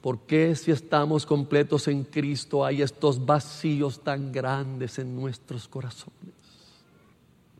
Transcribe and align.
¿Por 0.00 0.20
qué 0.20 0.54
si 0.54 0.70
estamos 0.70 1.26
completos 1.26 1.88
en 1.88 2.04
Cristo 2.04 2.64
hay 2.64 2.82
estos 2.82 3.24
vacíos 3.24 4.02
tan 4.04 4.30
grandes 4.30 4.98
en 4.98 5.16
nuestros 5.16 5.66
corazones? 5.66 6.38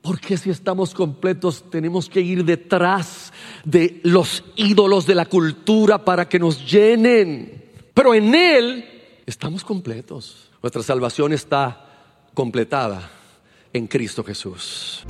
¿Por 0.01 0.21
qué 0.21 0.37
si 0.37 0.51
estamos 0.51 0.95
completos 0.95 1.65
tenemos 1.69 2.09
que 2.09 2.21
ir 2.21 2.45
detrás 2.45 3.33
de 3.65 4.01
los 4.05 4.45
ídolos 4.55 5.05
de 5.07 5.17
la 5.17 5.27
cultura 5.27 6.05
para 6.05 6.29
que 6.29 6.39
nos 6.39 6.65
llenen? 6.71 7.65
Pero 7.93 8.15
en 8.15 8.33
Él 8.35 8.85
estamos 9.27 9.65
completos. 9.65 10.49
Nuestra 10.63 10.83
salvación 10.83 11.33
está 11.33 11.87
completada 12.35 13.11
en 13.73 13.89
Cristo 13.89 14.23
Jesús. 14.23 15.05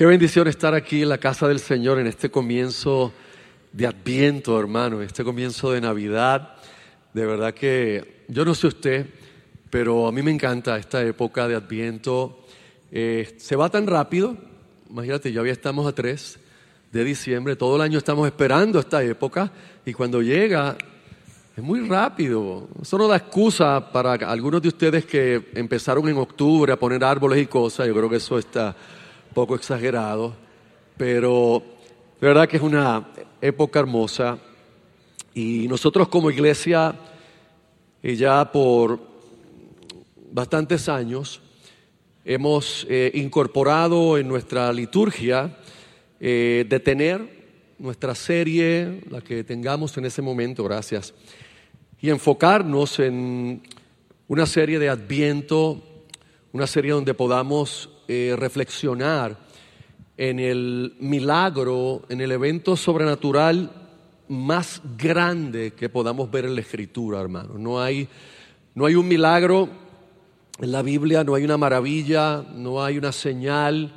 Qué 0.00 0.06
bendición 0.06 0.48
estar 0.48 0.72
aquí 0.72 1.02
en 1.02 1.10
la 1.10 1.18
casa 1.18 1.46
del 1.46 1.58
Señor 1.58 1.98
en 1.98 2.06
este 2.06 2.30
comienzo 2.30 3.12
de 3.70 3.86
Adviento, 3.86 4.58
hermano, 4.58 5.02
este 5.02 5.22
comienzo 5.22 5.72
de 5.72 5.82
Navidad. 5.82 6.56
De 7.12 7.26
verdad 7.26 7.52
que 7.52 8.24
yo 8.26 8.46
no 8.46 8.54
sé 8.54 8.68
usted, 8.68 9.06
pero 9.68 10.06
a 10.06 10.12
mí 10.12 10.22
me 10.22 10.30
encanta 10.30 10.78
esta 10.78 11.02
época 11.02 11.46
de 11.48 11.54
Adviento. 11.54 12.46
Eh, 12.90 13.34
se 13.36 13.56
va 13.56 13.68
tan 13.68 13.86
rápido, 13.86 14.38
imagínate, 14.88 15.34
ya 15.34 15.42
estamos 15.42 15.86
a 15.86 15.94
3 15.94 16.38
de 16.92 17.04
diciembre, 17.04 17.54
todo 17.54 17.76
el 17.76 17.82
año 17.82 17.98
estamos 17.98 18.26
esperando 18.26 18.80
esta 18.80 19.02
época 19.02 19.52
y 19.84 19.92
cuando 19.92 20.22
llega 20.22 20.78
es 21.54 21.62
muy 21.62 21.86
rápido. 21.86 22.70
Eso 22.80 22.96
no 22.96 23.06
da 23.06 23.16
excusa 23.16 23.92
para 23.92 24.14
algunos 24.14 24.62
de 24.62 24.68
ustedes 24.68 25.04
que 25.04 25.50
empezaron 25.52 26.08
en 26.08 26.16
octubre 26.16 26.72
a 26.72 26.78
poner 26.78 27.04
árboles 27.04 27.42
y 27.42 27.46
cosas, 27.48 27.86
yo 27.86 27.92
creo 27.94 28.08
que 28.08 28.16
eso 28.16 28.38
está 28.38 28.74
poco 29.34 29.54
exagerado, 29.54 30.34
pero 30.96 31.62
de 32.20 32.26
verdad 32.26 32.48
que 32.48 32.56
es 32.56 32.62
una 32.62 33.08
época 33.40 33.80
hermosa. 33.80 34.38
Y 35.34 35.66
nosotros 35.68 36.08
como 36.08 36.30
iglesia, 36.30 36.94
y 38.02 38.16
ya 38.16 38.50
por 38.50 39.00
bastantes 40.32 40.88
años, 40.88 41.40
hemos 42.24 42.86
eh, 42.88 43.10
incorporado 43.14 44.18
en 44.18 44.28
nuestra 44.28 44.72
liturgia 44.72 45.56
eh, 46.20 46.66
detener 46.68 47.40
nuestra 47.78 48.14
serie, 48.14 49.00
la 49.08 49.22
que 49.22 49.42
tengamos 49.42 49.96
en 49.96 50.04
ese 50.04 50.20
momento, 50.20 50.62
gracias, 50.64 51.14
y 51.98 52.10
enfocarnos 52.10 52.98
en 52.98 53.62
una 54.28 54.44
serie 54.44 54.78
de 54.78 54.90
adviento, 54.90 55.82
una 56.52 56.66
serie 56.66 56.92
donde 56.92 57.14
podamos 57.14 57.88
eh, 58.12 58.34
reflexionar 58.34 59.38
en 60.16 60.40
el 60.40 60.96
milagro, 60.98 62.02
en 62.08 62.20
el 62.20 62.32
evento 62.32 62.76
sobrenatural 62.76 63.70
más 64.26 64.82
grande 64.98 65.74
que 65.74 65.88
podamos 65.88 66.28
ver 66.28 66.46
en 66.46 66.56
la 66.56 66.60
escritura, 66.60 67.20
hermano. 67.20 67.54
No 67.56 67.80
hay, 67.80 68.08
no 68.74 68.86
hay 68.86 68.96
un 68.96 69.06
milagro 69.06 69.68
en 70.58 70.72
la 70.72 70.82
Biblia, 70.82 71.22
no 71.22 71.36
hay 71.36 71.44
una 71.44 71.56
maravilla, 71.56 72.44
no 72.52 72.82
hay 72.82 72.98
una 72.98 73.12
señal, 73.12 73.92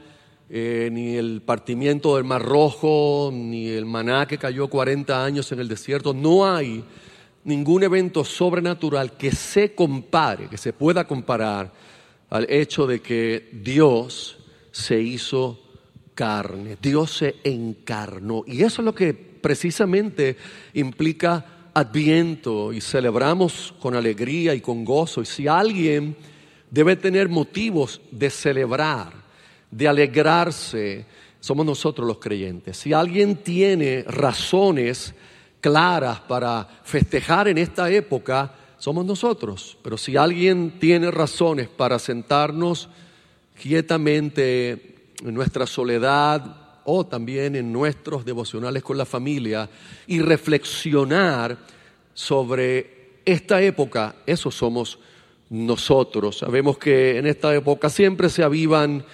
eh, 0.48 0.90
ni 0.92 1.16
el 1.16 1.42
partimiento 1.42 2.16
del 2.16 2.24
Mar 2.24 2.44
Rojo, 2.44 3.32
ni 3.34 3.70
el 3.70 3.88
maná 3.88 4.28
que 4.28 4.38
cayó 4.38 4.68
40 4.68 5.26
años 5.26 5.52
en 5.52 5.60
el 5.60 5.68
desierto. 5.68 6.14
No 6.14 6.46
hay 6.46 6.84
ningún 7.46 7.82
evento 7.82 8.24
sobrenatural 8.24 9.14
que 9.14 9.32
se 9.32 9.74
compare, 9.74 10.50
que 10.50 10.58
se 10.60 10.72
pueda 10.72 11.04
comparar 11.04 11.72
al 12.34 12.48
hecho 12.50 12.88
de 12.88 13.00
que 13.00 13.48
Dios 13.52 14.38
se 14.72 15.00
hizo 15.00 15.60
carne, 16.16 16.78
Dios 16.82 17.12
se 17.12 17.36
encarnó. 17.44 18.44
Y 18.48 18.64
eso 18.64 18.82
es 18.82 18.86
lo 18.86 18.96
que 18.96 19.14
precisamente 19.14 20.36
implica 20.74 21.70
adviento 21.76 22.74
y 22.74 22.82
celebramos 22.82 23.76
con 23.80 23.94
alegría 23.94 24.56
y 24.56 24.62
con 24.62 24.84
gozo. 24.84 25.22
Y 25.22 25.28
si 25.28 25.48
alguien 25.48 26.16
debe 26.72 26.96
tener 26.96 27.30
motivos 27.30 28.02
de 28.10 28.32
celebrar, 28.32 29.14
de 29.70 29.88
alegrarse, 29.88 31.06
somos 31.40 31.64
nosotros 31.64 32.08
los 32.08 32.18
creyentes. 32.18 32.78
Si 32.78 32.94
alguien 32.94 33.44
tiene 33.44 34.06
razones 34.08 35.14
claras 35.62 36.22
para 36.22 36.68
festejar 36.84 37.48
en 37.48 37.60
esta 37.60 37.92
época, 37.92 38.56
somos 38.84 39.06
nosotros. 39.06 39.78
Pero 39.82 39.98
si 39.98 40.18
alguien 40.18 40.78
tiene 40.78 41.10
razones 41.10 41.70
para 41.70 41.98
sentarnos 42.00 42.90
quietamente 43.58 45.14
en 45.24 45.34
nuestra 45.34 45.66
soledad 45.66 46.82
o 46.84 47.06
también 47.06 47.56
en 47.56 47.72
nuestros 47.72 48.26
devocionales 48.26 48.84
con 48.84 48.98
la 48.98 49.06
familia 49.06 49.70
y 50.06 50.20
reflexionar 50.20 51.58
sobre 52.14 53.20
esta 53.24 53.62
época, 53.62 54.18
eso 54.26 54.52
somos 54.52 55.00
nosotros. 55.50 56.40
Sabemos 56.40 56.78
que 56.78 57.18
en 57.18 57.26
esta 57.26 57.56
época 57.56 57.90
siempre 57.90 58.28
se 58.28 58.44
avivan 58.44 59.06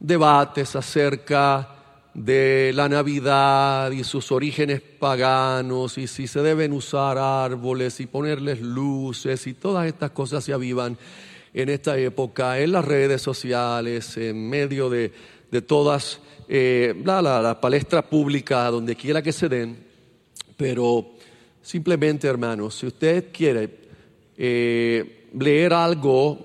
debates 0.00 0.74
acerca 0.74 1.75
de 2.16 2.72
la 2.74 2.88
Navidad 2.88 3.90
y 3.90 4.02
sus 4.02 4.32
orígenes 4.32 4.80
paganos 4.80 5.98
y 5.98 6.06
si 6.06 6.26
se 6.26 6.40
deben 6.40 6.72
usar 6.72 7.18
árboles 7.18 8.00
y 8.00 8.06
ponerles 8.06 8.62
luces 8.62 9.46
y 9.46 9.52
todas 9.52 9.86
estas 9.86 10.12
cosas 10.12 10.42
se 10.42 10.54
avivan 10.54 10.96
en 11.52 11.68
esta 11.68 11.98
época 11.98 12.58
en 12.58 12.72
las 12.72 12.86
redes 12.86 13.20
sociales, 13.20 14.16
en 14.16 14.48
medio 14.48 14.88
de, 14.88 15.12
todas 15.66 16.20
eh, 16.48 16.94
la, 17.04 17.60
palestra 17.60 18.00
pública, 18.00 18.70
donde 18.70 18.96
quiera 18.96 19.20
que 19.20 19.32
se 19.32 19.50
den. 19.50 19.76
Pero 20.56 21.16
simplemente, 21.60 22.28
hermanos, 22.28 22.76
si 22.76 22.86
usted 22.86 23.26
quiere 23.30 23.68
eh, 24.38 25.26
leer 25.38 25.74
algo 25.74 26.38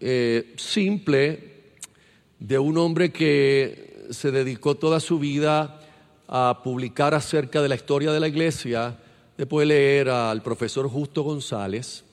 eh, 0.00 0.54
simple 0.56 1.52
de 2.40 2.58
un 2.58 2.76
hombre 2.78 3.12
que 3.12 3.93
se 4.10 4.30
dedicó 4.30 4.74
toda 4.74 5.00
su 5.00 5.18
vida 5.18 5.80
a 6.28 6.60
publicar 6.62 7.14
acerca 7.14 7.62
de 7.62 7.68
la 7.68 7.74
historia 7.74 8.12
de 8.12 8.20
la 8.20 8.28
iglesia. 8.28 8.98
Después 9.36 9.68
de 9.68 9.74
leer 9.74 10.08
al 10.08 10.42
profesor 10.42 10.88
Justo 10.88 11.22
González. 11.22 12.04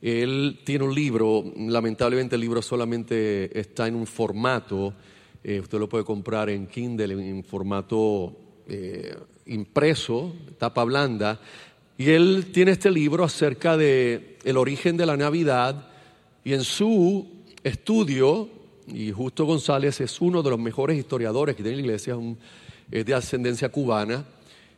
Él 0.00 0.60
tiene 0.64 0.84
un 0.84 0.94
libro, 0.94 1.44
lamentablemente 1.56 2.36
el 2.36 2.40
libro 2.40 2.62
solamente 2.62 3.58
está 3.58 3.88
en 3.88 3.96
un 3.96 4.06
formato, 4.06 4.94
eh, 5.42 5.58
usted 5.58 5.78
lo 5.78 5.88
puede 5.88 6.04
comprar 6.04 6.50
en 6.50 6.68
Kindle 6.68 7.12
en 7.14 7.42
formato 7.42 8.36
eh, 8.68 9.16
impreso, 9.46 10.32
tapa 10.56 10.84
blanda, 10.84 11.40
y 11.96 12.10
él 12.10 12.50
tiene 12.52 12.72
este 12.72 12.92
libro 12.92 13.24
acerca 13.24 13.76
de 13.76 14.38
el 14.44 14.56
origen 14.56 14.96
de 14.96 15.06
la 15.06 15.16
Navidad 15.16 15.88
y 16.44 16.52
en 16.52 16.62
su 16.62 17.26
estudio 17.64 18.48
y 18.92 19.12
Justo 19.12 19.44
González 19.44 20.00
es 20.00 20.20
uno 20.20 20.42
de 20.42 20.50
los 20.50 20.58
mejores 20.58 20.98
historiadores 20.98 21.56
que 21.56 21.62
tiene 21.62 21.76
la 21.76 21.82
iglesia, 21.82 22.16
es 22.90 23.04
de 23.04 23.14
ascendencia 23.14 23.68
cubana, 23.70 24.24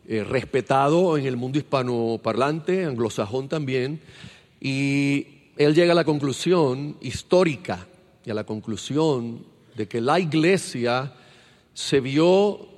eh, 0.06 0.24
respetado 0.24 1.16
en 1.16 1.26
el 1.26 1.36
mundo 1.36 1.58
hispanoparlante, 1.58 2.84
anglosajón 2.84 3.48
también, 3.48 4.00
y 4.60 5.26
él 5.56 5.74
llega 5.74 5.92
a 5.92 5.94
la 5.94 6.04
conclusión 6.04 6.96
histórica 7.00 7.86
y 8.24 8.30
a 8.30 8.34
la 8.34 8.44
conclusión 8.44 9.44
de 9.76 9.86
que 9.86 10.00
la 10.00 10.18
iglesia 10.18 11.12
se 11.74 12.00
vio 12.00 12.68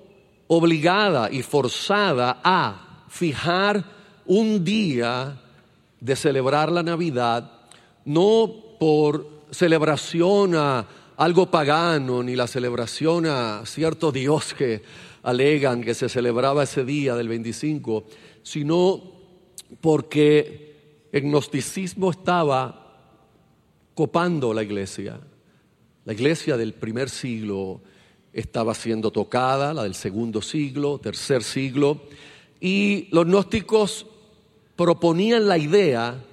obligada 0.48 1.30
y 1.30 1.42
forzada 1.42 2.40
a 2.44 3.04
fijar 3.08 3.84
un 4.26 4.64
día 4.64 5.40
de 6.00 6.16
celebrar 6.16 6.70
la 6.70 6.82
Navidad, 6.82 7.50
no 8.04 8.52
por 8.78 9.26
celebración 9.50 10.54
a 10.56 10.86
algo 11.16 11.50
pagano, 11.50 12.22
ni 12.22 12.36
la 12.36 12.46
celebración 12.46 13.26
a 13.26 13.62
cierto 13.66 14.12
Dios 14.12 14.54
que 14.54 14.82
alegan 15.22 15.82
que 15.82 15.94
se 15.94 16.08
celebraba 16.08 16.64
ese 16.64 16.84
día 16.84 17.14
del 17.14 17.28
25, 17.28 18.04
sino 18.42 19.02
porque 19.80 21.08
el 21.12 21.22
gnosticismo 21.22 22.10
estaba 22.10 22.96
copando 23.94 24.54
la 24.54 24.62
iglesia. 24.62 25.20
La 26.04 26.12
iglesia 26.12 26.56
del 26.56 26.74
primer 26.74 27.10
siglo 27.10 27.82
estaba 28.32 28.74
siendo 28.74 29.10
tocada, 29.10 29.74
la 29.74 29.84
del 29.84 29.94
segundo 29.94 30.40
siglo, 30.42 30.98
tercer 30.98 31.42
siglo, 31.42 32.02
y 32.60 33.08
los 33.10 33.26
gnósticos 33.26 34.06
proponían 34.74 35.46
la 35.46 35.58
idea 35.58 36.24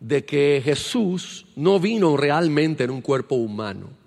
de 0.00 0.24
que 0.24 0.62
Jesús 0.64 1.46
no 1.56 1.80
vino 1.80 2.16
realmente 2.16 2.84
en 2.84 2.90
un 2.90 3.00
cuerpo 3.02 3.34
humano 3.34 4.01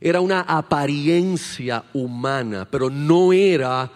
Era 0.00 0.20
una 0.20 0.40
apariencia 0.40 1.84
humana, 1.92 2.66
pero 2.70 2.88
no 2.88 3.32
era 3.32 3.90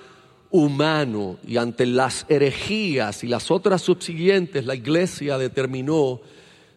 humano. 0.51 1.39
Y 1.47 1.57
ante 1.57 1.87
las 1.87 2.27
herejías 2.29 3.25
y 3.25 3.27
las 3.27 3.51
otras 3.51 3.81
subsiguientes, 3.81 4.67
la 4.67 4.75
iglesia 4.75 5.39
determinó 5.39 6.21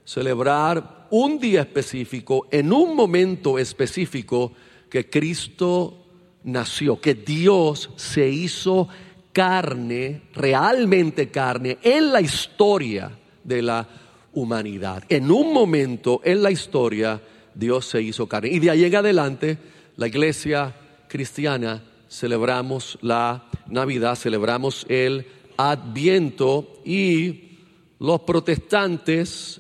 celebrar 0.06 1.08
un 1.10 1.40
día 1.40 1.62
específico, 1.62 2.48
en 2.52 2.72
un 2.72 2.96
momento 2.96 3.60
específico, 3.60 4.54
que 4.90 5.10
Cristo 5.10 6.06
nació, 6.46 7.00
que 7.02 7.14
Dios 7.14 7.90
se 7.98 8.30
hizo 8.30 8.88
carne, 9.34 10.22
realmente 10.34 11.30
carne, 11.30 11.78
en 11.84 12.14
la 12.14 12.22
historia 12.22 13.12
de 13.44 13.62
la 13.62 13.88
humanidad. 14.34 15.04
En 15.10 15.30
un 15.30 15.54
momento 15.54 16.22
en 16.24 16.42
la 16.42 16.52
historia 16.52 17.22
Dios 17.58 17.86
se 17.86 18.02
hizo 18.02 18.28
carne. 18.28 18.50
Y 18.50 18.60
de 18.60 18.70
ahí 18.70 18.86
en 18.86 18.96
adelante 18.96 19.58
la 19.96 20.08
iglesia 20.08 20.76
cristiana 21.08 21.84
celebramos 22.10 22.98
la 23.02 23.50
Navidad, 23.68 24.16
celebramos 24.16 24.86
el 24.90 25.26
Adviento 25.58 26.82
y 26.86 27.58
los 28.00 28.22
protestantes, 28.22 29.60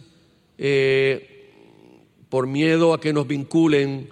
eh, 0.59 1.49
por 2.29 2.45
miedo 2.45 2.93
a 2.93 3.01
que 3.01 3.13
nos 3.13 3.27
vinculen 3.27 4.09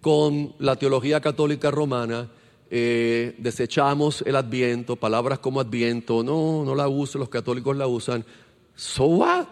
con 0.00 0.54
la 0.58 0.74
teología 0.76 1.20
católica 1.20 1.70
romana, 1.70 2.28
eh, 2.70 3.36
desechamos 3.38 4.22
el 4.26 4.36
Adviento, 4.36 4.96
palabras 4.96 5.38
como 5.38 5.60
Adviento, 5.60 6.24
no, 6.24 6.64
no 6.64 6.74
la 6.74 6.88
uso, 6.88 7.18
los 7.18 7.28
católicos 7.28 7.76
la 7.76 7.86
usan. 7.86 8.24
So 8.74 9.04
what? 9.04 9.46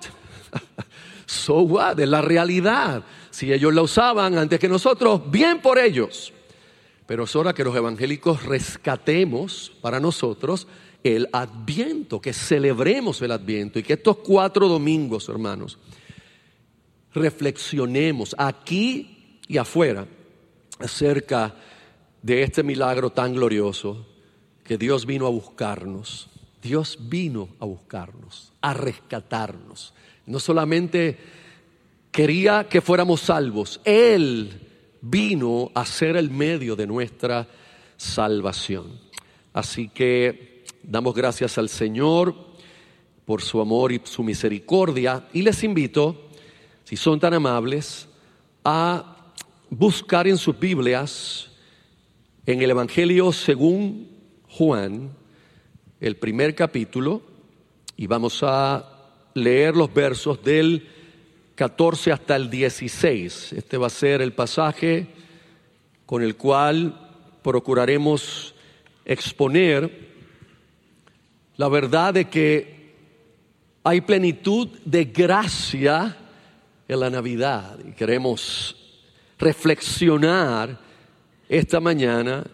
so 1.27 1.61
what? 1.61 2.01
Es 2.01 2.09
la 2.09 2.21
realidad. 2.21 3.05
Si 3.37 3.53
ellos 3.53 3.75
la 3.75 3.83
usaban 3.83 4.39
antes 4.39 4.59
que 4.59 4.67
nosotros, 4.67 5.31
bien 5.31 5.61
por 5.61 5.79
ellos. 5.79 6.33
Pero 7.05 7.25
es 7.25 7.37
hora 7.37 7.53
que 7.53 7.65
los 7.65 7.77
evangélicos 7.77 8.43
rescatemos 8.45 9.77
para 9.83 10.01
nosotros 10.01 10.67
el 11.05 11.29
adviento, 11.35 12.19
que 12.19 12.33
celebremos 12.33 13.21
el 13.21 13.33
adviento 13.33 13.79
y 13.79 13.83
que 13.83 13.93
estos 13.93 14.17
cuatro 14.25 14.69
domingos, 14.69 15.29
hermanos, 15.29 15.79
reflexionemos 17.13 18.35
aquí 18.39 19.39
y 19.47 19.59
afuera 19.59 20.07
acerca 20.79 21.57
de 22.23 22.43
este 22.43 22.63
milagro 22.63 23.11
tan 23.11 23.35
glorioso 23.35 24.07
que 24.65 24.79
Dios 24.79 25.05
vino 25.05 25.27
a 25.27 25.31
buscarnos. 25.31 26.31
Dios 26.63 26.99
vino 27.03 27.51
a 27.61 27.67
buscarnos, 27.67 28.55
a 28.63 28.73
rescatarnos. 28.73 29.93
No 30.25 30.41
solamente 30.41 31.19
quería 32.17 32.67
que 32.67 32.81
fuéramos 32.81 33.21
salvos, 33.21 33.79
Él 33.85 34.59
vino 35.03 35.71
a 35.75 35.85
ser 35.85 36.17
el 36.17 36.31
medio 36.31 36.75
de 36.75 36.87
nuestra 36.87 37.47
salvación. 37.99 38.99
Así 39.53 39.91
que 39.91 40.65
damos 40.83 41.15
gracias 41.15 41.59
al 41.59 41.69
Señor 41.69 42.35
por 43.27 43.43
su 43.43 43.61
amor 43.61 43.93
y 43.93 44.01
su 44.05 44.23
misericordia 44.23 45.29
y 45.35 45.43
les 45.43 45.63
invito, 45.63 46.31
si 46.85 46.97
son 46.97 47.21
tan 47.21 47.35
amables, 47.35 48.09
a 48.65 49.35
buscar 49.69 50.27
en 50.27 50.39
sus 50.39 50.59
Biblias, 50.59 51.51
en 52.47 52.63
el 52.63 52.71
Evangelio 52.71 53.31
según 53.31 54.09
Juan, 54.49 55.11
el 56.01 56.17
primer 56.17 56.55
capítulo, 56.55 57.21
y 57.95 58.07
vamos 58.07 58.43
a 58.43 59.13
leer 59.35 59.77
los 59.77 59.93
versos 59.93 60.43
del 60.43 60.96
14 61.57 62.13
hasta 62.13 62.37
el 62.37 62.51
16. 62.51 63.55
Este 63.55 63.79
va 63.79 63.87
a 63.87 63.91
ser 63.91 64.21
el 64.21 64.35
pasaje 64.35 65.07
con 66.05 66.23
el 66.23 66.37
cual 66.37 67.39
procuraremos 67.43 68.55
exponer 69.07 70.07
la 71.57 71.69
verdad 71.69 72.13
de 72.13 72.29
que 72.29 72.95
hay 73.83 74.03
plenitud 74.03 74.69
de 74.85 75.07
gracia 75.07 76.15
en 76.87 77.01
la 77.01 77.09
Navidad 77.09 77.79
y 77.89 77.93
queremos 77.93 78.77
reflexionar 79.39 80.79
esta 81.49 81.81
mañana 81.81 82.45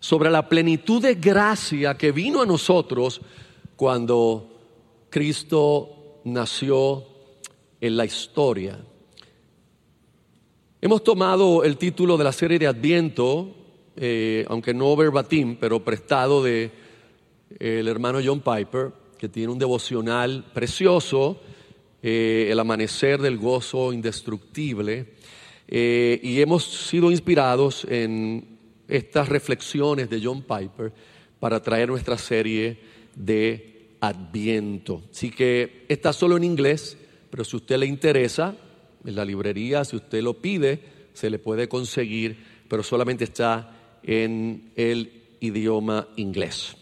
sobre 0.00 0.30
la 0.30 0.46
plenitud 0.46 1.00
de 1.00 1.14
gracia 1.14 1.96
que 1.96 2.12
vino 2.12 2.42
a 2.42 2.46
nosotros 2.46 3.22
cuando 3.74 4.60
Cristo 5.08 6.20
nació 6.24 7.13
en 7.84 7.98
la 7.98 8.06
historia. 8.06 8.78
Hemos 10.80 11.04
tomado 11.04 11.64
el 11.64 11.76
título 11.76 12.16
de 12.16 12.24
la 12.24 12.32
serie 12.32 12.58
de 12.58 12.66
Adviento, 12.66 13.54
eh, 13.94 14.46
aunque 14.48 14.72
no 14.72 14.96
verbatim, 14.96 15.58
pero 15.60 15.84
prestado 15.84 16.42
de 16.42 16.70
eh, 17.60 17.80
el 17.80 17.88
hermano 17.88 18.20
John 18.24 18.40
Piper, 18.40 18.90
que 19.18 19.28
tiene 19.28 19.52
un 19.52 19.58
devocional 19.58 20.46
precioso, 20.54 21.42
eh, 22.02 22.48
El 22.50 22.58
amanecer 22.58 23.20
del 23.20 23.36
gozo 23.36 23.92
indestructible, 23.92 25.12
y 25.66 26.40
hemos 26.40 26.64
sido 26.64 27.10
inspirados 27.10 27.86
en 27.90 28.58
estas 28.88 29.28
reflexiones 29.28 30.08
de 30.08 30.20
John 30.22 30.42
Piper 30.42 30.92
para 31.38 31.62
traer 31.62 31.88
nuestra 31.88 32.16
serie 32.16 32.78
de 33.14 33.96
Adviento. 34.00 35.02
Así 35.10 35.30
que 35.30 35.86
está 35.88 36.12
solo 36.12 36.36
en 36.36 36.44
inglés, 36.44 36.98
pero 37.34 37.42
si 37.42 37.56
usted 37.56 37.78
le 37.78 37.86
interesa, 37.86 38.54
en 39.04 39.16
la 39.16 39.24
librería, 39.24 39.84
si 39.84 39.96
usted 39.96 40.22
lo 40.22 40.34
pide, 40.34 41.08
se 41.14 41.28
le 41.28 41.40
puede 41.40 41.68
conseguir, 41.68 42.38
pero 42.68 42.84
solamente 42.84 43.24
está 43.24 43.98
en 44.04 44.70
el 44.76 45.34
idioma 45.40 46.06
inglés. 46.14 46.76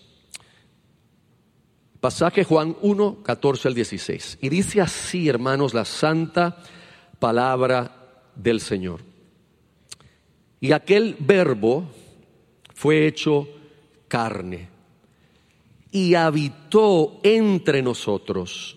Pasaje 2.03 2.45
Juan 2.45 2.77
1, 2.83 3.23
14 3.23 3.69
al 3.69 3.75
16. 3.75 4.39
Y 4.43 4.51
dice 4.51 4.83
así, 4.83 5.27
hermanos, 5.27 5.73
la 5.73 5.87
santa 5.87 6.63
palabra 7.19 8.21
del 8.37 8.61
Señor. 8.61 9.01
Y 10.61 10.73
aquel 10.73 11.17
verbo 11.19 11.89
fue 12.75 13.07
hecho 13.07 13.49
carne 14.07 14.69
y 15.91 16.13
habitó 16.13 17.21
entre 17.23 17.81
nosotros 17.81 18.77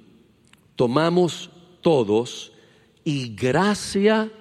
tomamos 0.75 1.49
todos 1.81 2.51
y 3.03 3.35
gracia 3.35 4.31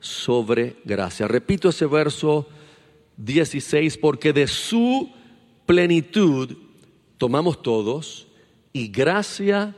sobre 0.00 0.76
gracia. 0.84 1.28
Repito 1.28 1.68
ese 1.68 1.86
verso 1.86 2.48
16, 3.16 3.98
porque 3.98 4.32
de 4.32 4.46
su 4.46 5.10
plenitud 5.66 6.56
tomamos 7.18 7.62
todos 7.62 8.26
y 8.72 8.88
gracia 8.88 9.76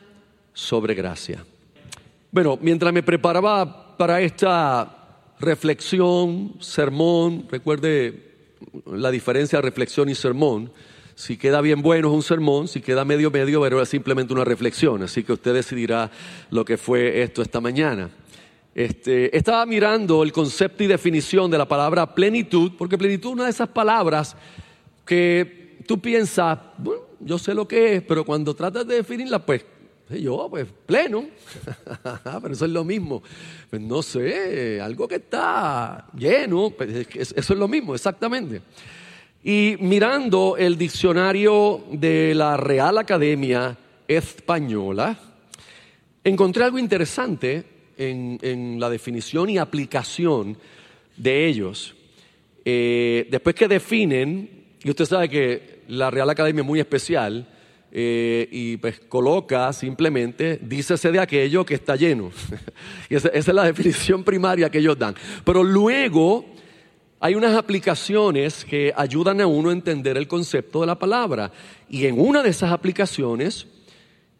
sobre 0.52 0.94
gracia. 0.94 1.44
Bueno, 2.30 2.58
mientras 2.60 2.92
me 2.92 3.02
preparaba 3.02 3.96
para 3.96 4.20
esta 4.20 5.34
reflexión, 5.38 6.54
sermón, 6.60 7.46
recuerde 7.50 8.32
la 8.86 9.10
diferencia 9.10 9.58
de 9.58 9.62
reflexión 9.62 10.08
y 10.08 10.14
sermón, 10.14 10.72
si 11.14 11.36
queda 11.36 11.60
bien 11.60 11.82
bueno 11.82 12.08
es 12.08 12.14
un 12.14 12.22
sermón, 12.22 12.68
si 12.68 12.80
queda 12.80 13.04
medio 13.04 13.30
medio, 13.30 13.60
pero 13.60 13.80
es 13.80 13.88
simplemente 13.88 14.32
una 14.32 14.44
reflexión. 14.44 15.02
Así 15.02 15.22
que 15.22 15.32
usted 15.32 15.54
decidirá 15.54 16.10
lo 16.50 16.64
que 16.64 16.76
fue 16.76 17.22
esto 17.22 17.42
esta 17.42 17.60
mañana. 17.60 18.10
Este, 18.74 19.36
estaba 19.36 19.66
mirando 19.66 20.22
el 20.22 20.32
concepto 20.32 20.82
y 20.82 20.86
definición 20.86 21.50
de 21.50 21.58
la 21.58 21.68
palabra 21.68 22.14
plenitud, 22.14 22.72
porque 22.78 22.96
plenitud 22.96 23.30
es 23.30 23.34
una 23.34 23.44
de 23.44 23.50
esas 23.50 23.68
palabras 23.68 24.34
que 25.04 25.78
tú 25.86 26.00
piensas, 26.00 26.58
bueno, 26.78 27.02
yo 27.20 27.38
sé 27.38 27.54
lo 27.54 27.68
que 27.68 27.96
es, 27.96 28.02
pero 28.02 28.24
cuando 28.24 28.54
tratas 28.54 28.86
de 28.86 28.96
definirla, 28.96 29.44
pues 29.44 29.64
yo, 30.08 30.48
pues 30.50 30.66
pleno, 30.86 31.26
pero 32.42 32.54
eso 32.54 32.64
es 32.64 32.70
lo 32.70 32.84
mismo. 32.84 33.22
Pues 33.70 33.80
no 33.80 34.02
sé, 34.02 34.80
algo 34.80 35.06
que 35.08 35.16
está 35.16 36.06
lleno, 36.16 36.70
pues, 36.70 37.06
eso 37.14 37.34
es 37.34 37.58
lo 37.58 37.68
mismo, 37.68 37.94
exactamente. 37.94 38.62
Y 39.44 39.76
mirando 39.80 40.56
el 40.56 40.78
diccionario 40.78 41.82
de 41.90 42.32
la 42.32 42.56
Real 42.56 42.96
Academia 42.96 43.76
Española, 44.06 45.18
encontré 46.22 46.62
algo 46.62 46.78
interesante 46.78 47.64
en, 47.98 48.78
la 48.78 48.88
definición 48.88 49.50
y 49.50 49.58
aplicación 49.58 50.56
de 51.16 51.46
ellos. 51.48 51.92
Eh, 52.64 53.26
después 53.32 53.56
que 53.56 53.66
definen, 53.66 54.48
y 54.84 54.90
usted 54.90 55.06
sabe 55.06 55.28
que 55.28 55.80
la 55.88 56.08
Real 56.08 56.30
Academia 56.30 56.60
es 56.60 56.66
muy 56.66 56.78
especial, 56.78 57.48
eh, 57.90 58.48
y 58.48 58.76
pues 58.76 59.00
coloca 59.00 59.72
simplemente, 59.72 60.60
dícese 60.62 61.10
de 61.10 61.18
aquello 61.18 61.66
que 61.66 61.74
está 61.74 61.96
lleno. 61.96 62.30
esa, 63.10 63.28
esa 63.30 63.50
es 63.50 63.54
la 63.56 63.64
definición 63.64 64.22
primaria 64.22 64.70
que 64.70 64.78
ellos 64.78 64.96
dan. 64.96 65.16
Pero 65.44 65.64
luego 65.64 66.61
hay 67.24 67.36
unas 67.36 67.56
aplicaciones 67.56 68.64
que 68.64 68.92
ayudan 68.96 69.40
a 69.40 69.46
uno 69.46 69.70
a 69.70 69.72
entender 69.72 70.16
el 70.16 70.26
concepto 70.26 70.80
de 70.80 70.88
la 70.88 70.98
palabra. 70.98 71.52
Y 71.88 72.06
en 72.06 72.18
una 72.18 72.42
de 72.42 72.50
esas 72.50 72.72
aplicaciones, 72.72 73.68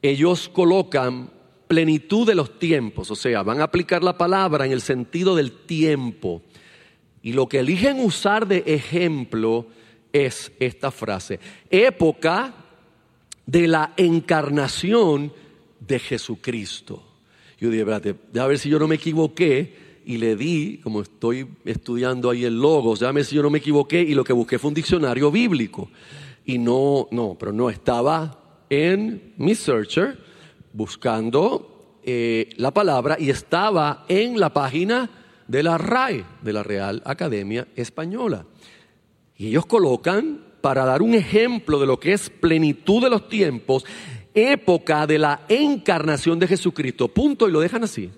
ellos 0.02 0.48
colocan 0.48 1.30
plenitud 1.68 2.26
de 2.26 2.34
los 2.34 2.58
tiempos, 2.58 3.08
o 3.12 3.14
sea, 3.14 3.44
van 3.44 3.60
a 3.60 3.64
aplicar 3.64 4.02
la 4.02 4.18
palabra 4.18 4.66
en 4.66 4.72
el 4.72 4.80
sentido 4.80 5.36
del 5.36 5.52
tiempo. 5.52 6.42
Y 7.22 7.34
lo 7.34 7.48
que 7.48 7.60
eligen 7.60 8.00
usar 8.00 8.48
de 8.48 8.64
ejemplo 8.66 9.68
es 10.12 10.50
esta 10.58 10.90
frase, 10.90 11.38
época 11.70 12.52
de 13.46 13.68
la 13.68 13.94
encarnación 13.96 15.32
de 15.78 16.00
Jesucristo. 16.00 17.00
Yo 17.60 17.70
dije, 17.70 17.82
espérate, 17.82 18.16
a 18.40 18.46
ver 18.48 18.58
si 18.58 18.68
yo 18.68 18.80
no 18.80 18.88
me 18.88 18.96
equivoqué 18.96 19.81
y 20.04 20.18
le 20.18 20.36
di, 20.36 20.78
como 20.82 21.02
estoy 21.02 21.46
estudiando 21.64 22.30
ahí 22.30 22.44
el 22.44 22.60
logo, 22.60 22.94
ver 22.94 23.24
si 23.24 23.36
yo 23.36 23.42
no 23.42 23.50
me 23.50 23.58
equivoqué 23.58 24.00
y 24.00 24.14
lo 24.14 24.24
que 24.24 24.32
busqué 24.32 24.58
fue 24.58 24.68
un 24.68 24.74
diccionario 24.74 25.30
bíblico. 25.30 25.90
Y 26.44 26.58
no, 26.58 27.08
no, 27.10 27.36
pero 27.38 27.52
no 27.52 27.70
estaba 27.70 28.64
en 28.68 29.34
mi 29.36 29.54
searcher 29.54 30.18
buscando 30.72 32.00
eh, 32.02 32.50
la 32.56 32.72
palabra 32.72 33.16
y 33.18 33.30
estaba 33.30 34.04
en 34.08 34.40
la 34.40 34.52
página 34.52 35.08
de 35.46 35.62
la 35.62 35.78
RAE, 35.78 36.24
de 36.42 36.52
la 36.52 36.62
Real 36.62 37.02
Academia 37.04 37.68
Española. 37.76 38.46
Y 39.36 39.48
ellos 39.48 39.66
colocan, 39.66 40.40
para 40.60 40.84
dar 40.84 41.02
un 41.02 41.14
ejemplo 41.14 41.80
de 41.80 41.86
lo 41.86 41.98
que 41.98 42.12
es 42.12 42.30
plenitud 42.30 43.02
de 43.02 43.10
los 43.10 43.28
tiempos, 43.28 43.84
época 44.32 45.06
de 45.06 45.18
la 45.18 45.42
encarnación 45.48 46.38
de 46.38 46.46
Jesucristo. 46.46 47.08
Punto, 47.08 47.48
y 47.48 47.52
lo 47.52 47.60
dejan 47.60 47.84
así 47.84 48.10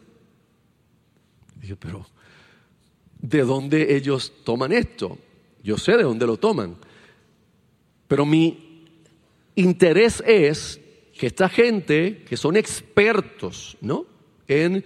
pero 1.79 2.07
¿de 3.21 3.43
dónde 3.43 3.97
ellos 3.97 4.33
toman 4.45 4.73
esto? 4.73 5.19
Yo 5.63 5.79
sé 5.79 5.97
de 5.97 6.03
dónde 6.03 6.27
lo 6.27 6.37
toman. 6.37 6.77
Pero 8.07 8.27
mi 8.27 8.85
interés 9.55 10.23
es 10.27 10.81
que 11.19 11.29
esta 11.29 11.49
gente, 11.49 12.25
que 12.29 12.37
son 12.37 12.57
expertos, 12.57 13.77
¿no? 13.81 14.05
En 14.47 14.85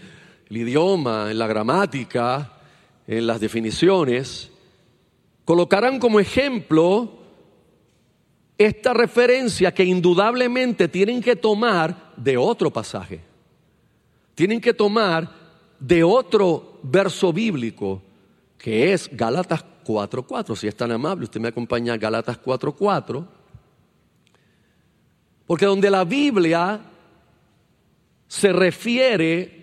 el 0.49 0.57
idioma, 0.57 1.31
en 1.31 1.39
la 1.39 1.47
gramática, 1.47 2.59
en 3.07 3.27
las 3.27 3.41
definiciones, 3.41 4.51
colocaran 5.45 5.99
como 5.99 6.21
ejemplo 6.21 7.19
esta 8.59 8.93
referencia 8.93 9.73
que 9.73 9.85
indudablemente 9.85 10.89
tienen 10.89 11.23
que 11.23 11.37
tomar 11.37 12.13
de 12.17 12.37
otro 12.37 12.71
pasaje. 12.73 13.21
Tienen 14.35 14.61
que 14.61 14.75
tomar 14.75 15.33
de 15.81 16.03
otro 16.03 16.68
verso 16.83 17.33
bíblico 17.33 18.03
que 18.59 18.93
es 18.93 19.09
Gálatas 19.13 19.65
4.4. 19.87 20.57
Si 20.57 20.67
es 20.67 20.77
tan 20.77 20.91
amable, 20.91 21.25
usted 21.25 21.41
me 21.41 21.49
acompaña 21.49 21.95
a 21.95 21.97
Gálatas 21.97 22.41
4.4. 22.43 23.27
Porque 25.47 25.65
donde 25.65 25.91
la 25.91 26.05
Biblia 26.05 26.81
se 28.27 28.53
refiere 28.53 29.59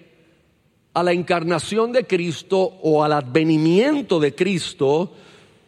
a 0.93 1.03
la 1.03 1.12
encarnación 1.12 1.91
de 1.91 2.07
Cristo 2.07 2.57
o 2.81 3.03
al 3.03 3.12
advenimiento 3.12 4.19
de 4.19 4.34
Cristo 4.34 5.13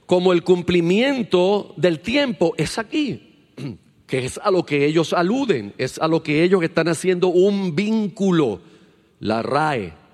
como 0.06 0.32
el 0.32 0.42
cumplimiento 0.42 1.74
del 1.76 2.00
tiempo, 2.00 2.56
es 2.58 2.78
aquí, 2.78 3.52
que 4.08 4.26
es 4.26 4.40
a 4.42 4.50
lo 4.50 4.66
que 4.66 4.86
ellos 4.86 5.12
aluden, 5.12 5.74
es 5.78 6.00
a 6.00 6.08
lo 6.08 6.24
que 6.24 6.44
ellos 6.44 6.64
están 6.64 6.88
haciendo 6.88 7.28
un 7.28 7.76
vínculo, 7.76 8.62
la 9.20 9.44
RAE. 9.44 10.07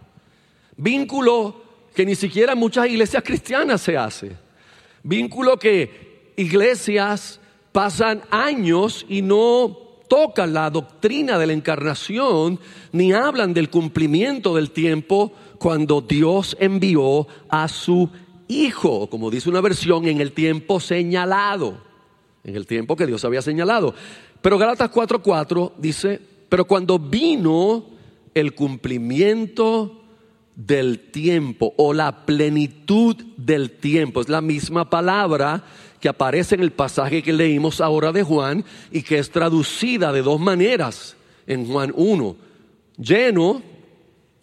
Vínculo 0.78 1.62
que 1.94 2.06
ni 2.06 2.16
siquiera 2.16 2.54
en 2.54 2.60
muchas 2.60 2.88
iglesias 2.88 3.24
cristianas 3.24 3.82
se 3.82 3.98
hace. 3.98 4.32
Vínculo 5.04 5.58
que 5.58 6.34
iglesias 6.36 7.40
pasan 7.72 8.22
años 8.30 9.06
y 9.08 9.22
no 9.22 9.78
tocan 10.08 10.54
la 10.54 10.70
doctrina 10.70 11.38
de 11.38 11.48
la 11.48 11.54
encarnación 11.54 12.60
ni 12.92 13.14
hablan 13.14 13.54
del 13.54 13.70
cumplimiento 13.70 14.56
del 14.56 14.72
tiempo 14.72 15.34
cuando 15.58 16.02
Dios 16.02 16.56
envió 16.60 17.28
a 17.50 17.68
su 17.68 18.10
Hijo, 18.48 19.10
como 19.10 19.32
dice 19.32 19.50
una 19.50 19.62
versión, 19.62 20.06
en 20.06 20.20
el 20.20 20.34
tiempo 20.34 20.80
señalado, 20.80 21.82
en 22.44 22.56
el 22.56 22.68
tiempo 22.68 22.96
que 22.96 23.08
Dios 23.08 23.24
había 23.24 23.42
señalado. 23.42 23.96
Pero 24.42 24.58
Galatas 24.58 24.92
4:4 24.92 25.72
dice, 25.78 26.20
pero 26.50 26.66
cuando 26.66 27.00
vino 27.00 27.86
el 28.34 28.54
cumplimiento 28.54 30.03
del 30.56 31.00
tiempo 31.12 31.74
o 31.78 31.94
la 31.94 32.26
plenitud 32.26 33.16
del 33.38 33.72
tiempo. 33.72 34.22
Es 34.22 34.30
la 34.30 34.42
misma 34.42 34.90
palabra 34.90 35.64
que 36.00 36.10
aparece 36.10 36.56
en 36.56 36.62
el 36.62 36.72
pasaje 36.72 37.24
que 37.24 37.34
leímos 37.34 37.82
ahora 37.82 38.12
de 38.12 38.24
Juan 38.24 38.64
y 38.92 39.04
que 39.04 39.20
es 39.20 39.32
traducida 39.32 40.12
de 40.12 40.22
dos 40.22 40.40
maneras 40.40 41.16
en 41.48 41.66
Juan 41.66 41.94
1. 41.96 42.36
Lleno 42.98 43.62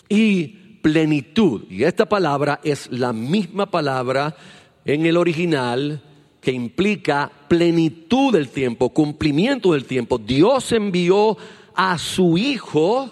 y 0.09 0.47
plenitud. 0.83 1.65
Y 1.71 1.85
esta 1.85 2.07
palabra 2.07 2.61
es 2.65 2.91
la 2.91 3.13
misma 3.13 3.71
palabra 3.71 4.35
en 4.85 5.07
el 5.07 5.17
original 5.17 6.03
que 6.41 6.53
implica 6.53 7.31
plenitud 7.49 8.33
del 8.33 8.49
tiempo, 8.49 8.89
cumplimiento 8.91 9.75
del 9.75 9.85
tiempo. 9.85 10.19
Dios 10.19 10.73
envió 10.73 11.37
a 11.75 11.99
su 11.99 12.39
Hijo 12.39 13.11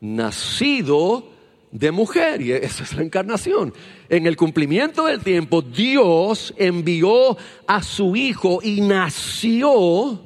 nacido 0.00 1.31
de 1.72 1.90
mujer, 1.90 2.40
y 2.42 2.52
esa 2.52 2.84
es 2.84 2.94
la 2.94 3.02
encarnación. 3.02 3.72
En 4.08 4.26
el 4.26 4.36
cumplimiento 4.36 5.06
del 5.06 5.20
tiempo, 5.22 5.62
Dios 5.62 6.54
envió 6.56 7.36
a 7.66 7.82
su 7.82 8.14
Hijo 8.14 8.60
y 8.62 8.82
nació 8.82 10.20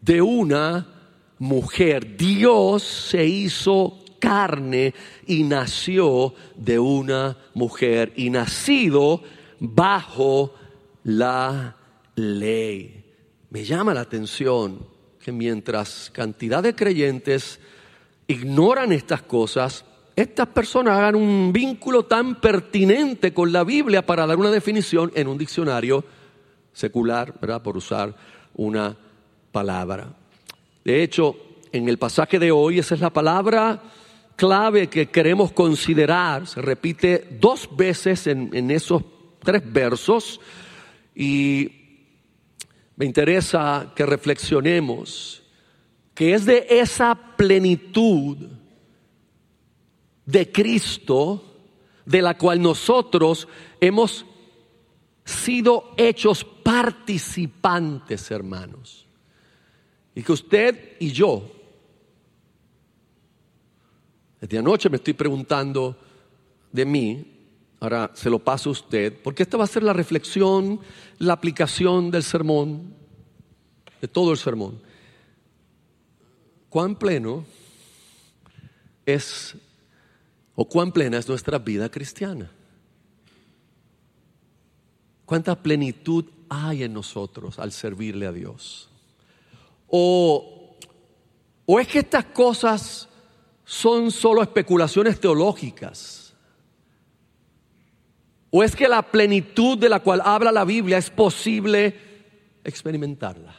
de 0.00 0.22
una 0.22 0.86
mujer. 1.38 2.16
Dios 2.16 2.82
se 2.84 3.26
hizo 3.26 3.98
carne 4.20 4.94
y 5.26 5.42
nació 5.42 6.34
de 6.56 6.78
una 6.78 7.36
mujer 7.54 8.12
y 8.16 8.30
nacido 8.30 9.22
bajo 9.58 10.54
la 11.02 11.76
ley. 12.14 13.04
Me 13.50 13.64
llama 13.64 13.94
la 13.94 14.02
atención 14.02 14.86
que 15.18 15.32
mientras 15.32 16.10
cantidad 16.12 16.62
de 16.62 16.74
creyentes 16.74 17.60
ignoran 18.26 18.92
estas 18.92 19.22
cosas, 19.22 19.84
estas 20.20 20.48
personas 20.48 20.98
hagan 20.98 21.14
un 21.14 21.52
vínculo 21.52 22.06
tan 22.06 22.40
pertinente 22.40 23.32
con 23.32 23.52
la 23.52 23.62
Biblia 23.62 24.04
para 24.04 24.26
dar 24.26 24.36
una 24.36 24.50
definición 24.50 25.12
en 25.14 25.28
un 25.28 25.38
diccionario 25.38 26.04
secular, 26.72 27.34
¿verdad? 27.40 27.62
Por 27.62 27.76
usar 27.76 28.16
una 28.56 28.96
palabra. 29.52 30.12
De 30.84 31.04
hecho, 31.04 31.36
en 31.70 31.88
el 31.88 31.98
pasaje 31.98 32.40
de 32.40 32.50
hoy, 32.50 32.80
esa 32.80 32.96
es 32.96 33.00
la 33.00 33.12
palabra 33.12 33.80
clave 34.34 34.88
que 34.88 35.06
queremos 35.06 35.52
considerar. 35.52 36.48
Se 36.48 36.62
repite 36.62 37.38
dos 37.40 37.68
veces 37.76 38.26
en, 38.26 38.50
en 38.52 38.72
esos 38.72 39.04
tres 39.40 39.62
versos 39.72 40.40
y 41.14 41.70
me 42.96 43.04
interesa 43.04 43.92
que 43.94 44.04
reflexionemos 44.04 45.44
que 46.12 46.34
es 46.34 46.44
de 46.44 46.66
esa 46.68 47.14
plenitud 47.36 48.57
de 50.28 50.52
Cristo, 50.52 51.42
de 52.04 52.20
la 52.20 52.36
cual 52.36 52.60
nosotros 52.60 53.48
hemos 53.80 54.26
sido 55.24 55.94
hechos 55.96 56.44
participantes, 56.44 58.30
hermanos. 58.30 59.06
Y 60.14 60.22
que 60.22 60.32
usted 60.32 60.96
y 61.00 61.12
yo, 61.12 61.50
desde 64.38 64.58
anoche 64.58 64.90
me 64.90 64.96
estoy 64.96 65.14
preguntando 65.14 65.96
de 66.72 66.84
mí, 66.84 67.46
ahora 67.80 68.10
se 68.12 68.28
lo 68.28 68.38
paso 68.38 68.68
a 68.68 68.72
usted, 68.72 69.18
porque 69.22 69.44
esta 69.44 69.56
va 69.56 69.64
a 69.64 69.68
ser 69.68 69.82
la 69.82 69.94
reflexión, 69.94 70.78
la 71.16 71.32
aplicación 71.32 72.10
del 72.10 72.22
sermón, 72.22 72.94
de 73.98 74.08
todo 74.08 74.32
el 74.32 74.36
sermón. 74.36 74.82
¿Cuán 76.68 76.96
pleno 76.96 77.46
es 79.06 79.56
¿O 80.60 80.68
cuán 80.68 80.90
plena 80.90 81.18
es 81.18 81.28
nuestra 81.28 81.56
vida 81.60 81.88
cristiana? 81.88 82.50
¿Cuánta 85.24 85.54
plenitud 85.62 86.24
hay 86.48 86.82
en 86.82 86.92
nosotros 86.92 87.60
al 87.60 87.70
servirle 87.70 88.26
a 88.26 88.32
Dios? 88.32 88.90
¿O, 89.86 90.76
o 91.64 91.78
es 91.78 91.86
que 91.86 92.00
estas 92.00 92.24
cosas 92.24 93.08
son 93.64 94.10
solo 94.10 94.42
especulaciones 94.42 95.20
teológicas? 95.20 96.34
¿O 98.50 98.64
es 98.64 98.74
que 98.74 98.88
la 98.88 99.02
plenitud 99.02 99.78
de 99.78 99.88
la 99.88 100.00
cual 100.00 100.20
habla 100.24 100.50
la 100.50 100.64
Biblia 100.64 100.98
es 100.98 101.08
posible 101.08 101.94
experimentarla? 102.64 103.54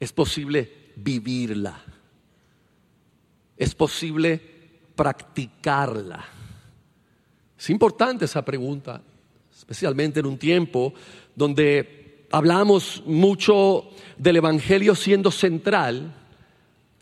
Es 0.00 0.12
posible 0.12 0.90
vivirla. 0.96 1.80
Es 3.56 3.72
posible 3.76 4.58
practicarla. 5.00 6.22
Es 7.58 7.70
importante 7.70 8.26
esa 8.26 8.44
pregunta, 8.44 9.00
especialmente 9.50 10.20
en 10.20 10.26
un 10.26 10.36
tiempo 10.36 10.92
donde 11.34 12.26
hablamos 12.30 13.02
mucho 13.06 13.92
del 14.18 14.36
Evangelio 14.36 14.94
siendo 14.94 15.30
central, 15.30 16.14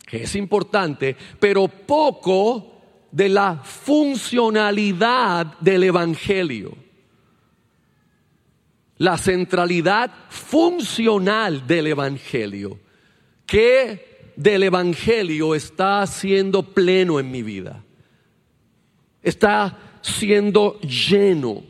que 0.07 0.23
es 0.23 0.37
importante, 0.37 1.17
pero 1.41 1.67
poco 1.67 2.83
de 3.11 3.31
la 3.31 3.57
funcionalidad 3.65 5.59
del 5.59 5.83
Evangelio. 5.83 6.77
La 8.99 9.19
centralidad 9.19 10.13
funcional 10.29 11.67
del 11.67 11.89
Evangelio. 11.89 12.79
¿Qué 13.45 14.33
del 14.37 14.63
Evangelio 14.63 15.57
está 15.57 16.07
siendo 16.07 16.63
pleno 16.63 17.19
en 17.19 17.29
mi 17.33 17.43
vida? 17.43 17.83
Está 19.29 19.99
siendo 20.01 20.81
lleno. 20.81 21.63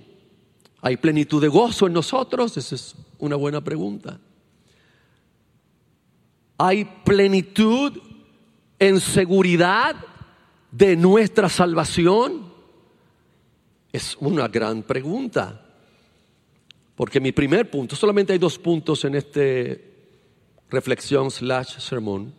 ¿Hay 0.81 0.97
plenitud 0.97 1.43
de 1.43 1.49
gozo 1.49 1.89
en 1.89 1.93
nosotros? 1.93 2.57
Esa 2.57 2.77
es 2.77 2.95
una 3.19 3.35
buena 3.35 3.61
pregunta. 3.61 4.21
¿Hay 6.57 6.85
plenitud 7.05 7.99
en 8.79 9.01
seguridad 9.01 9.97
de 10.71 10.95
nuestra 10.95 11.49
salvación? 11.49 12.47
Es 13.93 14.17
una 14.21 14.47
gran 14.47 14.85
pregunta. 14.85 15.61
Porque 16.95 17.19
mi 17.19 17.33
primer 17.33 17.69
punto, 17.69 17.97
solamente 17.97 18.35
hay 18.35 18.39
dos 18.39 18.57
puntos 18.57 19.05
en 19.05 19.17
este 19.17 19.97
reflexión 20.71 21.29
slash 21.29 21.81
sermón. 21.81 22.33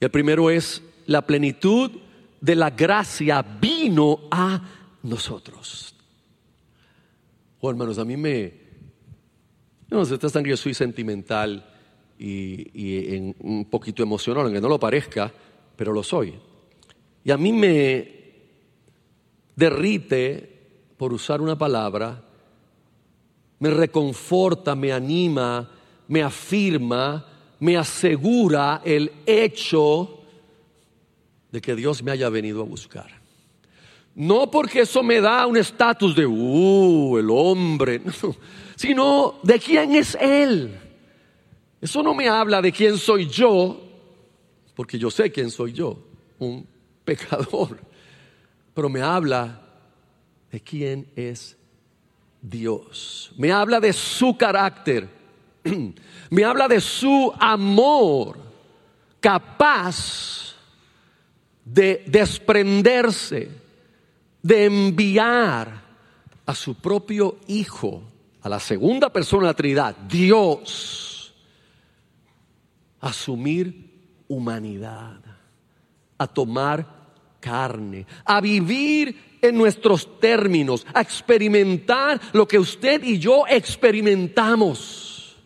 El 0.00 0.10
primero 0.10 0.48
es 0.48 0.80
la 1.04 1.26
plenitud 1.26 2.07
de 2.40 2.54
la 2.54 2.70
gracia 2.70 3.42
vino 3.42 4.20
a 4.30 4.60
nosotros. 5.02 5.94
Oh, 7.60 7.70
hermanos, 7.70 7.98
a 7.98 8.04
mí 8.04 8.16
me... 8.16 8.68
No 9.90 10.04
sé, 10.04 10.18
que 10.18 10.50
yo 10.50 10.56
soy 10.56 10.74
sentimental 10.74 11.64
y, 12.18 12.70
y 12.74 13.34
un 13.40 13.66
poquito 13.70 14.02
emocional, 14.02 14.44
aunque 14.44 14.60
no 14.60 14.68
lo 14.68 14.78
parezca 14.78 15.32
pero 15.78 15.92
lo 15.92 16.02
soy. 16.02 16.34
Y 17.22 17.30
a 17.30 17.36
mí 17.36 17.52
me 17.52 18.18
derrite, 19.54 20.56
por 20.96 21.12
usar 21.12 21.40
una 21.40 21.56
palabra, 21.56 22.20
me 23.60 23.70
reconforta, 23.70 24.74
me 24.74 24.92
anima, 24.92 25.70
me 26.08 26.22
afirma, 26.22 27.24
me 27.60 27.76
asegura 27.76 28.82
el 28.84 29.12
hecho 29.24 30.17
de 31.50 31.60
que 31.60 31.74
Dios 31.74 32.02
me 32.02 32.10
haya 32.10 32.28
venido 32.28 32.60
a 32.62 32.64
buscar. 32.64 33.10
No 34.14 34.50
porque 34.50 34.80
eso 34.80 35.02
me 35.02 35.20
da 35.20 35.46
un 35.46 35.56
estatus 35.56 36.14
de, 36.14 36.26
uh, 36.26 37.18
el 37.18 37.30
hombre, 37.30 38.02
sino 38.76 39.38
de 39.42 39.58
quién 39.58 39.94
es 39.94 40.16
Él. 40.20 40.76
Eso 41.80 42.02
no 42.02 42.14
me 42.14 42.28
habla 42.28 42.60
de 42.60 42.72
quién 42.72 42.98
soy 42.98 43.28
yo, 43.28 43.80
porque 44.74 44.98
yo 44.98 45.10
sé 45.10 45.30
quién 45.30 45.50
soy 45.50 45.72
yo, 45.72 45.98
un 46.38 46.66
pecador, 47.04 47.80
pero 48.74 48.88
me 48.88 49.00
habla 49.00 49.62
de 50.50 50.60
quién 50.60 51.06
es 51.14 51.56
Dios. 52.42 53.32
Me 53.36 53.52
habla 53.52 53.78
de 53.78 53.92
su 53.92 54.36
carácter, 54.36 55.08
me 56.30 56.44
habla 56.44 56.66
de 56.66 56.80
su 56.80 57.32
amor 57.38 58.48
capaz 59.20 60.47
de 61.72 62.04
desprenderse, 62.06 63.50
de 64.42 64.64
enviar 64.64 65.82
a 66.46 66.54
su 66.54 66.74
propio 66.76 67.38
Hijo, 67.46 68.02
a 68.40 68.48
la 68.48 68.60
segunda 68.60 69.12
persona 69.12 69.42
de 69.42 69.48
la 69.48 69.56
Trinidad, 69.56 69.96
Dios, 70.08 71.34
asumir 73.00 74.24
humanidad, 74.28 75.20
a 76.16 76.26
tomar 76.26 76.86
carne, 77.40 78.06
a 78.24 78.40
vivir 78.40 79.38
en 79.40 79.56
nuestros 79.56 80.18
términos, 80.20 80.86
a 80.92 81.00
experimentar 81.00 82.20
lo 82.32 82.48
que 82.48 82.58
usted 82.58 83.02
y 83.04 83.18
yo 83.18 83.44
experimentamos 83.48 85.36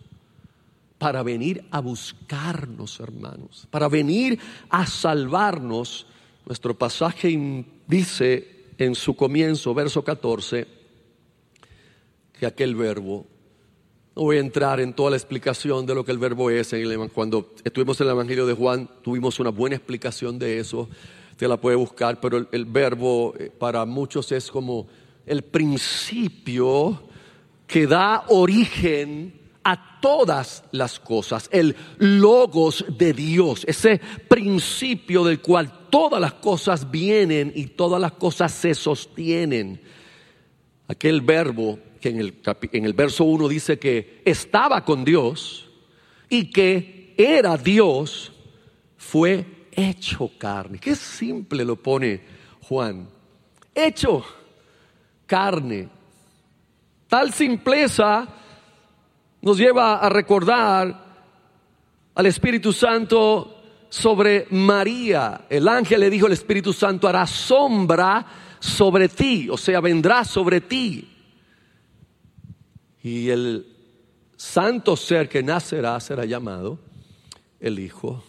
para 0.99 1.25
venir 1.25 1.65
a 1.73 1.81
buscarnos, 1.81 3.01
hermanos, 3.01 3.67
para 3.71 3.89
venir 3.89 4.39
a 4.71 4.87
salvarnos. 4.87 6.07
Nuestro 6.47 6.77
pasaje 6.77 7.65
dice 7.87 8.67
en 8.79 8.95
su 8.95 9.15
comienzo, 9.15 9.75
verso 9.75 10.03
14, 10.03 10.67
que 12.39 12.47
aquel 12.47 12.75
verbo 12.75 13.27
no 14.15 14.25
voy 14.25 14.37
a 14.37 14.41
entrar 14.41 14.79
en 14.81 14.93
toda 14.93 15.11
la 15.11 15.17
explicación 15.17 15.87
de 15.87 15.95
lo 15.95 16.05
que 16.05 16.13
el 16.13 16.19
verbo 16.19 16.51
es. 16.51 16.75
Cuando 17.15 17.55
estuvimos 17.65 17.99
en 18.01 18.07
el 18.07 18.13
Evangelio 18.13 18.47
de 18.47 18.53
Juan 18.53 18.89
tuvimos 19.03 19.41
una 19.41 19.51
buena 19.51 19.77
explicación 19.77 20.39
de 20.39 20.59
eso. 20.59 20.89
Usted 21.31 21.49
la 21.49 21.57
puede 21.57 21.77
buscar, 21.77 22.21
pero 22.21 22.47
el, 22.53 22.65
verbo 22.67 23.35
eh, 23.39 23.51
para 23.51 23.87
muchos 23.87 24.31
es 24.33 24.51
como 24.51 24.87
el 25.25 25.43
principio 25.43 27.05
que 27.67 27.87
da 27.87 28.25
origen 28.29 29.33
a 29.65 30.01
todas 30.01 30.65
las 30.73 30.99
cosas, 30.99 31.49
el 31.53 31.77
logos 31.99 32.85
de 32.89 33.13
Dios, 33.13 33.65
ese 33.67 34.01
principio 34.29 35.25
del 35.25 35.41
cual 35.41 35.89
todas 35.91 36.21
las 36.21 36.35
cosas 36.35 36.91
vienen 36.91 37.53
y 37.55 37.67
todas 37.67 38.01
las 38.01 38.13
cosas 38.13 38.53
se 38.53 38.75
sostienen. 38.75 39.81
Aquel 40.89 41.21
verbo 41.21 41.79
que 42.01 42.09
en 42.09 42.19
el, 42.19 42.35
en 42.73 42.85
el 42.85 42.93
verso 42.93 43.25
1 43.25 43.49
dice 43.49 43.79
que 43.79 44.23
estaba 44.25 44.85
con 44.85 45.05
Dios 45.05 45.71
y 46.29 46.51
que 46.51 47.15
era 47.17 47.57
Dios, 47.57 48.33
fue 48.97 49.47
hecho 49.71 50.31
carne. 50.39 50.79
Qué 50.79 50.97
simple 50.97 51.65
lo 51.65 51.77
pone 51.77 52.21
Juan. 52.63 53.09
Hecho 53.75 54.25
carne. 55.27 55.89
Tal 57.09 57.33
simpleza 57.33 58.29
nos 59.43 59.59
lleva 59.59 59.99
a 59.99 60.09
recordar 60.09 61.05
al 62.15 62.27
Espíritu 62.27 62.73
Santo 62.73 63.63
sobre 63.89 64.47
María. 64.51 65.47
El 65.51 65.69
ángel 65.69 66.01
le 66.01 66.11
dijo 66.11 66.27
al 66.27 66.33
Espíritu 66.33 66.73
Santo 66.73 67.09
hará 67.09 67.27
sombra 67.27 68.25
sobre 68.61 69.09
ti, 69.09 69.49
o 69.51 69.57
sea, 69.57 69.81
vendrá 69.81 70.25
sobre 70.25 70.61
ti. 70.61 71.09
Y 73.03 73.29
el 73.29 73.67
santo 74.37 74.97
ser 74.97 75.29
que 75.29 75.43
nacerá 75.43 75.99
será 75.99 76.25
llamado 76.25 76.79
el 77.59 77.81
Hijo 77.81 78.23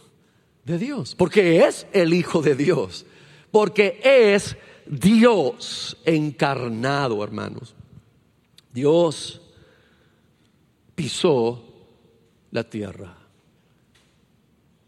de 0.65 0.80
Dios. 0.80 1.13
Porque 1.15 1.65
es 1.65 1.86
el 1.93 2.13
Hijo 2.13 2.41
de 2.41 2.56
Dios. 2.56 3.06
Porque 3.52 3.99
es 4.04 4.58
Dios 4.88 5.97
encarnado, 6.06 7.23
hermanos. 7.23 7.76
Dios 8.73 9.42
pisó 10.95 11.63
la 12.51 12.63
tierra. 12.63 13.17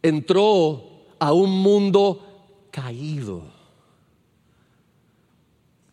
Entró 0.02 1.06
a 1.20 1.34
un 1.34 1.52
mundo 1.52 2.68
caído. 2.72 3.44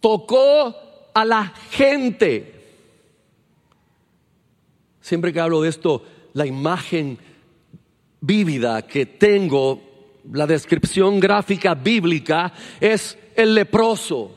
Tocó 0.01 0.75
a 1.15 1.25
la 1.25 1.47
gente 1.71 2.63
Siempre 5.03 5.33
que 5.33 5.41
hablo 5.41 5.61
de 5.61 5.69
esto, 5.69 6.05
la 6.33 6.47
imagen 6.47 7.19
vívida 8.21 8.87
que 8.87 9.05
tengo, 9.05 9.83
la 10.33 10.47
descripción 10.47 11.19
gráfica 11.19 11.75
bíblica, 11.75 12.53
es 12.81 13.19
el 13.35 13.57
leproso, 13.57 14.31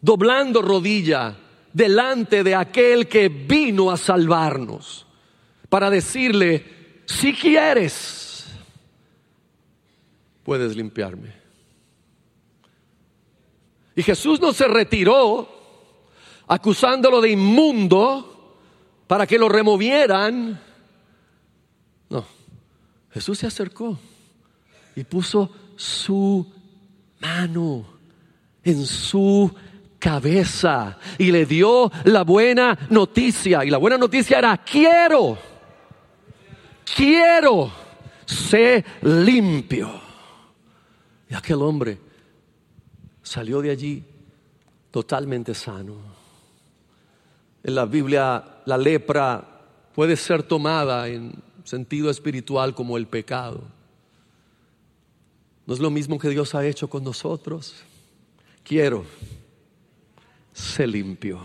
doblando 0.00 0.62
rodilla 0.62 1.36
delante 1.72 2.42
de 2.42 2.54
aquel 2.54 3.08
que 3.08 3.28
vino 3.28 3.90
a 3.90 3.96
salvarnos, 3.96 5.06
para 5.68 5.90
decirle, 5.90 7.02
si 7.06 7.32
quieres, 7.32 8.46
puedes 10.42 10.76
limpiarme. 10.76 11.32
Y 13.94 14.02
Jesús 14.02 14.40
no 14.40 14.52
se 14.52 14.66
retiró 14.66 15.60
acusándolo 16.50 17.20
de 17.20 17.30
inmundo, 17.30 18.56
para 19.06 19.26
que 19.26 19.38
lo 19.38 19.48
removieran. 19.48 20.60
No, 22.08 22.24
Jesús 23.12 23.38
se 23.38 23.46
acercó 23.46 23.98
y 24.96 25.04
puso 25.04 25.50
su 25.76 26.46
mano 27.20 27.86
en 28.64 28.84
su 28.84 29.52
cabeza 30.00 30.98
y 31.18 31.30
le 31.30 31.46
dio 31.46 31.92
la 32.04 32.24
buena 32.24 32.76
noticia. 32.88 33.64
Y 33.64 33.70
la 33.70 33.78
buena 33.78 33.98
noticia 33.98 34.38
era, 34.38 34.56
quiero, 34.58 35.38
quiero, 36.96 37.70
sé 38.26 38.84
limpio. 39.02 40.00
Y 41.28 41.34
aquel 41.34 41.62
hombre 41.62 41.98
salió 43.22 43.62
de 43.62 43.70
allí 43.70 44.02
totalmente 44.90 45.54
sano. 45.54 45.94
En 47.62 47.74
la 47.74 47.84
Biblia 47.84 48.42
la 48.64 48.76
lepra 48.76 49.46
puede 49.94 50.16
ser 50.16 50.42
tomada 50.42 51.06
en 51.06 51.32
sentido 51.62 52.10
espiritual 52.10 52.74
como 52.74 52.96
el 52.96 53.06
pecado. 53.06 53.62
No 55.66 55.74
es 55.74 55.80
lo 55.80 55.90
mismo 55.90 56.18
que 56.18 56.30
Dios 56.30 56.54
ha 56.56 56.66
hecho 56.66 56.88
con 56.88 57.04
nosotros. 57.04 57.76
Quiero, 58.64 59.04
se 60.60 60.86
limpio. 60.86 61.40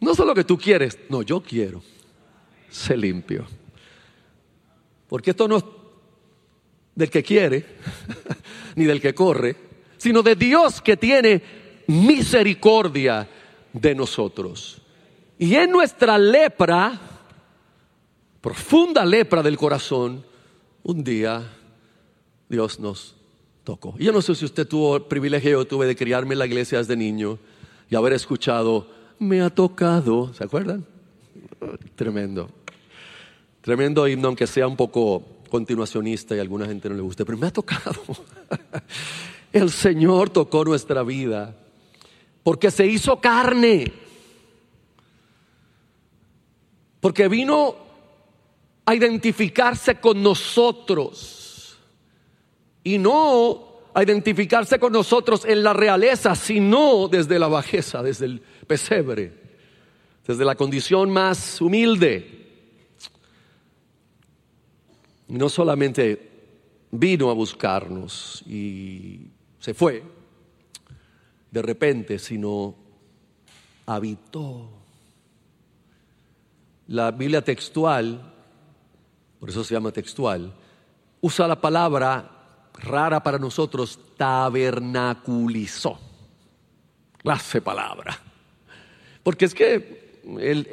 No 0.00 0.14
solo 0.14 0.34
que 0.34 0.44
tú 0.44 0.58
quieres, 0.58 0.98
no, 1.08 1.22
yo 1.22 1.40
quiero, 1.40 1.82
se 2.68 2.96
limpio. 2.96 3.46
Porque 5.08 5.30
esto 5.30 5.46
no 5.46 5.58
es 5.58 5.64
del 6.94 7.10
que 7.10 7.22
quiere, 7.22 7.64
ni 8.74 8.84
del 8.84 9.00
que 9.00 9.14
corre, 9.14 9.56
sino 9.96 10.22
de 10.22 10.34
Dios 10.34 10.80
que 10.80 10.96
tiene 10.96 11.42
misericordia 11.86 13.28
de 13.72 13.94
nosotros. 13.94 14.82
Y 15.38 15.54
en 15.54 15.70
nuestra 15.70 16.18
lepra, 16.18 17.00
profunda 18.40 19.04
lepra 19.04 19.42
del 19.42 19.56
corazón, 19.56 20.24
un 20.82 21.04
día 21.04 21.56
Dios 22.48 22.80
nos 22.80 23.19
tocó. 23.64 23.94
Yo 23.98 24.12
no 24.12 24.22
sé 24.22 24.34
si 24.34 24.44
usted 24.44 24.66
tuvo 24.66 24.96
el 24.96 25.02
privilegio, 25.02 25.50
yo 25.50 25.64
tuve 25.64 25.86
de 25.86 25.96
criarme 25.96 26.34
en 26.34 26.38
la 26.38 26.46
iglesia 26.46 26.78
desde 26.78 26.96
niño 26.96 27.38
y 27.88 27.96
haber 27.96 28.12
escuchado, 28.12 28.88
me 29.18 29.40
ha 29.42 29.50
tocado, 29.50 30.32
¿se 30.34 30.44
acuerdan? 30.44 30.84
Tremendo. 31.94 32.48
Tremendo 33.60 34.08
himno, 34.08 34.28
aunque 34.28 34.46
sea 34.46 34.66
un 34.66 34.76
poco 34.76 35.22
continuacionista 35.50 36.34
y 36.34 36.38
a 36.38 36.42
alguna 36.42 36.66
gente 36.66 36.88
no 36.88 36.94
le 36.94 37.02
guste, 37.02 37.24
pero 37.24 37.36
me 37.36 37.46
ha 37.46 37.52
tocado. 37.52 38.00
El 39.52 39.70
Señor 39.70 40.30
tocó 40.30 40.64
nuestra 40.64 41.02
vida 41.02 41.56
porque 42.42 42.70
se 42.70 42.86
hizo 42.86 43.20
carne, 43.20 43.92
porque 47.00 47.28
vino 47.28 47.74
a 48.86 48.94
identificarse 48.94 49.96
con 49.96 50.22
nosotros 50.22 51.39
y 52.84 52.98
no 52.98 53.70
a 53.92 54.02
identificarse 54.02 54.78
con 54.78 54.92
nosotros 54.92 55.44
en 55.44 55.62
la 55.62 55.72
realeza, 55.72 56.34
sino 56.34 57.08
desde 57.08 57.38
la 57.38 57.48
bajeza, 57.48 58.02
desde 58.02 58.26
el 58.26 58.40
pesebre, 58.66 59.32
desde 60.26 60.44
la 60.44 60.54
condición 60.54 61.10
más 61.10 61.60
humilde. 61.60 62.36
No 65.28 65.48
solamente 65.48 66.30
vino 66.92 67.30
a 67.30 67.34
buscarnos 67.34 68.42
y 68.46 69.28
se 69.58 69.74
fue 69.74 70.02
de 71.50 71.62
repente, 71.62 72.18
sino 72.18 72.74
habitó. 73.86 74.70
La 76.88 77.10
Biblia 77.10 77.42
textual, 77.42 78.32
por 79.38 79.48
eso 79.48 79.62
se 79.64 79.74
llama 79.74 79.92
textual, 79.92 80.52
usa 81.20 81.46
la 81.46 81.60
palabra 81.60 82.39
rara 82.82 83.22
para 83.22 83.38
nosotros, 83.38 83.98
tabernaculizó. 84.16 85.98
Clase 87.18 87.60
palabra. 87.60 88.18
Porque 89.22 89.44
es 89.44 89.54
que 89.54 90.20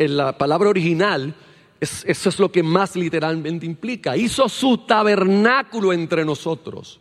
la 0.08 0.38
palabra 0.38 0.70
original, 0.70 1.36
eso 1.80 2.30
es 2.30 2.40
lo 2.40 2.52
que 2.52 2.64
más 2.64 2.96
literalmente 2.96 3.66
implica. 3.66 4.16
Hizo 4.16 4.48
su 4.50 4.80
tabernáculo 4.80 5.94
entre 5.94 6.24
nosotros 6.24 7.00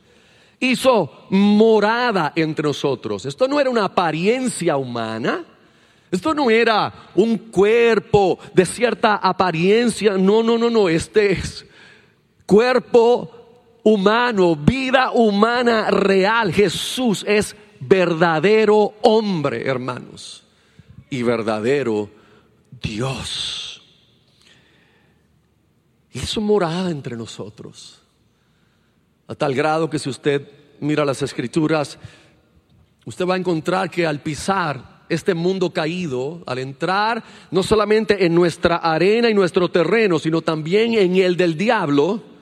hizo 0.60 1.26
morada 1.30 2.32
entre 2.34 2.64
nosotros. 2.64 3.26
Esto 3.26 3.48
no 3.48 3.60
era 3.60 3.70
una 3.70 3.84
apariencia 3.84 4.76
humana. 4.76 5.44
Esto 6.10 6.34
no 6.34 6.50
era 6.50 6.92
un 7.14 7.36
cuerpo 7.36 8.38
de 8.54 8.64
cierta 8.64 9.16
apariencia. 9.16 10.16
No, 10.16 10.42
no, 10.42 10.56
no, 10.56 10.70
no. 10.70 10.88
Este 10.88 11.32
es 11.32 11.66
cuerpo 12.46 13.35
humano, 13.86 14.56
vida 14.56 15.12
humana 15.12 15.92
real. 15.92 16.52
Jesús 16.52 17.24
es 17.26 17.54
verdadero 17.78 18.94
hombre, 19.02 19.64
hermanos. 19.64 20.42
Y 21.08 21.22
verdadero 21.22 22.10
Dios. 22.82 23.80
Hizo 26.12 26.40
morada 26.40 26.90
entre 26.90 27.16
nosotros. 27.16 28.02
A 29.28 29.36
tal 29.36 29.54
grado 29.54 29.88
que 29.88 30.00
si 30.00 30.10
usted 30.10 30.50
mira 30.80 31.04
las 31.04 31.22
escrituras, 31.22 31.96
usted 33.04 33.24
va 33.24 33.34
a 33.34 33.38
encontrar 33.38 33.88
que 33.88 34.04
al 34.04 34.20
pisar 34.20 35.04
este 35.08 35.32
mundo 35.32 35.72
caído, 35.72 36.42
al 36.46 36.58
entrar 36.58 37.22
no 37.52 37.62
solamente 37.62 38.26
en 38.26 38.34
nuestra 38.34 38.78
arena 38.78 39.30
y 39.30 39.34
nuestro 39.34 39.68
terreno, 39.68 40.18
sino 40.18 40.42
también 40.42 40.94
en 40.94 41.14
el 41.14 41.36
del 41.36 41.56
diablo, 41.56 42.34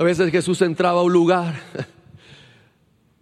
a 0.00 0.02
veces 0.02 0.32
Jesús 0.32 0.62
entraba 0.62 1.00
a 1.00 1.02
un 1.02 1.12
lugar 1.12 1.60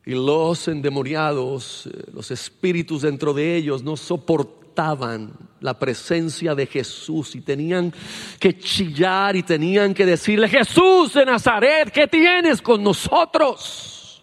y 0.07 0.13
los 0.13 0.69
endemoniados, 0.69 1.89
eh, 1.89 2.05
los 2.15 2.31
espíritus 2.31 3.03
dentro 3.03 3.35
de 3.35 3.57
ellos 3.57 3.83
no 3.83 3.97
soportaban 3.97 5.33
la 5.59 5.77
presencia 5.77 6.55
de 6.55 6.67
Jesús 6.67 7.35
y 7.35 7.41
tenían 7.41 7.93
que 8.39 8.57
chillar 8.61 9.35
y 9.35 9.43
tenían 9.43 9.93
que 9.93 10.07
decirle, 10.07 10.49
Jesús 10.49 11.15
de 11.15 11.25
Nazaret, 11.25 11.91
¿qué 11.91 12.07
tienes 12.07 12.63
con 12.63 12.85
nosotros? 12.85 14.23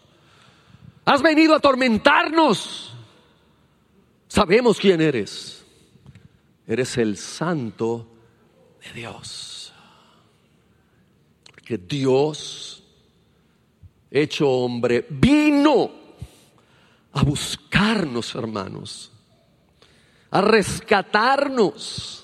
Has 1.04 1.22
venido 1.22 1.56
a 1.56 1.58
atormentarnos. 1.58 2.94
Sabemos 4.30 4.80
quién 4.80 5.02
eres. 5.02 5.66
Eres 6.66 6.98
el 7.00 7.18
santo 7.18 8.08
de 8.82 9.02
Dios. 9.02 9.55
Porque 11.66 11.80
Dios, 11.80 12.84
hecho 14.12 14.48
hombre, 14.48 15.04
vino 15.10 15.90
a 17.12 17.24
buscarnos, 17.24 18.36
hermanos 18.36 19.12
a 20.30 20.42
rescatarnos. 20.42 22.24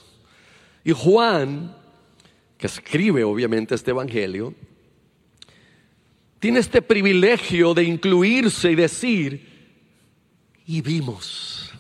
Y 0.84 0.92
Juan, 0.92 1.76
que 2.56 2.68
escribe 2.68 3.24
obviamente 3.24 3.74
este 3.74 3.90
Evangelio, 3.90 4.54
tiene 6.38 6.60
este 6.60 6.84
privilegio 6.84 7.74
de 7.74 7.86
incluirse 7.86 8.70
y 8.70 8.76
decir, 8.76 9.74
y 10.68 10.82
vimos 10.82 11.72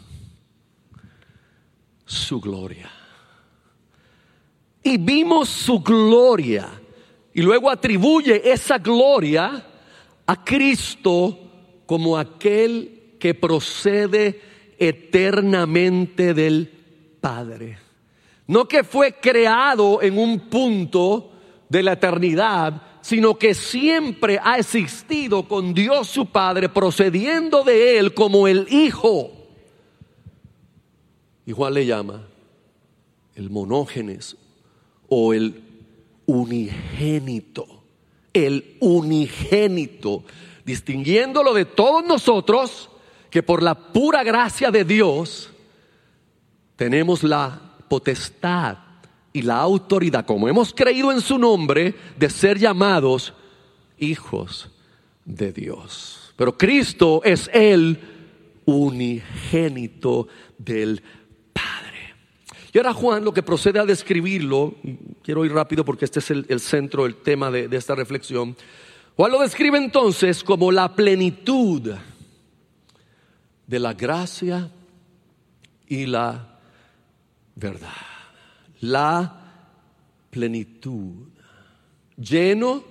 su 2.07 2.41
gloria. 2.41 2.91
Y 4.81 4.97
vimos 4.97 5.47
su 5.47 5.79
gloria. 5.79 6.80
Y 7.33 7.41
luego 7.41 7.69
atribuye 7.69 8.51
esa 8.51 8.77
gloria 8.77 9.65
a 10.25 10.43
Cristo 10.43 11.37
como 11.85 12.17
aquel 12.17 13.15
que 13.19 13.33
procede 13.33 14.41
eternamente 14.77 16.33
del 16.33 16.71
Padre. 17.21 17.77
No 18.47 18.67
que 18.67 18.83
fue 18.83 19.13
creado 19.13 20.01
en 20.01 20.17
un 20.17 20.39
punto 20.49 21.31
de 21.69 21.83
la 21.83 21.93
eternidad, 21.93 22.81
sino 23.01 23.37
que 23.37 23.53
siempre 23.53 24.39
ha 24.43 24.57
existido 24.57 25.47
con 25.47 25.73
Dios 25.73 26.07
su 26.07 26.25
Padre, 26.27 26.69
procediendo 26.69 27.63
de 27.63 27.97
Él 27.97 28.13
como 28.13 28.47
el 28.47 28.67
Hijo. 28.69 29.31
Y 31.45 31.53
Juan 31.53 31.73
le 31.73 31.85
llama 31.85 32.27
el 33.35 33.49
monógenes 33.49 34.35
o 35.07 35.33
el 35.33 35.70
unigénito, 36.31 37.83
el 38.33 38.77
unigénito, 38.79 40.23
distinguiéndolo 40.65 41.53
de 41.53 41.65
todos 41.65 42.05
nosotros 42.05 42.89
que 43.29 43.43
por 43.43 43.61
la 43.61 43.75
pura 43.75 44.23
gracia 44.23 44.71
de 44.71 44.85
Dios 44.85 45.49
tenemos 46.77 47.23
la 47.23 47.75
potestad 47.89 48.77
y 49.33 49.41
la 49.41 49.57
autoridad, 49.57 50.25
como 50.25 50.47
hemos 50.47 50.73
creído 50.73 51.11
en 51.11 51.21
su 51.21 51.37
nombre, 51.37 51.95
de 52.17 52.29
ser 52.29 52.57
llamados 52.57 53.33
hijos 53.97 54.69
de 55.25 55.51
Dios. 55.51 56.33
Pero 56.37 56.57
Cristo 56.57 57.21
es 57.23 57.49
el 57.53 57.99
unigénito 58.65 60.27
del. 60.57 61.03
Y 62.73 62.77
ahora 62.77 62.93
Juan 62.93 63.25
lo 63.25 63.33
que 63.33 63.43
procede 63.43 63.79
a 63.79 63.85
describirlo, 63.85 64.75
quiero 65.23 65.43
ir 65.43 65.51
rápido 65.51 65.83
porque 65.83 66.05
este 66.05 66.19
es 66.19 66.31
el, 66.31 66.59
centro, 66.59 67.05
el 67.05 67.15
tema 67.15 67.51
de 67.51 67.75
esta 67.75 67.95
reflexión. 67.95 68.55
Juan 69.15 69.31
lo 69.31 69.41
describe 69.41 69.77
entonces 69.77 70.43
como 70.43 70.71
la 70.71 70.95
plenitud 70.95 71.93
de 73.67 73.79
la 73.79 73.93
gracia 73.93 74.71
y 75.87 76.05
la 76.05 76.59
verdad. 77.55 77.89
La 78.79 79.37
plenitud. 80.29 81.27
Lleno 82.17 82.83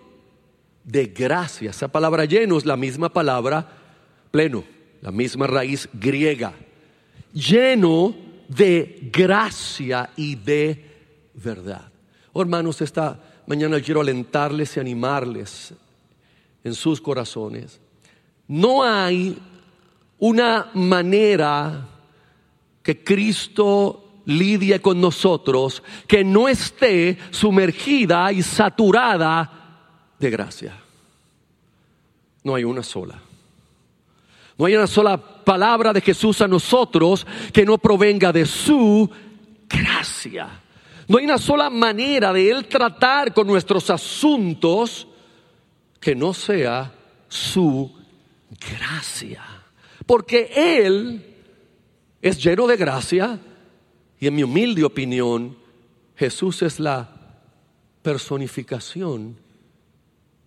de 0.84 1.06
gracia. 1.06 1.70
Esa 1.70 1.88
palabra 1.88 2.24
lleno 2.26 2.58
es 2.58 2.66
la 2.66 2.76
misma 2.76 3.12
palabra 3.12 3.68
pleno, 4.30 4.64
la 5.00 5.10
misma 5.10 5.46
raíz 5.46 5.88
griega. 5.92 6.52
Lleno 7.32 8.14
de 8.50 9.10
gracia 9.12 10.10
y 10.16 10.34
de 10.34 10.84
verdad. 11.34 11.88
Oh, 12.32 12.42
hermanos, 12.42 12.80
esta 12.80 13.18
mañana 13.46 13.80
quiero 13.80 14.00
alentarles 14.00 14.76
y 14.76 14.80
animarles 14.80 15.72
en 16.64 16.74
sus 16.74 17.00
corazones. 17.00 17.80
No 18.48 18.82
hay 18.82 19.38
una 20.18 20.70
manera 20.74 21.86
que 22.82 23.04
Cristo 23.04 24.22
lidie 24.24 24.80
con 24.80 25.00
nosotros 25.00 25.82
que 26.08 26.24
no 26.24 26.48
esté 26.48 27.18
sumergida 27.30 28.32
y 28.32 28.42
saturada 28.42 30.14
de 30.18 30.28
gracia. 30.28 30.76
No 32.42 32.56
hay 32.56 32.64
una 32.64 32.82
sola. 32.82 33.29
No 34.60 34.66
hay 34.66 34.76
una 34.76 34.86
sola 34.86 35.16
palabra 35.16 35.90
de 35.90 36.02
Jesús 36.02 36.42
a 36.42 36.46
nosotros 36.46 37.26
que 37.50 37.64
no 37.64 37.78
provenga 37.78 38.30
de 38.30 38.44
su 38.44 39.08
gracia. 39.66 40.50
No 41.08 41.16
hay 41.16 41.24
una 41.24 41.38
sola 41.38 41.70
manera 41.70 42.30
de 42.30 42.50
Él 42.50 42.66
tratar 42.66 43.32
con 43.32 43.46
nuestros 43.46 43.88
asuntos 43.88 45.08
que 45.98 46.14
no 46.14 46.34
sea 46.34 46.92
su 47.26 47.90
gracia. 48.50 49.42
Porque 50.04 50.52
Él 50.54 51.24
es 52.20 52.44
lleno 52.44 52.66
de 52.66 52.76
gracia 52.76 53.40
y 54.18 54.26
en 54.26 54.34
mi 54.34 54.42
humilde 54.42 54.84
opinión, 54.84 55.56
Jesús 56.16 56.60
es 56.60 56.78
la 56.78 57.08
personificación 58.02 59.38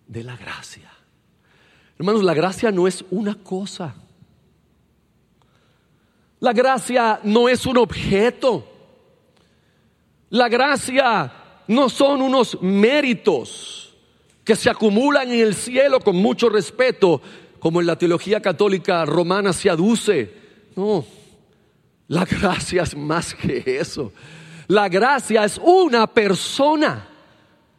de 0.06 0.22
la 0.22 0.36
gracia. 0.36 0.92
Hermanos, 1.98 2.22
la 2.22 2.34
gracia 2.34 2.70
no 2.70 2.86
es 2.86 3.04
una 3.10 3.34
cosa. 3.34 3.96
La 6.44 6.52
gracia 6.52 7.20
no 7.22 7.48
es 7.48 7.64
un 7.64 7.78
objeto. 7.78 8.70
La 10.28 10.50
gracia 10.50 11.32
no 11.68 11.88
son 11.88 12.20
unos 12.20 12.60
méritos 12.60 13.94
que 14.44 14.54
se 14.54 14.68
acumulan 14.68 15.32
en 15.32 15.40
el 15.40 15.54
cielo 15.54 16.00
con 16.00 16.16
mucho 16.16 16.50
respeto, 16.50 17.22
como 17.58 17.80
en 17.80 17.86
la 17.86 17.96
teología 17.96 18.42
católica 18.42 19.06
romana 19.06 19.54
se 19.54 19.70
aduce. 19.70 20.34
No, 20.76 21.06
la 22.08 22.26
gracia 22.26 22.82
es 22.82 22.94
más 22.94 23.34
que 23.34 23.78
eso. 23.80 24.12
La 24.66 24.90
gracia 24.90 25.46
es 25.46 25.58
una 25.64 26.06
persona. 26.06 27.08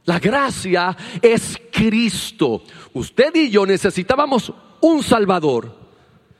La 0.05 0.17
gracia 0.17 0.97
es 1.21 1.61
Cristo. 1.71 2.63
Usted 2.93 3.35
y 3.35 3.51
yo 3.51 3.63
necesitábamos 3.63 4.51
un 4.81 5.03
Salvador. 5.03 5.71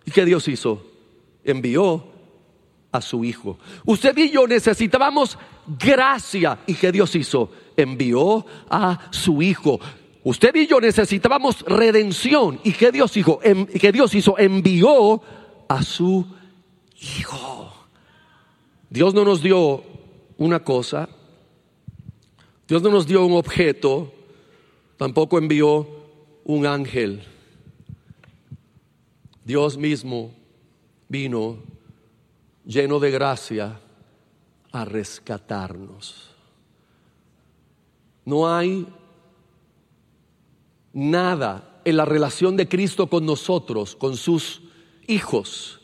¿Y 0.06 0.10
qué 0.10 0.26
Dios 0.26 0.48
hizo? 0.48 0.84
Envió 1.44 2.14
a 2.95 3.01
su 3.01 3.23
Hijo. 3.23 3.58
Usted 3.86 4.17
y 4.17 4.31
yo 4.31 4.47
necesitábamos 4.47 5.38
gracia. 5.67 6.60
¿Y 6.65 6.73
qué 6.75 6.91
Dios 6.91 7.15
hizo? 7.15 7.51
Envió 7.75 8.45
a 8.69 9.08
su 9.12 9.41
Hijo. 9.41 9.79
Usted 10.23 10.55
y 10.55 10.67
yo 10.67 10.79
necesitábamos 10.79 11.62
redención. 11.62 12.60
¿Y 12.63 12.71
qué 12.71 12.91
Dios 12.91 13.15
hizo? 13.15 13.39
¿Qué 13.39 13.91
Dios 13.91 14.15
hizo? 14.15 14.38
Envió 14.38 15.21
a 15.67 15.84
su 15.84 16.25
Hijo. 16.99 17.71
Dios 18.89 19.13
no 19.13 19.25
nos 19.25 19.41
dio 19.41 19.84
una 20.38 20.63
cosa, 20.63 21.10
Dios 22.67 22.81
no 22.81 22.89
nos 22.89 23.08
dio 23.08 23.25
un 23.25 23.34
objeto, 23.34 24.13
tampoco 24.97 25.38
envió 25.38 25.88
un 26.45 26.65
ángel. 26.65 27.23
Dios 29.43 29.77
mismo 29.77 30.31
vino 31.10 31.58
lleno 32.65 32.99
de 32.99 33.12
gracia 33.12 33.80
a 34.71 34.86
rescatarnos. 34.86 36.36
No 38.25 38.54
hay 38.54 38.88
nada 40.93 41.82
en 41.86 41.97
la 41.97 42.06
relación 42.06 42.58
de 42.58 42.67
Cristo 42.67 43.08
con 43.08 43.25
nosotros, 43.25 43.95
con 43.95 44.17
sus 44.17 44.62
hijos, 45.08 45.80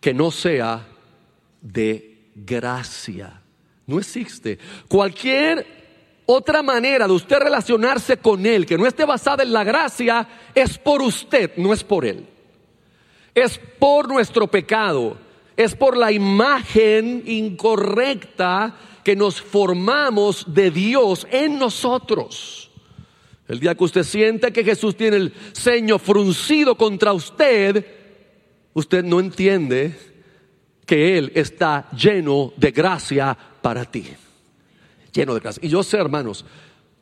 que 0.00 0.12
no 0.12 0.30
sea 0.30 0.86
de 1.60 2.30
gracia. 2.34 3.42
No 3.86 3.98
existe. 3.98 4.58
Cualquier 4.88 6.22
otra 6.26 6.62
manera 6.62 7.06
de 7.06 7.12
usted 7.12 7.38
relacionarse 7.38 8.16
con 8.16 8.44
Él 8.44 8.66
que 8.66 8.76
no 8.76 8.86
esté 8.86 9.04
basada 9.04 9.44
en 9.44 9.52
la 9.52 9.62
gracia 9.62 10.28
es 10.54 10.76
por 10.76 11.00
usted, 11.00 11.52
no 11.56 11.72
es 11.72 11.84
por 11.84 12.04
Él. 12.04 12.26
Es 13.32 13.60
por 13.78 14.08
nuestro 14.08 14.48
pecado, 14.48 15.16
es 15.56 15.74
por 15.74 15.96
la 15.96 16.12
imagen 16.12 17.22
incorrecta 17.26 18.76
que 19.02 19.16
nos 19.16 19.40
formamos 19.40 20.52
de 20.52 20.70
Dios 20.70 21.26
en 21.30 21.58
nosotros. 21.58 22.70
El 23.48 23.60
día 23.60 23.74
que 23.74 23.84
usted 23.84 24.02
siente 24.02 24.52
que 24.52 24.64
Jesús 24.64 24.96
tiene 24.96 25.16
el 25.16 25.32
ceño 25.52 25.98
fruncido 25.98 26.76
contra 26.76 27.12
usted, 27.12 27.86
usted 28.74 29.04
no 29.04 29.20
entiende 29.20 29.96
que 30.84 31.16
Él 31.16 31.32
está 31.34 31.88
lleno 31.90 32.52
de 32.56 32.70
gracia 32.72 33.36
para 33.62 33.84
ti. 33.84 34.06
Lleno 35.12 35.34
de 35.34 35.40
gracia. 35.40 35.64
Y 35.64 35.68
yo 35.68 35.82
sé, 35.82 35.96
hermanos, 35.96 36.44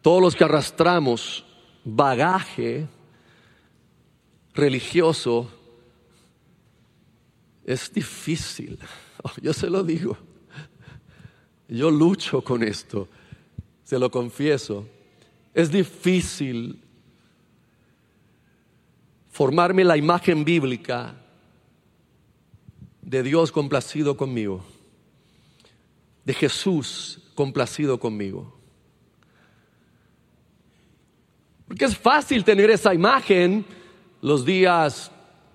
todos 0.02 0.20
los 0.20 0.36
que 0.36 0.44
arrastramos 0.44 1.44
bagaje 1.84 2.86
religioso, 4.54 5.50
es 7.64 7.92
difícil. 7.92 8.78
Oh, 9.26 9.30
yo 9.40 9.54
se 9.54 9.70
lo 9.70 9.82
digo. 9.82 10.18
Yo 11.66 11.90
lucho 11.90 12.42
con 12.42 12.62
esto, 12.62 13.08
se 13.82 13.98
lo 13.98 14.10
confieso. 14.10 14.86
Es 15.54 15.70
difícil 15.70 16.78
formarme 19.30 19.82
la 19.82 19.96
imagen 19.96 20.44
bíblica 20.44 21.14
de 23.00 23.22
Dios 23.22 23.50
complacido 23.50 24.14
conmigo, 24.14 24.62
de 26.26 26.34
Jesús 26.34 27.20
complacido 27.34 27.98
conmigo. 27.98 28.54
Porque 31.66 31.86
es 31.86 31.96
fácil 31.96 32.44
tener 32.44 32.70
esa 32.70 32.92
imagen 32.92 33.64
los 34.20 34.44
días 34.44 35.10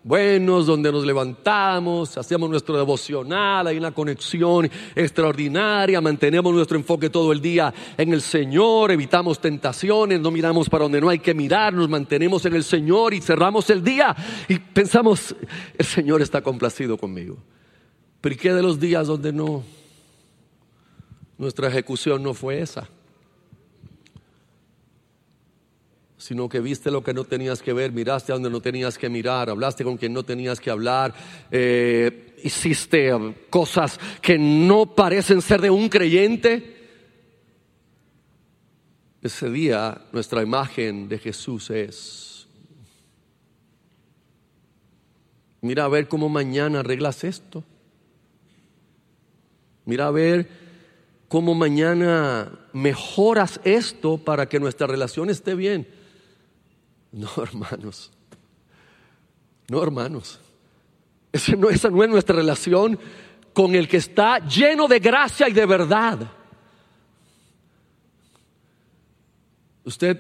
buenos 0.10 0.66
donde 0.66 0.92
nos 0.92 1.06
levantamos, 1.06 2.18
hacemos 2.18 2.50
nuestro 2.50 2.76
devocional, 2.76 3.68
hay 3.68 3.78
una 3.78 3.92
conexión 3.92 4.68
extraordinaria, 4.96 6.02
mantenemos 6.02 6.52
nuestro 6.52 6.80
enfoque 6.80 7.12
todo 7.12 7.32
el 7.32 7.40
día 7.40 7.72
en 7.96 8.12
el 8.12 8.24
Señor, 8.24 8.90
evitamos 8.90 9.40
tentaciones, 9.40 10.20
no 10.20 10.32
miramos 10.32 10.68
para 10.68 10.86
donde 10.86 11.00
no 11.00 11.10
hay 11.10 11.20
que 11.20 11.36
mirar, 11.36 11.76
nos 11.76 11.88
mantenemos 11.88 12.44
en 12.48 12.56
el 12.56 12.64
Señor 12.64 13.14
y 13.14 13.22
cerramos 13.22 13.70
el 13.70 13.84
día 13.84 14.16
y 14.48 14.58
pensamos, 14.58 15.36
el 15.78 15.86
Señor 15.86 16.24
está 16.24 16.42
complacido 16.42 16.98
conmigo. 16.98 17.38
Pero 18.20 18.34
¿y 18.34 18.38
qué 18.40 18.52
de 18.52 18.64
los 18.64 18.80
días 18.80 19.06
donde 19.06 19.32
no? 19.32 19.64
Nuestra 21.38 21.68
ejecución 21.68 22.24
no 22.24 22.34
fue 22.34 22.62
esa. 22.62 22.90
Sino 26.20 26.50
que 26.50 26.60
viste 26.60 26.92
lo 26.92 27.02
que 27.02 27.14
no 27.14 27.24
tenías 27.24 27.62
que 27.62 27.72
ver, 27.72 27.94
miraste 27.94 28.34
a 28.34 28.36
donde 28.36 28.50
no 28.50 28.60
tenías 28.60 28.98
que 28.98 29.10
mirar, 29.10 29.50
hablaste 29.50 29.86
con 29.86 29.96
quien 29.96 30.12
no 30.14 30.24
tenías 30.24 30.60
que 30.60 30.70
hablar, 30.70 31.14
eh, 31.50 32.36
hiciste 32.44 33.14
cosas 33.50 33.98
que 34.22 34.38
no 34.38 34.94
parecen 34.94 35.42
ser 35.42 35.62
de 35.62 35.70
un 35.70 35.88
creyente. 35.88 36.76
Ese 39.22 39.50
día 39.50 40.02
nuestra 40.12 40.44
imagen 40.44 41.08
de 41.08 41.20
Jesús 41.20 41.70
es, 41.70 42.48
mira 45.62 45.86
a 45.86 45.88
ver 45.90 46.10
cómo 46.10 46.28
mañana 46.28 46.82
arreglas 46.82 47.24
esto. 47.24 47.64
Mira 49.86 50.08
a 50.08 50.12
ver 50.12 50.50
cómo 51.30 51.56
mañana 51.56 52.60
mejoras 52.74 53.62
esto 53.64 54.18
para 54.18 54.50
que 54.50 54.60
nuestra 54.60 54.86
relación 54.86 55.30
esté 55.30 55.56
bien. 55.56 55.99
No, 57.12 57.30
hermanos. 57.38 58.12
No, 59.68 59.84
hermanos. 59.84 60.40
Esa 61.32 61.56
no, 61.56 61.70
es 61.70 61.84
nuestra 61.92 62.36
relación 62.36 63.00
con 63.54 63.76
el 63.76 63.88
que 63.88 63.98
está 63.98 64.40
lleno 64.40 64.88
de 64.88 65.00
gracia 65.00 65.48
y 65.48 65.54
de 65.54 65.66
verdad. 65.66 66.32
Usted, 69.84 70.20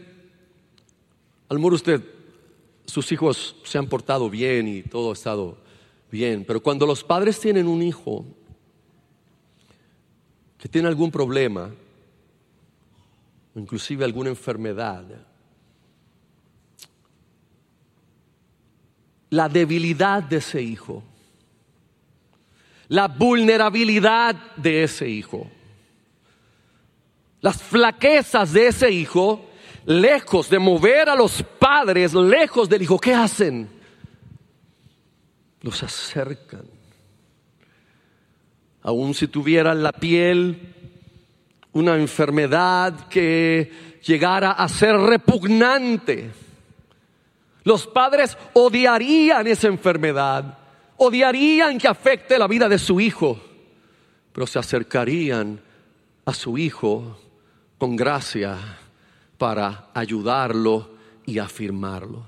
al 1.48 1.58
usted 1.58 2.04
sus 2.86 3.12
hijos 3.12 3.56
se 3.64 3.78
han 3.78 3.88
portado 3.88 4.30
bien 4.30 4.68
y 4.68 4.82
todo 4.82 5.12
ha 5.12 5.14
estado 5.14 5.58
bien, 6.12 6.44
pero 6.46 6.62
cuando 6.62 6.86
los 6.86 7.04
padres 7.04 7.40
tienen 7.40 7.68
un 7.68 7.82
hijo 7.82 8.26
que 10.58 10.68
tiene 10.68 10.88
algún 10.88 11.12
problema, 11.12 11.72
inclusive 13.56 14.04
alguna 14.04 14.30
enfermedad, 14.30 15.06
la 19.30 19.50
debilidad 19.50 20.24
de 20.24 20.38
ese 20.38 20.62
hijo, 20.62 21.04
la 22.88 23.08
vulnerabilidad 23.08 24.36
de 24.56 24.84
ese 24.84 25.08
hijo, 25.08 25.50
las 27.42 27.62
flaquezas 27.62 28.52
de 28.52 28.68
ese 28.68 28.92
hijo, 28.92 29.50
lejos 29.86 30.50
de 30.50 30.60
mover 30.60 31.10
a 31.10 31.16
los 31.16 31.44
padres, 31.44 32.14
lejos 32.14 32.68
del 32.68 32.82
hijo, 32.82 33.00
¿qué 33.00 33.14
hacen? 33.14 33.70
Los 35.62 35.84
acercan. 35.84 36.66
Aun 38.82 39.14
si 39.14 39.28
tuvieran 39.28 39.84
la 39.84 39.92
piel 39.92 40.74
una 41.74 41.96
enfermedad 41.98 43.08
que 43.08 43.72
llegara 44.04 44.52
a 44.52 44.68
ser 44.68 44.96
repugnante, 44.96 46.32
los 47.64 47.88
padres 47.88 48.38
odiarían 48.54 49.46
esa 49.48 49.68
enfermedad, 49.68 50.58
odiarían 50.98 51.78
que 51.78 51.88
afecte 51.88 52.38
la 52.38 52.48
vida 52.48 52.70
de 52.70 52.80
su 52.80 53.00
hijo, 53.00 53.40
pero 54.32 54.48
se 54.48 54.60
acercarían 54.60 55.62
a 56.26 56.34
su 56.34 56.58
hijo 56.58 57.20
con 57.78 57.96
gracia 57.96 58.58
para 59.38 59.90
ayudarlo 59.94 60.92
y 61.26 61.40
afirmarlo. 61.40 62.26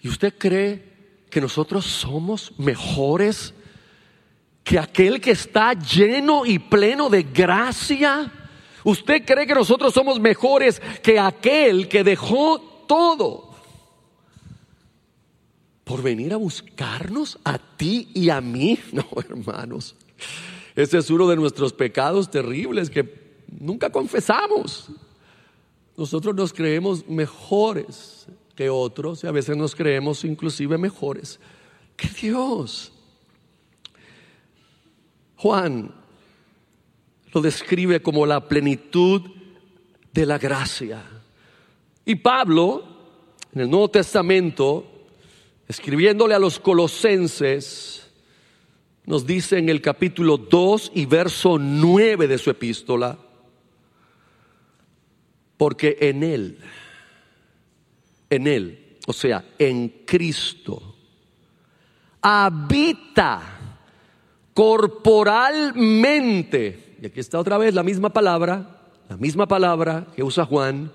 ¿Y 0.00 0.08
usted 0.08 0.34
cree 0.38 1.24
que 1.30 1.40
nosotros 1.40 1.84
somos 1.84 2.52
mejores 2.58 3.54
que 4.64 4.78
aquel 4.78 5.20
que 5.20 5.32
está 5.32 5.72
lleno 5.72 6.46
y 6.46 6.58
pleno 6.58 7.08
de 7.10 7.22
gracia? 7.22 8.30
¿Usted 8.84 9.24
cree 9.24 9.46
que 9.46 9.54
nosotros 9.54 9.92
somos 9.92 10.20
mejores 10.20 10.80
que 11.02 11.18
aquel 11.18 11.88
que 11.88 12.04
dejó 12.04 12.84
todo 12.86 13.47
por 15.88 16.02
venir 16.02 16.34
a 16.34 16.36
buscarnos 16.36 17.38
a 17.44 17.56
ti 17.58 18.10
y 18.12 18.28
a 18.28 18.42
mí? 18.42 18.78
No, 18.92 19.06
hermanos. 19.26 19.96
Ese 20.76 20.98
es 20.98 21.10
uno 21.10 21.26
de 21.26 21.36
nuestros 21.36 21.72
pecados 21.72 22.30
terribles 22.30 22.90
que 22.90 23.42
nunca 23.58 23.90
confesamos. 23.90 24.90
Nosotros 25.96 26.34
nos 26.34 26.52
creemos 26.52 27.08
mejores 27.08 28.26
que 28.54 28.68
otros 28.68 29.24
y 29.24 29.28
a 29.28 29.32
veces 29.32 29.56
nos 29.56 29.74
creemos 29.74 30.24
inclusive 30.24 30.76
mejores 30.76 31.40
que 31.96 32.08
Dios. 32.08 32.92
Juan 35.36 35.94
lo 37.32 37.40
describe 37.40 38.02
como 38.02 38.26
la 38.26 38.46
plenitud 38.46 39.22
de 40.12 40.26
la 40.26 40.36
gracia. 40.36 41.02
Y 42.04 42.16
Pablo, 42.16 42.84
en 43.54 43.62
el 43.62 43.70
Nuevo 43.70 43.88
Testamento, 43.88 44.97
escribiéndole 45.68 46.34
a 46.34 46.38
los 46.38 46.58
colosenses, 46.58 48.06
nos 49.04 49.26
dice 49.26 49.58
en 49.58 49.68
el 49.68 49.82
capítulo 49.82 50.38
2 50.38 50.92
y 50.94 51.04
verso 51.06 51.58
9 51.58 52.26
de 52.26 52.38
su 52.38 52.50
epístola, 52.50 53.18
porque 55.58 55.98
en 56.00 56.22
Él, 56.22 56.58
en 58.30 58.46
Él, 58.46 58.96
o 59.06 59.12
sea, 59.12 59.44
en 59.58 60.04
Cristo, 60.06 60.96
habita 62.22 63.42
corporalmente, 64.54 66.96
y 67.00 67.06
aquí 67.06 67.20
está 67.20 67.38
otra 67.38 67.58
vez 67.58 67.74
la 67.74 67.82
misma 67.82 68.10
palabra, 68.10 68.80
la 69.08 69.16
misma 69.16 69.46
palabra 69.46 70.06
que 70.16 70.22
usa 70.22 70.46
Juan, 70.46 70.90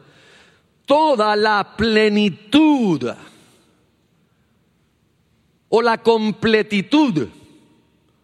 toda 0.85 1.35
la 1.35 1.75
plenitud 1.77 3.11
o 5.75 5.81
la 5.81 5.97
completitud, 5.97 7.27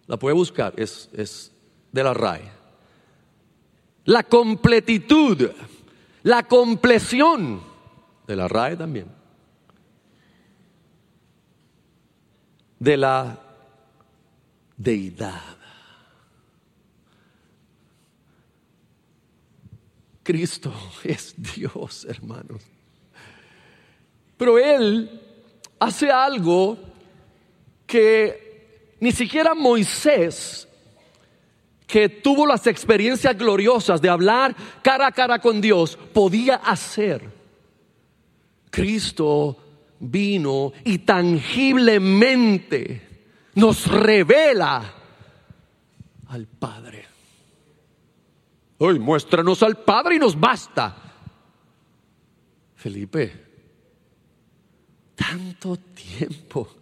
la 0.05 0.17
puede 0.17 0.35
buscar, 0.35 0.73
es, 0.77 1.09
es 1.13 1.51
de 1.91 2.03
la 2.03 2.13
RAE. 2.13 2.51
La 4.05 4.21
completitud 4.21 5.49
la 6.21 6.43
compleción 6.43 7.59
de 8.27 8.35
la 8.35 8.47
RAE 8.47 8.77
también, 8.77 9.07
de 12.77 12.97
la 12.97 13.39
deidad. 14.77 15.41
Cristo 20.21 20.71
es 21.03 21.33
Dios, 21.35 22.05
hermanos. 22.05 22.61
Pero 24.37 24.59
Él 24.59 25.19
hace 25.79 26.11
algo 26.11 26.88
que 27.89 28.95
ni 28.99 29.11
siquiera 29.11 29.55
Moisés 29.55 30.67
que 31.87 32.07
tuvo 32.07 32.45
las 32.45 32.67
experiencias 32.67 33.35
gloriosas 33.35 33.99
de 33.99 34.09
hablar 34.09 34.55
cara 34.83 35.07
a 35.07 35.11
cara 35.11 35.39
con 35.39 35.59
Dios, 35.59 35.97
podía 36.13 36.57
hacer. 36.57 37.27
Cristo 38.69 39.57
vino 39.99 40.71
y 40.85 40.99
tangiblemente 40.99 43.25
nos 43.55 43.87
revela 43.87 44.93
al 46.27 46.45
Padre. 46.45 47.07
Hoy 48.77 48.99
muéstranos 48.99 49.63
al 49.63 49.77
Padre 49.77 50.17
y 50.17 50.19
nos 50.19 50.39
basta. 50.39 50.95
Felipe, 52.75 53.47
tanto 55.15 55.75
tiempo 55.77 56.78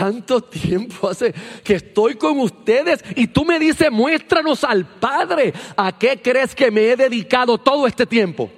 tanto 0.00 0.40
tiempo 0.40 1.08
hace 1.10 1.34
que 1.62 1.74
estoy 1.74 2.14
con 2.14 2.40
ustedes 2.40 3.04
y 3.16 3.26
tú 3.26 3.44
me 3.44 3.58
dices, 3.58 3.90
muéstranos 3.92 4.64
al 4.64 4.86
Padre. 4.86 5.52
¿A 5.76 5.98
qué 5.98 6.22
crees 6.22 6.54
que 6.54 6.70
me 6.70 6.90
he 6.90 6.96
dedicado 6.96 7.58
todo 7.58 7.86
este 7.86 8.06
tiempo? 8.06 8.50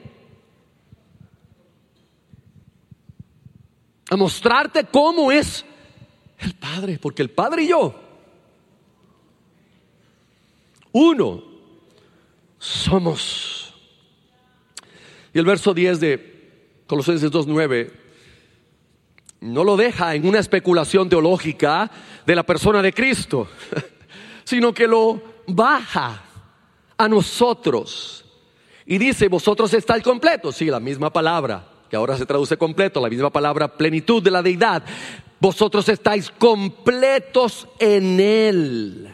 A 4.08 4.16
mostrarte 4.16 4.84
cómo 4.84 5.32
es 5.32 5.64
el 6.38 6.54
Padre, 6.54 7.00
porque 7.02 7.22
el 7.22 7.30
Padre 7.30 7.64
y 7.64 7.68
yo, 7.68 7.92
uno, 10.92 11.42
somos. 12.58 13.74
Y 15.34 15.38
el 15.40 15.46
verso 15.46 15.74
10 15.74 15.98
de 15.98 16.82
Colosenses 16.86 17.32
2.9 17.32 18.01
no 19.42 19.64
lo 19.64 19.76
deja 19.76 20.14
en 20.14 20.26
una 20.26 20.38
especulación 20.38 21.08
teológica 21.08 21.90
de 22.24 22.36
la 22.36 22.44
persona 22.44 22.80
de 22.80 22.92
Cristo, 22.92 23.48
sino 24.44 24.72
que 24.72 24.86
lo 24.86 25.20
baja 25.48 26.22
a 26.96 27.08
nosotros. 27.08 28.24
Y 28.86 28.98
dice, 28.98 29.28
vosotros 29.28 29.74
estáis 29.74 30.04
completos. 30.04 30.56
Sí, 30.56 30.66
la 30.66 30.78
misma 30.78 31.12
palabra, 31.12 31.66
que 31.90 31.96
ahora 31.96 32.16
se 32.16 32.24
traduce 32.24 32.56
completo, 32.56 33.00
la 33.00 33.08
misma 33.08 33.30
palabra 33.30 33.76
plenitud 33.76 34.22
de 34.22 34.30
la 34.30 34.42
deidad. 34.42 34.84
Vosotros 35.40 35.88
estáis 35.88 36.30
completos 36.30 37.66
en 37.80 38.20
Él, 38.20 39.12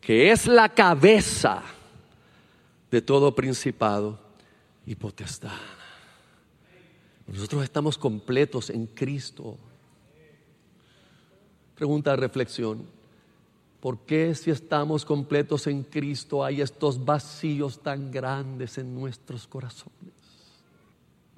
que 0.00 0.30
es 0.30 0.46
la 0.46 0.70
cabeza 0.70 1.62
de 2.90 3.02
todo 3.02 3.34
principado 3.34 4.18
y 4.86 4.94
potestad. 4.94 5.79
Nosotros 7.30 7.62
estamos 7.62 7.96
completos 7.96 8.70
en 8.70 8.86
Cristo. 8.86 9.56
Pregunta 11.76 12.10
de 12.10 12.16
reflexión. 12.16 12.84
¿Por 13.80 14.00
qué 14.00 14.34
si 14.34 14.50
estamos 14.50 15.04
completos 15.04 15.66
en 15.66 15.84
Cristo 15.84 16.44
hay 16.44 16.60
estos 16.60 17.02
vacíos 17.02 17.80
tan 17.82 18.10
grandes 18.10 18.76
en 18.78 18.94
nuestros 18.94 19.46
corazones? 19.46 20.12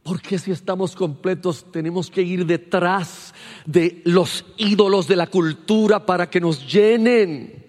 ¿Por 0.02 0.20
qué 0.20 0.38
si 0.38 0.50
estamos 0.50 0.96
completos 0.96 1.70
tenemos 1.70 2.10
que 2.10 2.22
ir 2.22 2.44
detrás 2.44 3.32
de 3.64 4.02
los 4.04 4.44
ídolos 4.56 5.06
de 5.06 5.14
la 5.14 5.28
cultura 5.28 6.04
para 6.04 6.28
que 6.28 6.40
nos 6.40 6.66
llenen? 6.72 7.64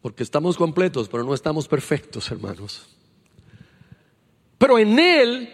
Porque 0.00 0.22
estamos 0.22 0.56
completos, 0.56 1.08
pero 1.08 1.24
no 1.24 1.34
estamos 1.34 1.66
perfectos, 1.66 2.30
hermanos. 2.30 2.97
Pero 4.58 4.78
en 4.78 4.98
Él 4.98 5.48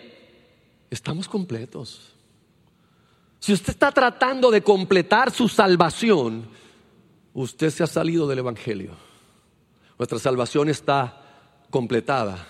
estamos 0.91 1.29
completos. 1.29 2.15
Si 3.39 3.53
usted 3.53 3.75
está 3.75 3.93
tratando 3.93 4.51
de 4.51 4.63
completar 4.63 5.31
su 5.31 5.49
salvación, 5.49 6.49
usted 7.35 7.69
se 7.71 7.83
ha 7.83 7.87
salido 7.87 8.27
del 8.27 8.39
Evangelio. 8.39 8.97
Nuestra 9.99 10.19
salvación 10.19 10.71
está 10.71 11.23
completada 11.69 12.47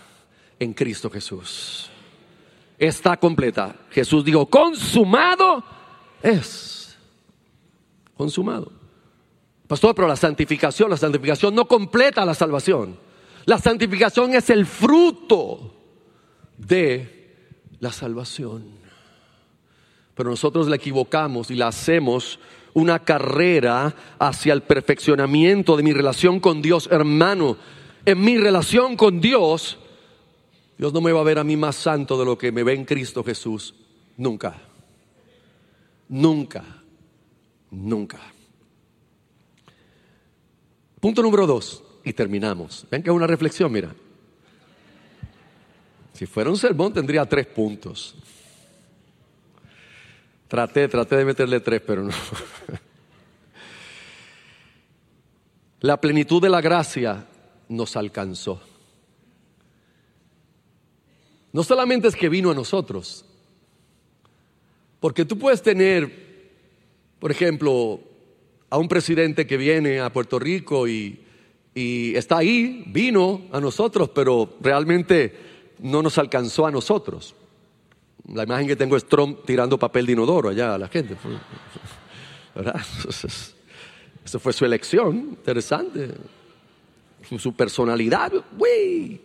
en 0.61 0.73
Cristo 0.73 1.11
Jesús. 1.11 1.91
Está 2.79 3.17
completa. 3.17 3.75
Jesús 3.91 4.25
dijo, 4.25 4.47
consumado 4.47 5.65
es. 6.23 6.97
Consumado. 8.17 8.71
Pastor, 9.67 9.95
pero 9.95 10.07
la 10.07 10.17
santificación, 10.17 10.91
la 10.91 10.97
santificación 10.97 11.55
no 11.55 11.67
completa 11.67 12.25
la 12.25 12.35
salvación. 12.35 12.97
La 13.47 13.59
santificación 13.59 14.35
es 14.35 14.49
el 14.51 14.65
fruto 14.65 15.74
de 16.59 17.25
la 17.81 17.93
salvación. 17.93 18.65
Pero 20.15 20.31
nosotros 20.31 20.69
la 20.69 20.77
equivocamos 20.77 21.51
y 21.51 21.55
la 21.55 21.69
hacemos 21.69 22.39
una 22.73 22.99
carrera 23.01 23.95
hacia 24.19 24.53
el 24.53 24.63
perfeccionamiento 24.63 25.77
de 25.77 25.83
mi 25.83 25.93
relación 25.93 26.41
con 26.41 26.63
Dios, 26.63 26.89
hermano. 26.91 27.57
En 28.05 28.21
mi 28.21 28.37
relación 28.37 28.97
con 28.97 29.21
Dios, 29.21 29.79
Dios 30.77 30.93
no 30.93 31.01
me 31.01 31.13
va 31.13 31.21
a 31.21 31.25
ver 31.25 31.39
a 31.39 31.45
mí 31.45 31.57
más 31.57 31.77
santo 31.77 32.19
de 32.19 32.25
lo 32.25 32.37
que 32.37 32.53
me 32.53 32.63
ve 32.63 32.75
en 32.75 32.85
Cristo 32.85 33.25
Jesús. 33.25 33.75
Nunca. 34.17 34.61
Nunca. 36.09 36.65
Nunca. 37.71 38.21
Punto 41.01 41.23
número 41.23 41.47
dos. 41.47 41.83
Y 42.05 42.13
terminamos. 42.13 42.87
Ven 42.91 43.03
que 43.03 43.11
es 43.11 43.17
una 43.17 43.27
reflexión, 43.27 43.73
mira. 43.73 43.95
Si 46.15 46.27
fuera 46.27 46.49
un 46.49 46.57
sermón 46.57 46.93
tendría 46.93 47.27
tres 47.27 47.47
puntos. 47.47 48.15
Traté, 50.47 50.87
traté 50.87 51.17
de 51.17 51.25
meterle 51.25 51.59
tres, 51.59 51.83
pero 51.85 52.05
no. 52.05 52.13
La 55.81 56.01
plenitud 56.01 56.41
de 56.41 56.49
la 56.49 56.61
gracia 56.61 57.27
nos 57.69 57.97
alcanzó. 57.97 58.63
No 61.53 61.63
solamente 61.65 62.09
es 62.09 62.17
que 62.17 62.29
vino 62.29 62.51
a 62.51 62.55
nosotros, 62.55 63.25
porque 65.01 65.25
tú 65.25 65.37
puedes 65.39 65.63
tener, 65.63 66.51
por 67.19 67.31
ejemplo, 67.31 68.01
a 68.71 68.79
un 68.79 68.89
presidente 68.89 69.47
que 69.47 69.57
viene 69.57 70.01
a 70.01 70.11
Puerto 70.13 70.39
Rico 70.39 70.89
y, 70.89 71.21
y 71.75 72.15
está 72.15 72.39
ahí, 72.39 72.85
vino 72.87 73.43
a 73.53 73.61
nosotros, 73.61 74.09
pero 74.15 74.57
realmente 74.61 75.54
no 75.79 76.03
nos 76.03 76.19
alcanzó 76.19 76.67
a 76.67 76.71
nosotros. 76.71 77.35
La 78.33 78.45
imagen 78.45 78.67
que 78.67 78.77
tengo 78.77 78.97
es 78.97 79.07
Trump 79.07 79.41
tirando 79.45 79.79
papel 79.79 80.07
de 80.07 80.13
inodoro 80.13 80.49
allá 80.49 80.75
a 80.75 80.79
la 80.79 80.89
gente. 80.89 81.17
¿Verdad? 82.55 82.81
Eso 84.25 84.41
fue 84.41 84.53
su 84.53 84.65
elección, 84.65 85.17
interesante. 85.17 86.11
Su, 87.39 87.55
personalidad, 87.55 88.33
güey. 88.57 89.21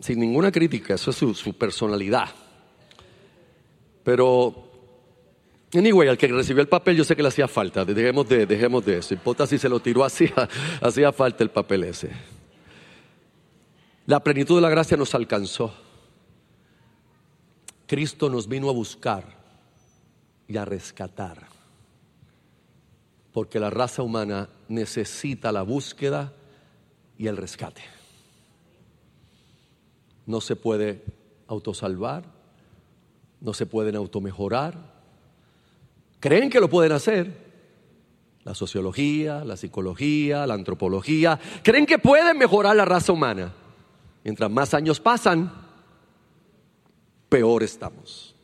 Sin 0.00 0.18
ninguna 0.18 0.50
crítica, 0.50 0.94
eso 0.94 1.10
es 1.10 1.16
su, 1.16 1.54
personalidad. 1.54 2.28
Pero, 4.02 4.68
anyway, 5.74 6.08
al 6.08 6.18
que 6.18 6.26
recibió 6.26 6.60
el 6.60 6.68
papel 6.68 6.96
yo 6.96 7.04
sé 7.04 7.14
que 7.14 7.22
le 7.22 7.28
hacía 7.28 7.48
falta. 7.48 7.84
Dejemos 7.84 8.28
de, 8.28 8.46
dejemos 8.46 8.84
de 8.84 8.98
eso. 8.98 9.16
Si 9.46 9.58
se 9.58 9.68
lo 9.68 9.80
tiró, 9.80 10.04
hacía, 10.04 10.48
hacía 10.80 11.12
falta 11.12 11.44
el 11.44 11.50
papel 11.50 11.84
ese. 11.84 12.10
La 14.06 14.20
plenitud 14.20 14.56
de 14.56 14.62
la 14.62 14.70
gracia 14.70 14.96
nos 14.96 15.14
alcanzó. 15.14 15.72
Cristo 17.86 18.28
nos 18.28 18.48
vino 18.48 18.68
a 18.68 18.72
buscar 18.72 19.24
y 20.48 20.56
a 20.56 20.64
rescatar. 20.64 21.46
Porque 23.32 23.60
la 23.60 23.70
raza 23.70 24.02
humana 24.02 24.48
necesita 24.68 25.52
la 25.52 25.62
búsqueda 25.62 26.32
y 27.16 27.28
el 27.28 27.36
rescate. 27.36 27.82
No 30.26 30.40
se 30.40 30.56
puede 30.56 31.02
autosalvar, 31.46 32.24
no 33.40 33.54
se 33.54 33.66
pueden 33.66 33.96
automejorar. 33.96 34.74
Creen 36.20 36.50
que 36.50 36.60
lo 36.60 36.68
pueden 36.68 36.92
hacer. 36.92 37.52
La 38.44 38.54
sociología, 38.54 39.44
la 39.44 39.56
psicología, 39.56 40.46
la 40.46 40.54
antropología, 40.54 41.38
creen 41.62 41.86
que 41.86 41.98
pueden 41.98 42.36
mejorar 42.38 42.74
la 42.74 42.84
raza 42.84 43.12
humana. 43.12 43.52
Mientras 44.24 44.50
más 44.50 44.74
años 44.74 45.00
pasan, 45.00 45.52
peor 47.28 47.62
estamos. 47.62 48.34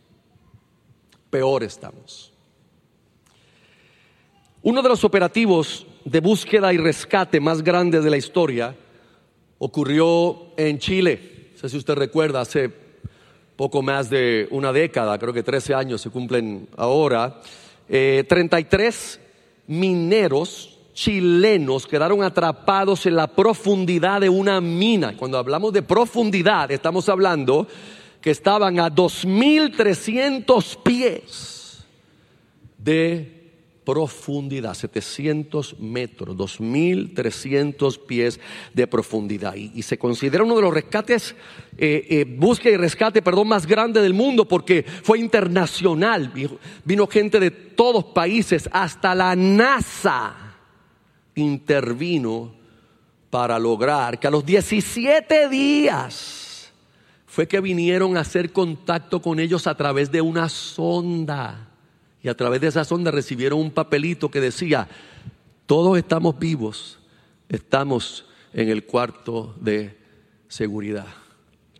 Peor 1.31 1.63
estamos. 1.63 2.33
Uno 4.63 4.83
de 4.83 4.89
los 4.89 5.05
operativos 5.05 5.87
de 6.05 6.21
búsqueda 6.21 6.73
y 6.73 6.79
rescate 6.79 7.39
más 7.39 7.63
grandes 7.63 8.03
de 8.03 8.11
la 8.11 8.17
historia 8.17 8.75
ocurrió 9.59 10.53
en 10.57 10.79
Chile. 10.79 11.51
No 11.53 11.59
sé 11.59 11.69
si 11.69 11.77
usted 11.77 11.95
recuerda, 11.95 12.41
hace 12.41 12.71
poco 13.57 13.83
más 13.83 14.09
de 14.09 14.49
una 14.51 14.73
década, 14.73 15.19
creo 15.19 15.33
que 15.33 15.43
13 15.43 15.75
años 15.75 16.01
se 16.01 16.11
cumplen 16.11 16.69
ahora, 16.77 17.41
33 17.89 19.17
eh, 19.17 19.29
mineros 19.67 20.78
chilenos 20.99 21.87
quedaron 21.87 22.25
atrapados 22.25 23.07
en 23.07 23.15
la 23.15 23.29
profundidad 23.29 24.21
de 24.21 24.29
una 24.29 24.61
mina. 24.61 25.17
Cuando 25.17 25.39
hablamos 25.39 25.73
de 25.73 25.83
profundidad, 25.83 26.73
estamos 26.73 27.09
hablando 27.09 27.69
que 28.21 28.33
estaban 28.33 28.81
a 28.81 28.91
2.300 28.91 30.83
pies 30.83 31.87
de 32.79 33.53
profundidad, 33.85 34.75
700 34.75 35.79
metros, 35.79 36.37
2.300 36.37 38.05
pies 38.05 38.41
de 38.75 38.87
profundidad. 38.89 39.55
Y, 39.55 39.81
se 39.83 39.99
considera 39.99 40.43
uno 40.43 40.57
de 40.57 40.63
los 40.63 40.75
rescates, 40.75 41.37
eh, 41.79 42.07
eh, 42.11 42.25
búsqueda 42.25 42.75
y 42.75 42.77
rescate, 42.77 43.23
perdón, 43.23 43.47
más 43.47 43.67
grande 43.67 44.03
del 44.03 44.15
mundo 44.15 44.49
porque 44.49 44.83
fue 44.83 45.21
internacional. 45.21 46.33
Vino 46.85 47.07
gente 47.07 47.39
de 47.39 47.53
todos 47.53 48.07
países, 48.07 48.69
hasta 48.73 49.15
la 49.15 49.37
NASA 49.37 50.48
intervino 51.41 52.53
para 53.31 53.59
lograr 53.59 54.19
que 54.19 54.27
a 54.27 54.31
los 54.31 54.45
17 54.45 55.49
días 55.49 56.73
fue 57.27 57.47
que 57.47 57.61
vinieron 57.61 58.17
a 58.17 58.21
hacer 58.21 58.53
contacto 58.53 59.21
con 59.21 59.39
ellos 59.39 59.67
a 59.67 59.77
través 59.77 60.11
de 60.11 60.21
una 60.21 60.49
sonda. 60.49 61.69
Y 62.23 62.29
a 62.29 62.37
través 62.37 62.61
de 62.61 62.69
esa 62.69 62.85
sonda 62.85 63.11
recibieron 63.11 63.61
un 63.61 63.71
papelito 63.71 64.31
que 64.31 64.41
decía, 64.41 64.89
todos 65.67 65.99
estamos 65.99 66.39
vivos, 66.39 66.99
estamos 67.49 68.25
en 68.53 68.71
el 68.71 68.85
cuarto 68.85 69.55
de 69.61 69.97
seguridad. 70.49 71.07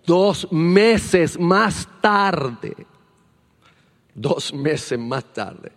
Dos 0.07 0.51
meses 0.53 1.39
más 1.39 1.89
tarde, 2.01 2.87
dos 4.15 4.53
meses 4.53 4.99
más 4.99 5.25
tarde, 5.33 5.73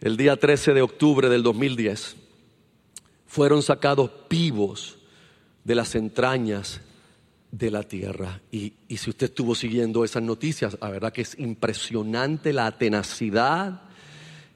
el 0.00 0.16
día 0.16 0.36
13 0.36 0.74
de 0.74 0.82
octubre 0.82 1.28
del 1.28 1.42
2010, 1.42 2.16
fueron 3.34 3.64
sacados 3.64 4.12
vivos 4.30 4.96
de 5.64 5.74
las 5.74 5.96
entrañas 5.96 6.80
de 7.50 7.68
la 7.68 7.82
tierra. 7.82 8.40
Y, 8.52 8.74
si 8.96 9.10
usted 9.10 9.26
estuvo 9.26 9.56
siguiendo 9.56 10.04
esas 10.04 10.22
noticias, 10.22 10.78
la 10.80 10.88
verdad 10.88 11.12
que 11.12 11.22
es 11.22 11.36
impresionante 11.40 12.52
la 12.52 12.70
tenacidad, 12.70 13.82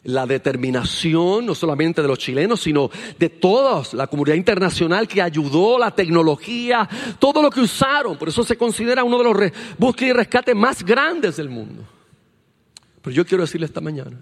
la 0.04 0.26
determinación, 0.26 1.44
no 1.44 1.56
solamente 1.56 2.02
de 2.02 2.06
los 2.06 2.20
chilenos, 2.20 2.60
sino 2.60 2.88
de 3.18 3.28
toda 3.28 3.82
la 3.94 4.06
comunidad 4.06 4.36
internacional 4.36 5.08
que 5.08 5.22
ayudó, 5.22 5.76
la 5.76 5.90
tecnología, 5.90 6.88
todo 7.18 7.42
lo 7.42 7.50
que 7.50 7.62
usaron. 7.62 8.16
Por 8.16 8.28
eso 8.28 8.44
se 8.44 8.56
considera 8.56 9.02
uno 9.02 9.18
de 9.18 9.24
los 9.24 9.52
búsquedas 9.76 10.10
y 10.10 10.16
rescates 10.16 10.54
más 10.54 10.84
grandes 10.84 11.36
del 11.36 11.48
mundo. 11.48 11.82
Pero 13.02 13.16
yo 13.16 13.26
quiero 13.26 13.42
decirle 13.42 13.66
esta 13.66 13.80
mañana 13.80 14.20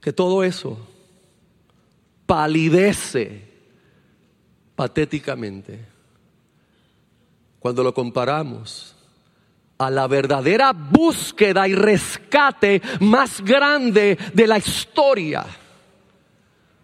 que 0.00 0.14
todo 0.14 0.42
eso 0.42 0.86
palidece 2.30 3.42
patéticamente 4.76 5.84
cuando 7.58 7.82
lo 7.82 7.92
comparamos 7.92 8.94
a 9.76 9.90
la 9.90 10.06
verdadera 10.06 10.72
búsqueda 10.72 11.66
y 11.66 11.74
rescate 11.74 12.80
más 13.00 13.40
grande 13.40 14.16
de 14.32 14.46
la 14.46 14.58
historia. 14.58 15.44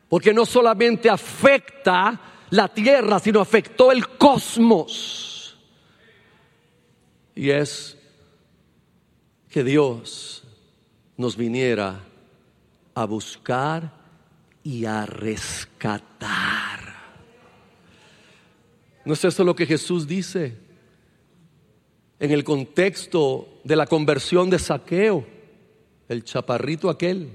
Porque 0.09 0.35
no 0.35 0.45
solamente 0.45 1.09
afecta 1.09 2.21
la 2.51 2.67
tierra, 2.67 3.21
sino 3.21 3.41
afectó 3.41 3.93
el 3.93 4.09
cosmos. 4.19 5.57
Y 7.37 7.51
es 7.51 7.97
que 9.49 9.63
Dios 9.63 10.43
nos 11.17 11.37
viniera 11.37 12.01
a 12.97 13.05
buscar 13.05 13.96
y 14.67 14.85
a 14.85 15.07
rescatar. 15.07 16.81
¿No 19.05 19.13
es 19.13 19.25
eso 19.25 19.45
lo 19.45 19.55
que 19.55 19.67
Jesús 19.67 20.07
dice? 20.07 20.67
en 22.19 22.31
el 22.31 22.45
contexto 22.45 23.61
de 23.65 23.77
la 23.77 23.87
conversión 23.87 24.49
de 24.49 24.59
Saqueo, 24.59 25.27
el 26.09 26.25
chaparrito 26.25 26.89
aquel 26.89 27.29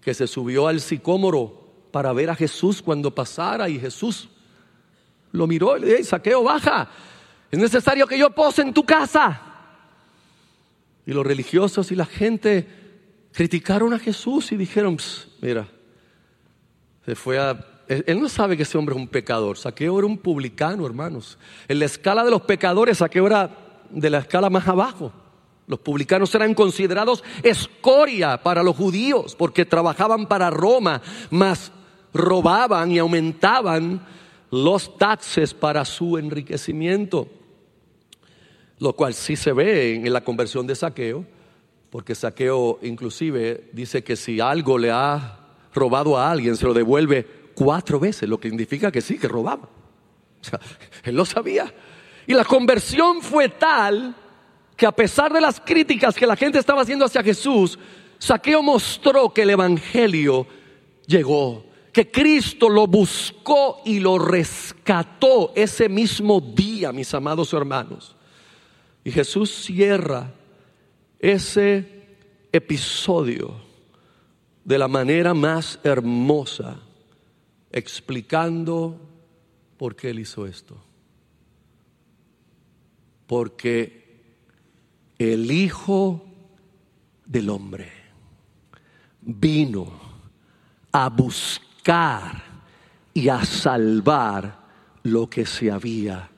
que 0.00 0.14
se 0.14 0.26
subió 0.26 0.68
al 0.68 0.80
sicómoro 0.80 1.88
para 1.90 2.12
ver 2.12 2.30
a 2.30 2.34
Jesús 2.34 2.82
cuando 2.82 3.14
pasara 3.14 3.68
y 3.68 3.78
Jesús 3.78 4.28
lo 5.32 5.46
miró 5.46 5.76
y 5.76 5.80
le 5.80 5.86
dijo, 5.96 6.04
saqueo, 6.04 6.42
baja. 6.42 6.88
Es 7.50 7.58
necesario 7.58 8.06
que 8.06 8.18
yo 8.18 8.30
pose 8.30 8.62
en 8.62 8.72
tu 8.72 8.84
casa. 8.84 9.40
Y 11.06 11.12
los 11.12 11.26
religiosos 11.26 11.90
y 11.90 11.96
la 11.96 12.06
gente 12.06 12.66
criticaron 13.32 13.92
a 13.92 13.98
Jesús 13.98 14.52
y 14.52 14.56
dijeron, 14.56 14.96
mira, 15.40 15.68
se 17.04 17.14
fue 17.14 17.38
a... 17.38 17.58
Él 17.86 18.18
no 18.18 18.28
sabe 18.30 18.56
que 18.56 18.62
ese 18.62 18.78
hombre 18.78 18.94
es 18.94 19.00
un 19.00 19.08
pecador. 19.08 19.58
Saqueo 19.58 19.98
era 19.98 20.06
un 20.06 20.16
publicano, 20.16 20.86
hermanos. 20.86 21.36
En 21.68 21.78
la 21.78 21.84
escala 21.84 22.24
de 22.24 22.30
los 22.30 22.40
pecadores, 22.42 22.98
Saqueo 22.98 23.26
era 23.26 23.50
de 23.90 24.10
la 24.10 24.18
escala 24.18 24.48
más 24.48 24.66
abajo. 24.66 25.12
Los 25.66 25.80
publicanos 25.80 26.34
eran 26.34 26.54
considerados 26.54 27.24
escoria 27.42 28.42
para 28.42 28.62
los 28.62 28.76
judíos 28.76 29.34
porque 29.34 29.64
trabajaban 29.64 30.26
para 30.26 30.50
Roma, 30.50 31.00
mas 31.30 31.72
robaban 32.12 32.90
y 32.90 32.98
aumentaban 32.98 34.06
los 34.50 34.96
taxes 34.98 35.52
para 35.54 35.84
su 35.84 36.18
enriquecimiento. 36.18 37.28
Lo 38.78 38.94
cual 38.94 39.14
sí 39.14 39.36
se 39.36 39.52
ve 39.52 39.94
en 39.94 40.12
la 40.12 40.22
conversión 40.22 40.66
de 40.66 40.74
Saqueo, 40.74 41.24
porque 41.90 42.14
Saqueo 42.14 42.78
inclusive 42.82 43.70
dice 43.72 44.04
que 44.04 44.16
si 44.16 44.40
algo 44.40 44.78
le 44.78 44.90
ha 44.90 45.43
robado 45.74 46.16
a 46.16 46.30
alguien, 46.30 46.56
se 46.56 46.64
lo 46.64 46.72
devuelve 46.72 47.26
cuatro 47.54 47.98
veces, 47.98 48.28
lo 48.28 48.38
que 48.38 48.48
significa 48.48 48.90
que 48.90 49.00
sí, 49.00 49.18
que 49.18 49.28
robaba. 49.28 49.68
O 50.40 50.44
sea, 50.44 50.60
él 51.04 51.16
lo 51.16 51.24
sabía. 51.24 51.72
Y 52.26 52.34
la 52.34 52.44
conversión 52.44 53.20
fue 53.20 53.48
tal 53.48 54.14
que 54.76 54.86
a 54.86 54.92
pesar 54.92 55.32
de 55.32 55.40
las 55.40 55.60
críticas 55.60 56.14
que 56.14 56.26
la 56.26 56.36
gente 56.36 56.58
estaba 56.58 56.82
haciendo 56.82 57.04
hacia 57.04 57.22
Jesús, 57.22 57.78
Saqueo 58.18 58.62
mostró 58.62 59.32
que 59.32 59.42
el 59.42 59.50
Evangelio 59.50 60.46
llegó, 61.06 61.66
que 61.92 62.10
Cristo 62.10 62.68
lo 62.68 62.86
buscó 62.86 63.82
y 63.84 64.00
lo 64.00 64.18
rescató 64.18 65.52
ese 65.54 65.88
mismo 65.88 66.40
día, 66.40 66.92
mis 66.92 67.12
amados 67.14 67.52
hermanos. 67.52 68.16
Y 69.04 69.10
Jesús 69.10 69.50
cierra 69.50 70.32
ese 71.20 71.86
episodio 72.50 73.63
de 74.64 74.78
la 74.78 74.88
manera 74.88 75.34
más 75.34 75.78
hermosa, 75.84 76.80
explicando 77.70 78.98
por 79.76 79.94
qué 79.94 80.10
él 80.10 80.20
hizo 80.20 80.46
esto. 80.46 80.76
Porque 83.26 84.04
el 85.18 85.50
Hijo 85.50 86.24
del 87.26 87.50
Hombre 87.50 87.92
vino 89.20 89.86
a 90.92 91.08
buscar 91.08 92.42
y 93.12 93.28
a 93.28 93.44
salvar 93.44 94.64
lo 95.02 95.28
que 95.28 95.46
se 95.46 95.70
había. 95.70 96.30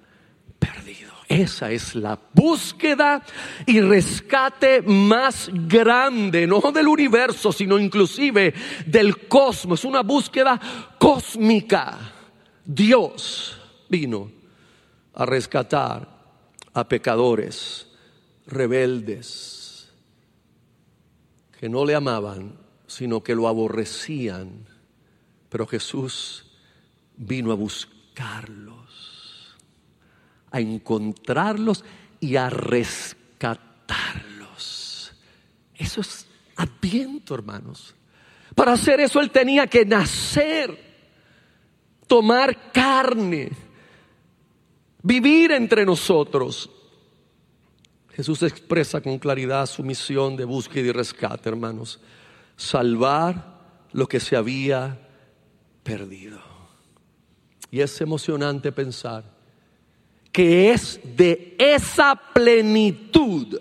Esa 1.29 1.73
es 1.73 1.95
la 1.97 2.19
búsqueda 2.33 3.25
y 3.67 3.81
rescate 3.81 4.83
más 4.83 5.51
grande, 5.53 6.47
no 6.47 6.61
del 6.73 6.87
universo, 6.87 7.51
sino 7.51 7.79
inclusive 7.79 8.55
del 8.87 9.27
cosmos, 9.27 9.85
una 9.85 10.03
búsqueda 10.03 10.61
cósmica. 10.99 11.99
Dios 12.65 13.59
vino 13.89 14.31
a 15.15 15.27
rescatar 15.27 16.09
a 16.73 16.89
pecadores 16.89 17.89
rebeldes 18.47 19.89
que 21.59 21.69
no 21.69 21.85
le 21.85 21.95
amaban, 21.95 22.57
sino 22.87 23.23
que 23.23 23.35
lo 23.35 23.49
aborrecían. 23.49 24.67
Pero 25.49 25.67
Jesús 25.67 26.45
vino 27.17 27.51
a 27.51 27.55
buscarlos, 27.55 28.86
a 30.57 30.61
encontrarlos 30.61 31.85
y 32.19 32.37
a 32.37 32.49
rescatarlos. 32.49 33.53
Eso 35.75 36.01
es 36.01 36.27
adviento, 36.57 37.35
hermanos. 37.35 37.95
Para 38.55 38.73
hacer 38.73 39.01
eso 39.01 39.21
él 39.21 39.31
tenía 39.31 39.67
que 39.67 39.85
nacer, 39.85 40.75
tomar 42.07 42.73
carne, 42.73 43.51
vivir 45.03 45.53
entre 45.53 45.85
nosotros. 45.85 46.71
Jesús 48.15 48.43
expresa 48.43 49.03
con 49.03 49.19
claridad 49.19 49.67
su 49.67 49.83
misión 49.83 50.37
de 50.37 50.47
búsqueda 50.47 50.87
y 50.87 50.93
rescate, 50.93 51.51
hermanos. 51.51 52.01
Salvar 52.57 53.59
lo 53.93 54.09
que 54.09 54.21
se 54.21 54.37
había 54.37 55.07
perdido. 55.83 56.41
Y 57.71 57.81
es 57.81 58.01
emocionante 58.01 58.73
pensar 58.73 59.36
que 60.37 60.71
es 60.71 61.01
de 61.17 61.57
esa 61.59 62.15
plenitud, 62.15 63.59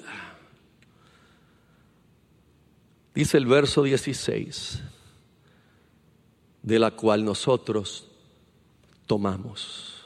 dice 3.13 3.37
el 3.37 3.45
verso 3.45 3.81
16, 3.81 4.83
de 6.61 6.77
la 6.77 6.91
cual 6.91 7.23
nosotros 7.23 8.09
tomamos. 9.05 10.05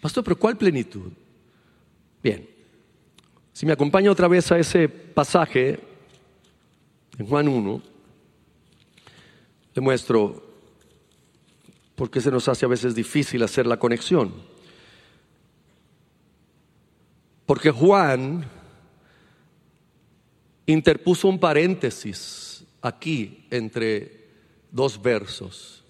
Pastor, 0.00 0.22
pero 0.22 0.38
¿cuál 0.38 0.56
plenitud? 0.56 1.10
Bien, 2.22 2.48
si 3.52 3.66
me 3.66 3.72
acompaña 3.72 4.12
otra 4.12 4.28
vez 4.28 4.52
a 4.52 4.60
ese 4.60 4.88
pasaje 4.88 5.80
en 7.18 7.26
Juan 7.26 7.48
1, 7.48 7.82
le 9.74 9.80
muestro 9.82 10.49
por 12.00 12.10
qué 12.10 12.22
se 12.22 12.30
nos 12.30 12.48
hace 12.48 12.64
a 12.64 12.68
veces 12.68 12.94
difícil 12.94 13.42
hacer 13.42 13.66
la 13.66 13.78
conexión. 13.78 14.32
Porque 17.44 17.70
Juan 17.70 18.42
interpuso 20.64 21.28
un 21.28 21.38
paréntesis 21.38 22.64
aquí 22.80 23.46
entre 23.50 24.28
dos 24.70 25.02
versos. 25.02 25.84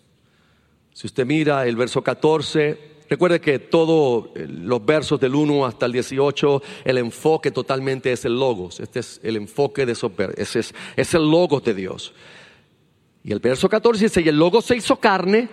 Si 0.93 1.07
usted 1.07 1.25
mira 1.25 1.65
el 1.69 1.77
verso 1.77 2.03
14, 2.03 2.91
Recuerde 3.09 3.41
que 3.41 3.59
todos 3.59 4.31
eh, 4.37 4.47
los 4.49 4.85
versos 4.85 5.19
del 5.19 5.35
1 5.35 5.67
hasta 5.67 5.87
el 5.87 5.93
18, 5.93 6.63
el 6.85 6.99
enfoque 6.99 7.51
totalmente 7.51 8.13
es 8.13 8.25
el 8.25 8.39
logos. 8.39 8.79
Este 8.79 9.01
es 9.01 9.21
el 9.25 9.37
enfoque 9.37 9.85
de 9.85 9.93
esos 9.93 10.13
es, 10.37 10.75
es 10.97 11.15
el 11.15 11.31
logos 11.31 11.63
de 11.65 11.75
Dios. 11.75 12.13
Y 13.25 13.33
el 13.33 13.41
verso 13.41 13.69
14 13.69 14.05
dice, 14.05 14.23
y 14.23 14.29
el 14.29 14.39
logos 14.39 14.65
se 14.65 14.77
hizo 14.77 14.97
carne, 14.97 15.49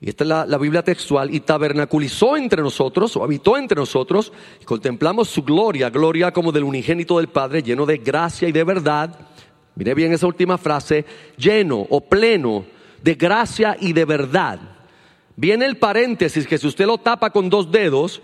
y 0.00 0.08
esta 0.08 0.24
es 0.24 0.28
la, 0.28 0.46
la, 0.46 0.56
Biblia 0.56 0.82
textual, 0.82 1.34
y 1.34 1.40
tabernaculizó 1.40 2.36
entre 2.36 2.62
nosotros, 2.62 3.16
o 3.16 3.22
habitó 3.22 3.58
entre 3.58 3.76
nosotros, 3.76 4.32
y 4.60 4.64
contemplamos 4.64 5.28
su 5.28 5.42
gloria, 5.42 5.90
gloria 5.90 6.32
como 6.32 6.52
del 6.52 6.64
unigénito 6.64 7.18
del 7.18 7.28
Padre, 7.28 7.62
lleno 7.62 7.84
de 7.84 7.98
gracia 7.98 8.48
y 8.48 8.52
de 8.52 8.64
verdad. 8.64 9.28
Mire 9.74 9.94
bien 9.94 10.12
esa 10.12 10.26
última 10.26 10.56
frase, 10.56 11.04
lleno 11.36 11.86
o 11.90 12.00
pleno 12.00 12.64
de 13.02 13.14
gracia 13.14 13.76
y 13.78 13.92
de 13.92 14.04
verdad. 14.04 14.58
Viene 15.36 15.66
el 15.66 15.76
paréntesis 15.76 16.46
que 16.46 16.58
si 16.58 16.66
usted 16.66 16.86
lo 16.86 16.98
tapa 16.98 17.30
con 17.30 17.50
dos 17.50 17.70
dedos, 17.70 18.22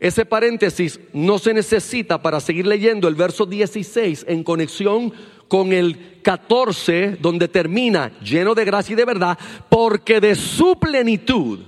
ese 0.00 0.24
paréntesis 0.24 0.98
no 1.12 1.38
se 1.38 1.52
necesita 1.52 2.22
para 2.22 2.40
seguir 2.40 2.66
leyendo 2.66 3.06
el 3.06 3.14
verso 3.14 3.46
16 3.46 4.26
en 4.28 4.42
conexión 4.42 5.12
con 5.50 5.72
el 5.72 6.20
14 6.22 7.18
donde 7.20 7.48
termina 7.48 8.12
lleno 8.20 8.54
de 8.54 8.64
gracia 8.64 8.92
y 8.92 8.96
de 8.96 9.04
verdad, 9.04 9.36
porque 9.68 10.20
de 10.20 10.36
su 10.36 10.78
plenitud, 10.78 11.58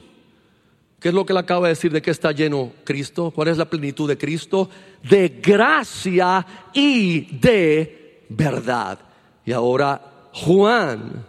¿qué 1.01 1.09
es 1.09 1.15
lo 1.15 1.27
que 1.27 1.33
le 1.33 1.41
acaba 1.41 1.67
de 1.67 1.75
decir 1.75 1.91
de 1.91 2.01
que 2.01 2.13
está 2.13 2.31
lleno 2.31 2.71
Cristo? 2.85 3.33
¿Cuál 3.35 3.49
es 3.49 3.59
la 3.59 3.69
plenitud 3.69 4.09
de 4.09 4.17
Cristo? 4.17 4.71
De 5.03 5.41
gracia 5.43 6.47
y 6.73 7.23
de 7.39 8.27
verdad. 8.29 9.01
Y 9.45 9.51
ahora 9.51 10.01
Juan 10.33 11.27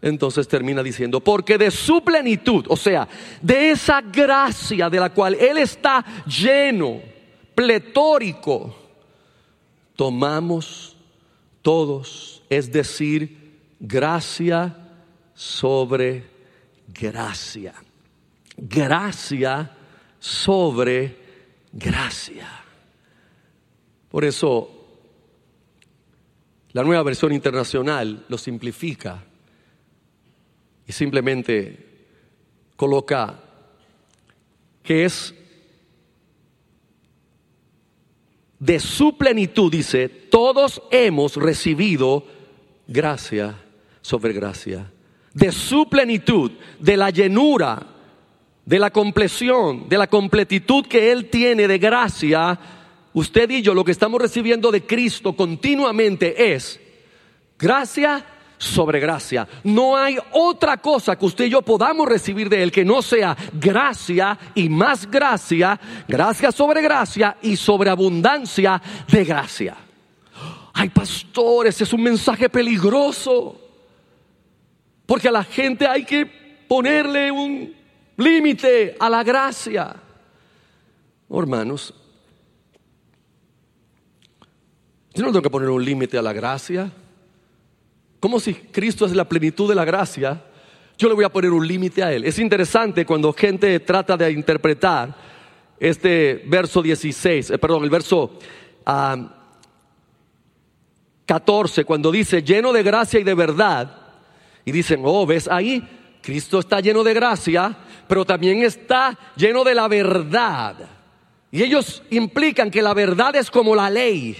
entonces 0.00 0.48
termina 0.48 0.82
diciendo, 0.82 1.20
porque 1.20 1.58
de 1.58 1.70
su 1.70 2.02
plenitud, 2.02 2.64
o 2.70 2.78
sea, 2.78 3.06
de 3.42 3.72
esa 3.72 4.00
gracia 4.00 4.88
de 4.88 5.00
la 5.00 5.10
cual 5.10 5.34
Él 5.34 5.58
está 5.58 6.02
lleno, 6.24 7.02
pletórico, 7.54 8.74
tomamos 9.94 10.96
todos, 11.62 12.42
es 12.48 12.72
decir, 12.72 13.60
gracia 13.78 14.76
sobre 15.34 16.24
gracia. 16.88 17.74
Gracia 18.56 19.76
sobre 20.18 21.16
gracia. 21.72 22.48
Por 24.10 24.24
eso, 24.24 24.80
la 26.72 26.82
nueva 26.82 27.02
versión 27.02 27.32
internacional 27.32 28.24
lo 28.28 28.38
simplifica 28.38 29.24
y 30.86 30.92
simplemente 30.92 32.06
coloca 32.76 33.40
que 34.82 35.04
es 35.04 35.34
de 38.60 38.78
su 38.78 39.16
plenitud, 39.16 39.72
dice, 39.72 40.08
todos 40.08 40.80
hemos 40.92 41.34
recibido 41.36 42.24
gracia 42.86 43.56
sobre 44.00 44.32
gracia. 44.32 44.92
De 45.34 45.50
su 45.50 45.88
plenitud, 45.88 46.52
de 46.78 46.96
la 46.96 47.10
llenura 47.10 47.90
de 48.70 48.78
la 48.78 48.90
compleción, 48.90 49.88
de 49.88 49.98
la 49.98 50.06
completitud 50.06 50.86
que 50.86 51.10
Él 51.10 51.28
tiene 51.28 51.66
de 51.66 51.78
gracia, 51.78 52.56
usted 53.12 53.50
y 53.50 53.62
yo 53.62 53.74
lo 53.74 53.84
que 53.84 53.90
estamos 53.90 54.22
recibiendo 54.22 54.70
de 54.70 54.86
Cristo 54.86 55.34
continuamente 55.34 56.54
es 56.54 56.78
gracia 57.58 58.24
sobre 58.60 59.00
gracia. 59.00 59.48
No 59.64 59.96
hay 59.96 60.18
otra 60.32 60.76
cosa 60.76 61.16
que 61.16 61.24
usted 61.24 61.46
y 61.46 61.50
yo 61.50 61.62
podamos 61.62 62.06
recibir 62.06 62.50
de 62.50 62.62
Él 62.62 62.70
que 62.70 62.84
no 62.84 63.00
sea 63.00 63.34
gracia 63.54 64.38
y 64.54 64.68
más 64.68 65.10
gracia, 65.10 65.80
gracia 66.06 66.52
sobre 66.52 66.82
gracia 66.82 67.38
y 67.40 67.56
sobre 67.56 67.88
abundancia 67.88 68.80
de 69.10 69.24
gracia. 69.24 69.76
Ay, 70.74 70.90
pastores, 70.90 71.80
es 71.80 71.92
un 71.94 72.02
mensaje 72.02 72.50
peligroso. 72.50 73.58
Porque 75.06 75.28
a 75.28 75.32
la 75.32 75.42
gente 75.42 75.86
hay 75.86 76.04
que 76.04 76.26
ponerle 76.68 77.32
un 77.32 77.74
límite 78.18 78.94
a 79.00 79.08
la 79.08 79.24
gracia. 79.24 79.96
Oh, 81.28 81.40
hermanos, 81.40 81.94
yo 85.14 85.22
no 85.24 85.32
tengo 85.32 85.42
que 85.42 85.50
poner 85.50 85.70
un 85.70 85.82
límite 85.82 86.18
a 86.18 86.22
la 86.22 86.34
gracia. 86.34 86.92
Como 88.20 88.38
si 88.38 88.52
Cristo 88.54 89.06
es 89.06 89.16
la 89.16 89.28
plenitud 89.28 89.68
de 89.68 89.74
la 89.74 89.84
gracia, 89.86 90.44
yo 90.98 91.08
le 91.08 91.14
voy 91.14 91.24
a 91.24 91.32
poner 91.32 91.50
un 91.50 91.66
límite 91.66 92.02
a 92.02 92.12
Él. 92.12 92.26
Es 92.26 92.38
interesante 92.38 93.06
cuando 93.06 93.32
gente 93.32 93.80
trata 93.80 94.18
de 94.18 94.30
interpretar 94.30 95.16
este 95.78 96.42
verso 96.46 96.82
16, 96.82 97.50
eh, 97.50 97.58
perdón, 97.58 97.84
el 97.84 97.90
verso 97.90 98.38
14, 101.24 101.84
cuando 101.86 102.12
dice 102.12 102.42
lleno 102.42 102.70
de 102.72 102.82
gracia 102.82 103.18
y 103.18 103.24
de 103.24 103.34
verdad, 103.34 103.96
y 104.66 104.72
dicen, 104.72 105.00
oh, 105.04 105.24
ves 105.24 105.48
ahí, 105.48 105.82
Cristo 106.20 106.58
está 106.58 106.80
lleno 106.80 107.02
de 107.02 107.14
gracia, 107.14 107.74
pero 108.06 108.26
también 108.26 108.62
está 108.62 109.18
lleno 109.36 109.64
de 109.64 109.74
la 109.74 109.88
verdad. 109.88 110.76
Y 111.50 111.62
ellos 111.62 112.02
implican 112.10 112.70
que 112.70 112.82
la 112.82 112.92
verdad 112.92 113.34
es 113.36 113.50
como 113.50 113.74
la 113.74 113.88
ley. 113.88 114.36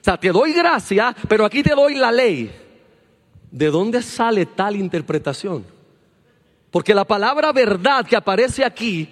O 0.00 0.04
sea, 0.04 0.18
te 0.18 0.28
doy 0.28 0.52
gracia, 0.52 1.16
pero 1.26 1.46
aquí 1.46 1.62
te 1.62 1.74
doy 1.74 1.94
la 1.94 2.12
ley. 2.12 2.63
¿De 3.54 3.70
dónde 3.70 4.02
sale 4.02 4.46
tal 4.46 4.74
interpretación? 4.74 5.64
Porque 6.72 6.92
la 6.92 7.04
palabra 7.04 7.52
verdad 7.52 8.04
que 8.04 8.16
aparece 8.16 8.64
aquí, 8.64 9.08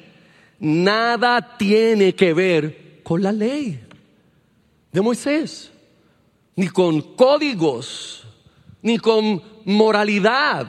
nada 0.58 1.56
tiene 1.56 2.12
que 2.16 2.34
ver 2.34 3.02
con 3.04 3.22
la 3.22 3.30
ley 3.30 3.80
de 4.90 5.00
Moisés, 5.00 5.70
ni 6.56 6.66
con 6.66 7.14
códigos, 7.14 8.24
ni 8.82 8.98
con 8.98 9.40
moralidad. 9.64 10.66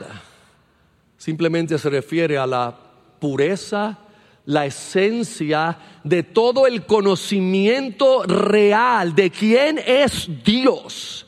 Simplemente 1.18 1.76
se 1.76 1.90
refiere 1.90 2.38
a 2.38 2.46
la 2.46 2.78
pureza, 3.18 3.98
la 4.44 4.66
esencia 4.66 5.76
de 6.04 6.22
todo 6.22 6.68
el 6.68 6.86
conocimiento 6.86 8.22
real 8.22 9.16
de 9.16 9.32
quién 9.32 9.80
es 9.84 10.30
Dios. 10.44 11.26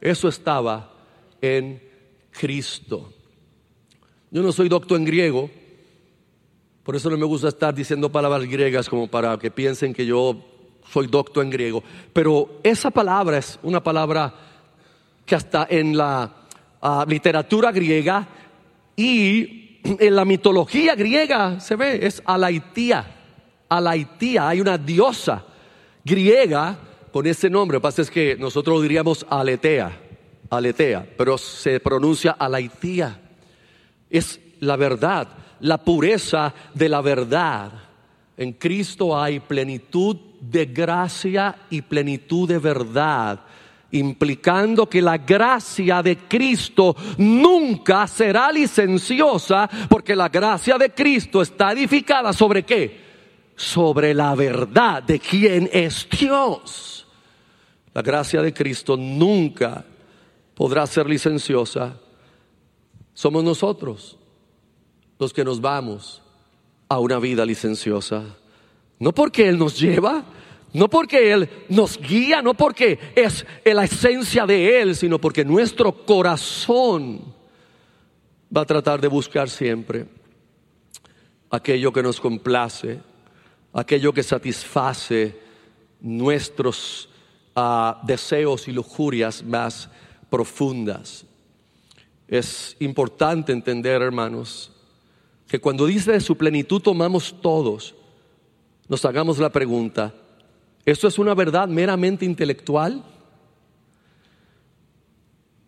Eso 0.00 0.28
estaba 0.28 0.91
en 1.42 1.82
Cristo. 2.30 3.12
Yo 4.30 4.42
no 4.42 4.52
soy 4.52 4.68
doctor 4.70 4.96
en 4.96 5.04
griego, 5.04 5.50
por 6.82 6.96
eso 6.96 7.10
no 7.10 7.18
me 7.18 7.26
gusta 7.26 7.48
estar 7.48 7.74
diciendo 7.74 8.10
palabras 8.10 8.48
griegas 8.48 8.88
como 8.88 9.08
para 9.08 9.36
que 9.38 9.50
piensen 9.50 9.92
que 9.92 10.06
yo 10.06 10.42
soy 10.90 11.08
doctor 11.08 11.44
en 11.44 11.50
griego. 11.50 11.82
Pero 12.12 12.60
esa 12.62 12.90
palabra 12.90 13.38
es 13.38 13.58
una 13.62 13.82
palabra 13.82 14.32
que 15.26 15.34
hasta 15.34 15.66
en 15.68 15.96
la 15.96 16.34
ah, 16.80 17.04
literatura 17.06 17.70
griega 17.70 18.26
y 18.96 19.80
en 19.84 20.16
la 20.16 20.24
mitología 20.24 20.94
griega 20.94 21.60
se 21.60 21.76
ve, 21.76 22.06
es 22.06 22.22
Alaitía. 22.24 23.18
Alaitía, 23.68 24.48
hay 24.48 24.60
una 24.60 24.78
diosa 24.78 25.44
griega 26.04 26.78
con 27.12 27.26
ese 27.26 27.50
nombre. 27.50 27.76
Lo 27.76 27.80
que 27.80 27.84
pasa 27.84 28.02
es 28.02 28.10
que 28.10 28.36
nosotros 28.36 28.82
diríamos 28.82 29.26
Aletea 29.28 30.11
aletea, 30.56 31.06
pero 31.16 31.38
se 31.38 31.80
pronuncia 31.80 32.32
alaitía. 32.32 33.18
Es 34.10 34.38
la 34.60 34.76
verdad, 34.76 35.28
la 35.60 35.78
pureza 35.78 36.52
de 36.74 36.88
la 36.88 37.00
verdad. 37.00 37.72
En 38.36 38.52
Cristo 38.52 39.18
hay 39.18 39.40
plenitud 39.40 40.16
de 40.40 40.66
gracia 40.66 41.56
y 41.70 41.80
plenitud 41.80 42.48
de 42.48 42.58
verdad, 42.58 43.40
implicando 43.92 44.88
que 44.88 45.00
la 45.00 45.16
gracia 45.16 46.02
de 46.02 46.18
Cristo 46.18 46.94
nunca 47.16 48.06
será 48.06 48.52
licenciosa, 48.52 49.68
porque 49.88 50.14
la 50.14 50.28
gracia 50.28 50.76
de 50.76 50.90
Cristo 50.90 51.40
está 51.40 51.72
edificada 51.72 52.32
sobre 52.34 52.62
qué? 52.64 53.00
Sobre 53.56 54.12
la 54.12 54.34
verdad 54.34 55.02
de 55.02 55.18
quién 55.18 55.70
es 55.72 56.06
Dios. 56.10 57.06
La 57.94 58.02
gracia 58.02 58.42
de 58.42 58.52
Cristo 58.52 58.96
nunca 58.96 59.84
podrá 60.62 60.86
ser 60.86 61.08
licenciosa, 61.08 61.98
somos 63.14 63.42
nosotros 63.42 64.16
los 65.18 65.32
que 65.32 65.44
nos 65.44 65.60
vamos 65.60 66.22
a 66.88 67.00
una 67.00 67.18
vida 67.18 67.44
licenciosa. 67.44 68.36
No 69.00 69.12
porque 69.12 69.48
Él 69.48 69.58
nos 69.58 69.76
lleva, 69.76 70.24
no 70.72 70.88
porque 70.88 71.32
Él 71.32 71.48
nos 71.68 71.98
guía, 71.98 72.42
no 72.42 72.54
porque 72.54 72.96
es 73.16 73.44
la 73.64 73.82
esencia 73.82 74.46
de 74.46 74.80
Él, 74.80 74.94
sino 74.94 75.20
porque 75.20 75.44
nuestro 75.44 76.06
corazón 76.06 77.34
va 78.56 78.60
a 78.60 78.64
tratar 78.64 79.00
de 79.00 79.08
buscar 79.08 79.50
siempre 79.50 80.06
aquello 81.50 81.92
que 81.92 82.04
nos 82.04 82.20
complace, 82.20 83.00
aquello 83.72 84.12
que 84.12 84.22
satisface 84.22 85.36
nuestros 86.00 87.08
ah, 87.56 88.00
deseos 88.04 88.68
y 88.68 88.72
lujurias 88.72 89.42
más 89.42 89.90
profundas. 90.32 91.26
Es 92.26 92.74
importante 92.80 93.52
entender, 93.52 94.00
hermanos, 94.00 94.72
que 95.46 95.60
cuando 95.60 95.84
dice 95.84 96.12
de 96.12 96.20
su 96.20 96.38
plenitud 96.38 96.80
tomamos 96.80 97.36
todos, 97.42 97.94
nos 98.88 99.04
hagamos 99.04 99.38
la 99.38 99.50
pregunta, 99.50 100.14
¿esto 100.86 101.06
es 101.06 101.18
una 101.18 101.34
verdad 101.34 101.68
meramente 101.68 102.24
intelectual? 102.24 103.04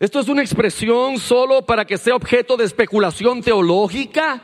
¿Esto 0.01 0.21
es 0.21 0.29
una 0.29 0.41
expresión 0.41 1.19
solo 1.19 1.67
para 1.67 1.85
que 1.85 1.99
sea 1.99 2.17
objeto 2.17 2.57
de 2.57 2.65
especulación 2.65 3.43
teológica? 3.43 4.43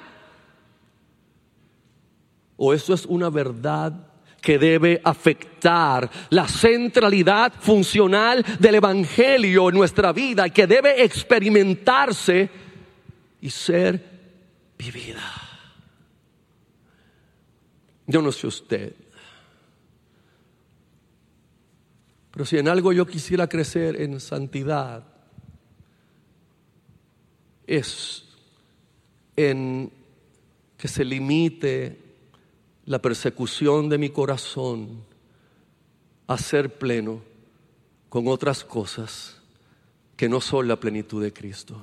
¿O 2.59 2.75
esto 2.75 2.93
es 2.93 3.07
una 3.07 3.31
verdad 3.31 4.10
que 4.41 4.59
debe 4.59 5.01
afectar 5.05 6.11
la 6.31 6.49
centralidad 6.49 7.53
funcional 7.53 8.45
del 8.59 8.77
Evangelio 8.77 9.69
en 9.69 9.75
nuestra 9.75 10.13
vida 10.13 10.47
y 10.47 10.51
que 10.51 10.67
debe 10.67 11.03
experimentarse 11.03 12.49
y 13.41 13.51
ser 13.51 14.03
vivida. 14.79 15.23
Yo 18.07 18.23
no 18.23 18.33
sé 18.33 18.47
usted, 18.47 18.95
pero 22.31 22.45
si 22.45 22.59
en 22.59 22.69
algo 22.69 22.93
yo 22.93 23.07
quisiera 23.07 23.49
crecer 23.49 24.01
en 24.01 24.19
santidad, 24.21 25.05
es 27.67 28.25
en 29.37 29.93
que 30.77 30.89
se 30.89 31.05
limite 31.05 32.00
la 32.91 33.01
persecución 33.01 33.89
de 33.89 33.99
mi 33.99 34.11
corazón 34.11 35.05
a 36.27 36.37
ser 36.37 36.77
pleno 36.77 37.23
con 38.09 38.27
otras 38.27 38.65
cosas 38.65 39.41
que 40.17 40.29
no 40.29 40.41
son 40.41 40.67
la 40.67 40.75
plenitud 40.75 41.23
de 41.23 41.33
Cristo. 41.33 41.81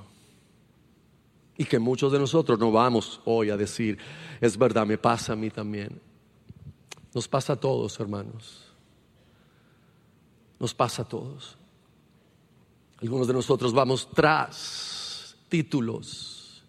Y 1.58 1.64
que 1.64 1.80
muchos 1.80 2.12
de 2.12 2.20
nosotros 2.20 2.60
no 2.60 2.74
vamos 2.74 3.22
hoy 3.24 3.52
a 3.52 3.56
decir, 3.56 3.98
es 4.42 4.58
verdad, 4.58 4.86
me 4.86 4.98
pasa 4.98 5.32
a 5.32 5.38
mí 5.38 5.50
también. 5.50 6.02
Nos 7.14 7.26
pasa 7.26 7.54
a 7.54 7.56
todos, 7.56 7.98
hermanos. 8.02 8.66
Nos 10.60 10.74
pasa 10.74 11.04
a 11.04 11.08
todos. 11.08 11.58
Algunos 13.02 13.28
de 13.28 13.34
nosotros 13.34 13.72
vamos 13.72 14.10
tras 14.14 15.38
títulos, 15.48 16.66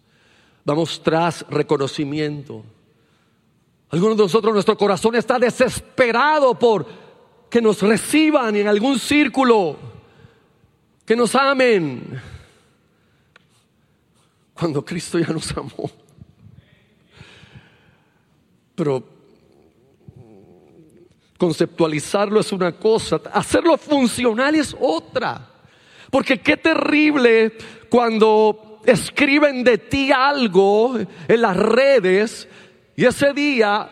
vamos 0.63 1.01
tras 1.03 1.45
reconocimiento 1.49 2.63
algunos 3.89 4.17
de 4.17 4.23
nosotros, 4.23 4.53
nuestro 4.53 4.77
corazón 4.77 5.15
está 5.15 5.39
desesperado 5.39 6.57
por 6.57 6.85
que 7.49 7.61
nos 7.61 7.81
reciban 7.81 8.55
en 8.55 8.67
algún 8.67 8.99
círculo, 8.99 9.77
que 11.05 11.15
nos 11.15 11.33
amen, 11.33 12.21
cuando 14.53 14.85
Cristo 14.85 15.17
ya 15.17 15.33
nos 15.33 15.55
amó. 15.57 15.89
Pero 18.75 19.03
conceptualizarlo 21.37 22.41
es 22.41 22.51
una 22.51 22.73
cosa, 22.73 23.19
hacerlo 23.33 23.77
funcional 23.77 24.53
es 24.53 24.75
otra. 24.79 25.47
Porque 26.11 26.39
qué 26.41 26.57
terrible 26.57 27.53
cuando 27.89 28.81
escriben 28.85 29.63
de 29.63 29.77
ti 29.77 30.11
algo 30.11 30.97
en 31.27 31.41
las 31.41 31.57
redes 31.57 32.47
Y 32.99 33.05
ese 33.05 33.31
día, 33.31 33.89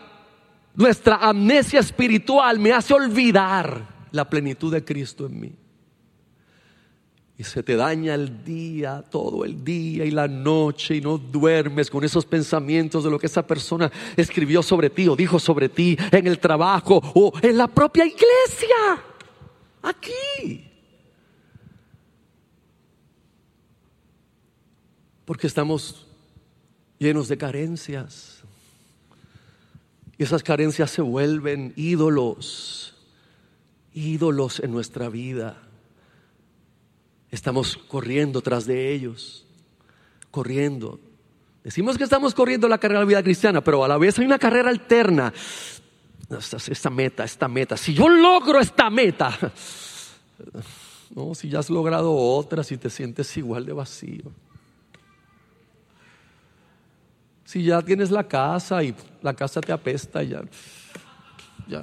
nuestra 0.74 1.16
amnesia 1.16 1.80
espiritual 1.80 2.58
me 2.58 2.74
hace 2.74 2.92
olvidar 2.92 3.88
la 4.10 4.28
plenitud 4.28 4.70
de 4.70 4.84
Cristo 4.84 5.24
en 5.24 5.40
mí. 5.40 5.52
Y 7.38 7.42
se 7.42 7.62
te 7.62 7.74
daña 7.74 8.14
el 8.14 8.44
día, 8.44 9.02
todo 9.10 9.46
el 9.46 9.64
día 9.64 10.04
y 10.04 10.10
la 10.10 10.28
noche 10.28 10.96
y 10.96 11.00
no 11.00 11.16
duermes 11.16 11.88
con 11.88 12.04
esos 12.04 12.26
pensamientos 12.26 13.02
de 13.02 13.10
lo 13.10 13.18
que 13.18 13.28
esa 13.28 13.46
persona 13.46 13.90
escribió 14.14 14.62
sobre 14.62 14.90
ti 14.90 15.08
o 15.08 15.16
dijo 15.16 15.38
sobre 15.38 15.70
ti 15.70 15.96
en 16.12 16.26
el 16.26 16.38
trabajo 16.38 17.00
o 17.14 17.32
en 17.40 17.56
la 17.56 17.66
propia 17.66 18.04
iglesia. 18.04 19.02
Aquí. 19.80 20.70
Porque 25.24 25.46
estamos 25.46 26.06
llenos 26.98 27.26
de 27.28 27.38
carencias. 27.38 28.37
Y 30.18 30.24
esas 30.24 30.42
carencias 30.42 30.90
se 30.90 31.00
vuelven 31.00 31.72
ídolos, 31.76 32.96
ídolos 33.94 34.58
en 34.58 34.72
nuestra 34.72 35.08
vida. 35.08 35.62
Estamos 37.30 37.76
corriendo 37.76 38.42
tras 38.42 38.66
de 38.66 38.92
ellos, 38.92 39.46
corriendo. 40.32 40.98
Decimos 41.62 41.96
que 41.96 42.04
estamos 42.04 42.34
corriendo 42.34 42.66
la 42.68 42.78
carrera 42.78 43.00
de 43.00 43.04
la 43.04 43.08
vida 43.08 43.22
cristiana, 43.22 43.62
pero 43.62 43.84
a 43.84 43.88
la 43.88 43.96
vez 43.96 44.18
hay 44.18 44.24
una 44.24 44.38
carrera 44.38 44.70
alterna. 44.70 45.32
Esta, 46.30 46.90
meta, 46.90 47.24
esta 47.24 47.48
meta. 47.48 47.76
Si 47.76 47.94
yo 47.94 48.08
logro 48.08 48.58
esta 48.60 48.90
meta, 48.90 49.38
no, 51.14 51.34
si 51.34 51.48
ya 51.48 51.60
has 51.60 51.70
logrado 51.70 52.12
otra, 52.12 52.64
si 52.64 52.76
te 52.76 52.90
sientes 52.90 53.34
igual 53.36 53.64
de 53.64 53.72
vacío. 53.72 54.24
Si 57.48 57.62
ya 57.62 57.80
tienes 57.80 58.10
la 58.10 58.28
casa 58.28 58.84
y 58.84 58.94
la 59.22 59.32
casa 59.32 59.62
te 59.62 59.72
apesta, 59.72 60.22
ya, 60.22 60.42
ya 61.66 61.82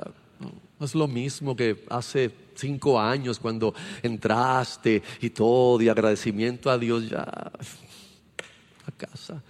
es 0.80 0.94
lo 0.94 1.08
mismo 1.08 1.56
que 1.56 1.84
hace 1.90 2.30
cinco 2.54 3.00
años 3.00 3.40
cuando 3.40 3.74
entraste 4.04 5.02
y 5.22 5.32
todo, 5.32 5.82
y 5.82 5.90
agradecimiento 5.90 6.70
a 6.70 6.78
Dios 6.78 7.10
ya 7.10 7.24
a 7.24 8.92
casa. 8.96 9.42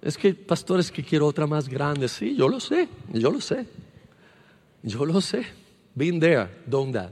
Es 0.00 0.16
que, 0.16 0.34
pastor, 0.34 0.80
es 0.80 0.90
que 0.90 1.04
quiero 1.04 1.26
otra 1.26 1.46
más 1.46 1.68
grande. 1.68 2.08
Sí, 2.08 2.34
yo 2.34 2.48
lo 2.48 2.58
sé, 2.58 2.88
yo 3.12 3.30
lo 3.30 3.42
sé. 3.42 3.66
Yo 4.82 5.04
lo 5.04 5.20
sé. 5.20 5.44
Been 5.94 6.18
there, 6.18 6.48
done 6.66 6.92
that. 6.92 7.10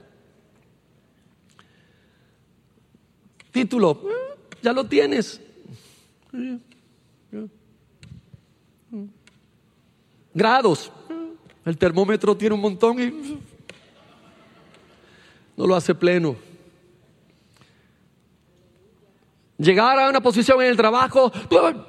Título, 3.53 4.01
eh, 4.03 4.39
ya 4.63 4.73
lo 4.73 4.87
tienes. 4.87 5.43
Grados, 10.33 10.93
el 11.65 11.77
termómetro 11.77 12.37
tiene 12.37 12.55
un 12.55 12.61
montón 12.61 13.01
y 13.01 13.41
no 15.57 15.67
lo 15.67 15.75
hace 15.75 15.95
pleno. 15.95 16.37
Llegar 19.59 19.99
a 19.99 20.09
una 20.09 20.23
posición 20.23 20.63
en 20.63 20.69
el 20.69 20.77
trabajo, 20.77 21.31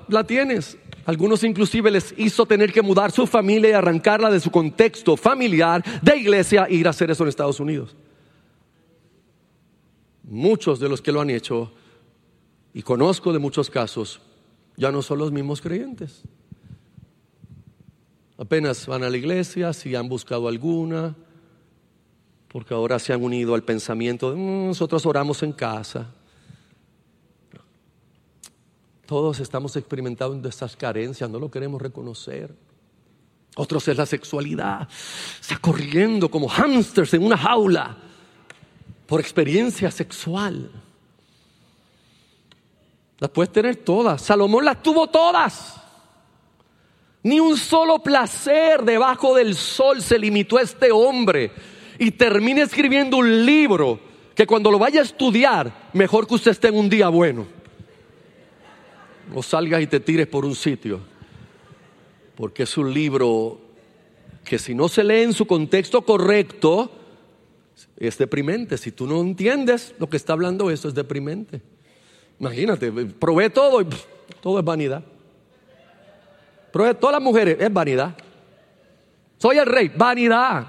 la 0.09 0.25
tienes. 0.25 0.77
Algunos 1.05 1.43
inclusive 1.43 1.89
les 1.89 2.13
hizo 2.17 2.45
tener 2.45 2.71
que 2.73 2.81
mudar 2.81 3.11
su 3.11 3.25
familia 3.25 3.69
y 3.69 3.73
arrancarla 3.73 4.29
de 4.29 4.39
su 4.39 4.51
contexto 4.51 5.15
familiar, 5.15 5.83
de 6.01 6.17
iglesia, 6.17 6.65
e 6.69 6.75
ir 6.75 6.87
a 6.87 6.89
hacer 6.89 7.09
eso 7.09 7.23
en 7.23 7.29
Estados 7.29 7.59
Unidos. 7.59 7.95
Muchos 10.23 10.79
de 10.79 10.89
los 10.89 11.01
que 11.01 11.11
lo 11.11 11.21
han 11.21 11.29
hecho, 11.29 11.71
y 12.73 12.81
conozco 12.81 13.33
de 13.33 13.39
muchos 13.39 13.69
casos, 13.69 14.21
ya 14.75 14.91
no 14.91 15.01
son 15.01 15.19
los 15.19 15.31
mismos 15.31 15.61
creyentes. 15.61 16.23
Apenas 18.41 18.87
van 18.87 19.03
a 19.03 19.09
la 19.11 19.17
iglesia, 19.17 19.71
si 19.71 19.93
han 19.93 20.09
buscado 20.09 20.47
alguna, 20.47 21.15
porque 22.47 22.73
ahora 22.73 22.97
se 22.97 23.13
han 23.13 23.23
unido 23.23 23.53
al 23.53 23.61
pensamiento 23.61 24.31
de 24.31 24.37
mm, 24.37 24.67
nosotros 24.69 25.05
oramos 25.05 25.43
en 25.43 25.53
casa. 25.53 26.09
Todos 29.05 29.39
estamos 29.39 29.75
experimentando 29.75 30.49
estas 30.49 30.75
carencias, 30.75 31.29
no 31.29 31.37
lo 31.37 31.51
queremos 31.51 31.79
reconocer. 31.79 32.51
Otros 33.57 33.87
es 33.87 33.95
la 33.95 34.07
sexualidad, 34.07 34.89
está 35.39 35.59
corriendo 35.59 36.31
como 36.31 36.49
hámsters 36.49 37.13
en 37.13 37.23
una 37.23 37.37
jaula 37.37 37.95
por 39.05 39.19
experiencia 39.19 39.91
sexual. 39.91 40.71
Las 43.19 43.29
puedes 43.29 43.51
tener 43.51 43.75
todas. 43.75 44.19
Salomón 44.19 44.65
las 44.65 44.81
tuvo 44.81 45.05
todas. 45.11 45.80
Ni 47.24 47.39
un 47.39 47.57
solo 47.57 47.99
placer 47.99 48.84
debajo 48.84 49.36
del 49.36 49.55
sol 49.55 50.01
se 50.01 50.17
limitó 50.17 50.57
a 50.57 50.63
este 50.63 50.91
hombre 50.91 51.51
y 51.99 52.11
termine 52.11 52.61
escribiendo 52.61 53.17
un 53.17 53.45
libro 53.45 53.99
que 54.34 54.47
cuando 54.47 54.72
lo 54.72 54.80
vaya 54.80 55.01
a 55.01 55.03
estudiar, 55.03 55.89
mejor 55.93 56.28
que 56.28 56.36
usted 56.36 56.51
esté 56.51 56.69
en 56.69 56.76
un 56.76 56.89
día 56.89 57.09
bueno. 57.09 57.45
O 59.36 59.43
salgas 59.43 59.82
y 59.82 59.88
te 59.88 59.99
tires 59.99 60.28
por 60.28 60.45
un 60.45 60.55
sitio. 60.55 60.99
Porque 62.36 62.63
es 62.63 62.76
un 62.78 62.91
libro 62.91 63.59
que 64.43 64.57
si 64.57 64.74
no 64.74 64.88
se 64.88 65.03
lee 65.03 65.22
en 65.22 65.34
su 65.34 65.45
contexto 65.45 66.01
correcto, 66.01 66.91
es 67.97 68.17
deprimente. 68.17 68.78
Si 68.78 68.91
tú 68.91 69.05
no 69.05 69.22
entiendes 69.22 69.93
lo 69.99 70.09
que 70.09 70.17
está 70.17 70.34
hablando 70.34 70.72
eso, 70.72 70.88
es 70.88 70.95
deprimente. 70.95 71.61
Imagínate, 72.39 72.91
probé 72.91 73.51
todo 73.51 73.82
y 73.82 73.88
todo 74.41 74.57
es 74.57 74.65
vanidad. 74.65 75.03
Probé 76.72 76.93
todas 76.95 77.13
las 77.13 77.22
mujeres, 77.22 77.57
es 77.59 77.72
vanidad. 77.72 78.15
Soy 79.38 79.57
el 79.57 79.65
rey, 79.65 79.91
vanidad. 79.95 80.67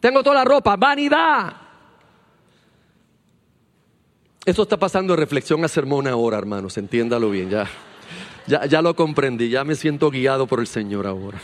Tengo 0.00 0.22
toda 0.22 0.36
la 0.36 0.44
ropa, 0.44 0.76
vanidad. 0.76 1.52
Esto 4.44 4.62
está 4.62 4.76
pasando 4.76 5.12
de 5.14 5.20
reflexión 5.20 5.64
a 5.64 5.68
sermón 5.68 6.06
ahora, 6.06 6.38
hermanos, 6.38 6.76
entiéndalo 6.78 7.30
bien, 7.30 7.50
ya, 7.50 7.68
ya, 8.46 8.64
ya 8.64 8.80
lo 8.82 8.96
comprendí, 8.96 9.50
ya 9.50 9.64
me 9.64 9.74
siento 9.74 10.10
guiado 10.10 10.46
por 10.46 10.60
el 10.60 10.66
Señor 10.66 11.06
ahora. 11.06 11.38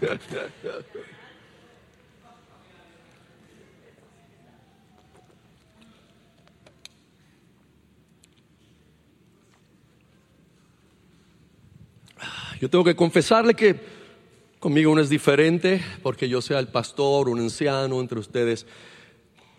Yo 12.62 12.70
tengo 12.70 12.84
que 12.84 12.96
confesarle 12.96 13.52
que 13.52 14.02
Conmigo 14.62 14.92
uno 14.92 15.00
es 15.00 15.08
diferente 15.08 15.82
porque 16.04 16.28
yo 16.28 16.40
sea 16.40 16.60
el 16.60 16.68
pastor, 16.68 17.28
un 17.28 17.40
anciano 17.40 18.00
entre 18.00 18.20
ustedes. 18.20 18.64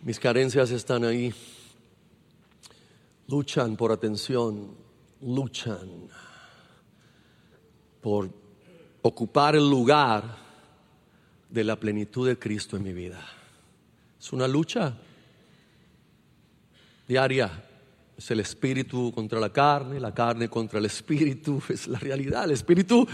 Mis 0.02 0.18
carencias 0.18 0.72
están 0.72 1.04
ahí. 1.04 1.34
Luchan 3.28 3.76
por 3.76 3.92
atención, 3.92 4.78
luchan 5.22 6.08
por 8.00 8.30
ocupar 9.02 9.58
el 9.58 9.70
lugar 9.70 10.38
de 11.50 11.66
la 11.66 11.78
plenitud 11.78 12.26
de 12.26 12.40
Cristo 12.40 12.78
en 12.78 12.84
mi 12.84 12.94
vida. 12.94 13.20
Es 14.18 14.32
una 14.32 14.48
lucha 14.48 14.96
diaria. 17.10 17.52
Es 18.18 18.30
el 18.32 18.40
espíritu 18.40 19.12
contra 19.12 19.40
la 19.40 19.52
carne, 19.52 20.00
la 20.00 20.14
carne 20.14 20.50
contra 20.50 20.80
el 20.80 20.86
espíritu, 20.86 21.62
es 21.70 21.88
la 21.88 22.00
realidad. 22.00 22.46
El 22.46 22.52
espíritu 22.52 23.08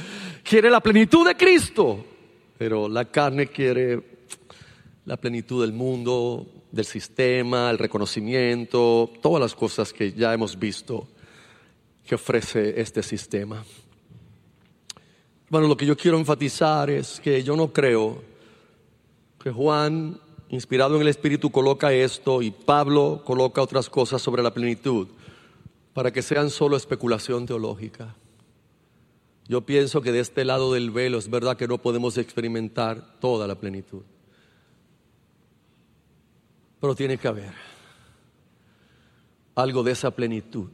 quiere 0.43 0.69
la 0.69 0.81
plenitud 0.81 1.27
de 1.27 1.35
Cristo, 1.35 2.05
pero 2.57 2.89
la 2.89 3.05
carne 3.05 3.47
quiere 3.47 4.19
la 5.05 5.17
plenitud 5.17 5.61
del 5.61 5.73
mundo, 5.73 6.45
del 6.71 6.85
sistema, 6.85 7.69
el 7.69 7.77
reconocimiento, 7.77 9.11
todas 9.21 9.41
las 9.41 9.55
cosas 9.55 9.91
que 9.91 10.13
ya 10.13 10.33
hemos 10.33 10.57
visto 10.57 11.07
que 12.05 12.15
ofrece 12.15 12.79
este 12.79 13.03
sistema. 13.03 13.63
Bueno, 15.49 15.67
lo 15.67 15.77
que 15.77 15.85
yo 15.85 15.97
quiero 15.97 16.17
enfatizar 16.17 16.89
es 16.89 17.19
que 17.19 17.43
yo 17.43 17.55
no 17.55 17.73
creo 17.73 18.21
que 19.41 19.51
Juan 19.51 20.19
inspirado 20.49 20.95
en 20.95 21.01
el 21.01 21.07
Espíritu, 21.07 21.51
coloca 21.51 21.93
esto 21.93 22.41
y 22.41 22.51
Pablo 22.51 23.21
coloca 23.23 23.61
otras 23.61 23.89
cosas 23.89 24.21
sobre 24.21 24.43
la 24.43 24.53
plenitud 24.53 25.07
para 25.93 26.11
que 26.11 26.21
sean 26.21 26.49
solo 26.49 26.75
especulación 26.75 27.45
teológica. 27.45 28.15
Yo 29.47 29.61
pienso 29.61 30.01
que 30.01 30.11
de 30.11 30.19
este 30.19 30.45
lado 30.45 30.73
del 30.73 30.91
velo 30.91 31.17
es 31.17 31.29
verdad 31.29 31.57
que 31.57 31.67
no 31.67 31.79
podemos 31.79 32.17
experimentar 32.17 33.19
toda 33.19 33.47
la 33.47 33.55
plenitud. 33.55 34.03
Pero 36.79 36.95
tiene 36.95 37.17
que 37.17 37.27
haber 37.27 37.53
algo 39.55 39.83
de 39.83 39.91
esa 39.91 40.11
plenitud 40.11 40.69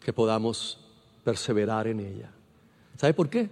que 0.00 0.12
podamos 0.12 0.78
perseverar 1.24 1.86
en 1.86 2.00
ella. 2.00 2.30
¿Sabe 2.96 3.14
por 3.14 3.30
qué? 3.30 3.48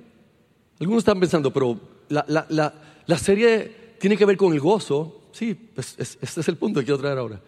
Algunos 0.81 1.03
están 1.03 1.21
pensando, 1.21 1.53
pero 1.53 1.79
la, 2.09 2.25
la, 2.27 2.75
la 3.07 3.19
serie 3.19 3.80
tiene 4.01 4.17
que 4.17 4.25
ver 4.25 4.37
con 4.37 4.53
el 4.53 4.61
gozo. 4.61 5.29
Sí, 5.31 5.55
pues 5.55 5.95
este 5.99 6.41
es 6.41 6.49
el 6.49 6.57
punto 6.57 6.81
que 6.81 6.87
quiero 6.87 6.99
traer 6.99 7.19
ahora. 7.19 7.41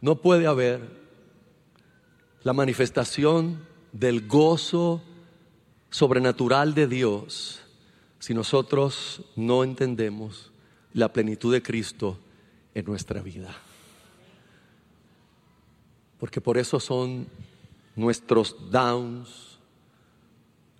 No 0.00 0.16
puede 0.16 0.46
haber 0.46 0.80
la 2.44 2.52
manifestación 2.52 3.66
del 3.92 4.26
gozo 4.26 5.02
sobrenatural 5.90 6.74
de 6.74 6.86
Dios 6.86 7.60
si 8.18 8.34
nosotros 8.34 9.22
no 9.34 9.64
entendemos 9.64 10.52
la 10.94 11.12
plenitud 11.12 11.52
de 11.52 11.62
Cristo 11.62 12.18
en 12.72 12.84
nuestra 12.84 13.20
vida. 13.20 13.54
Porque 16.20 16.40
por 16.40 16.56
eso 16.56 16.78
son 16.78 17.26
nuestros 17.96 18.70
downs, 18.70 19.58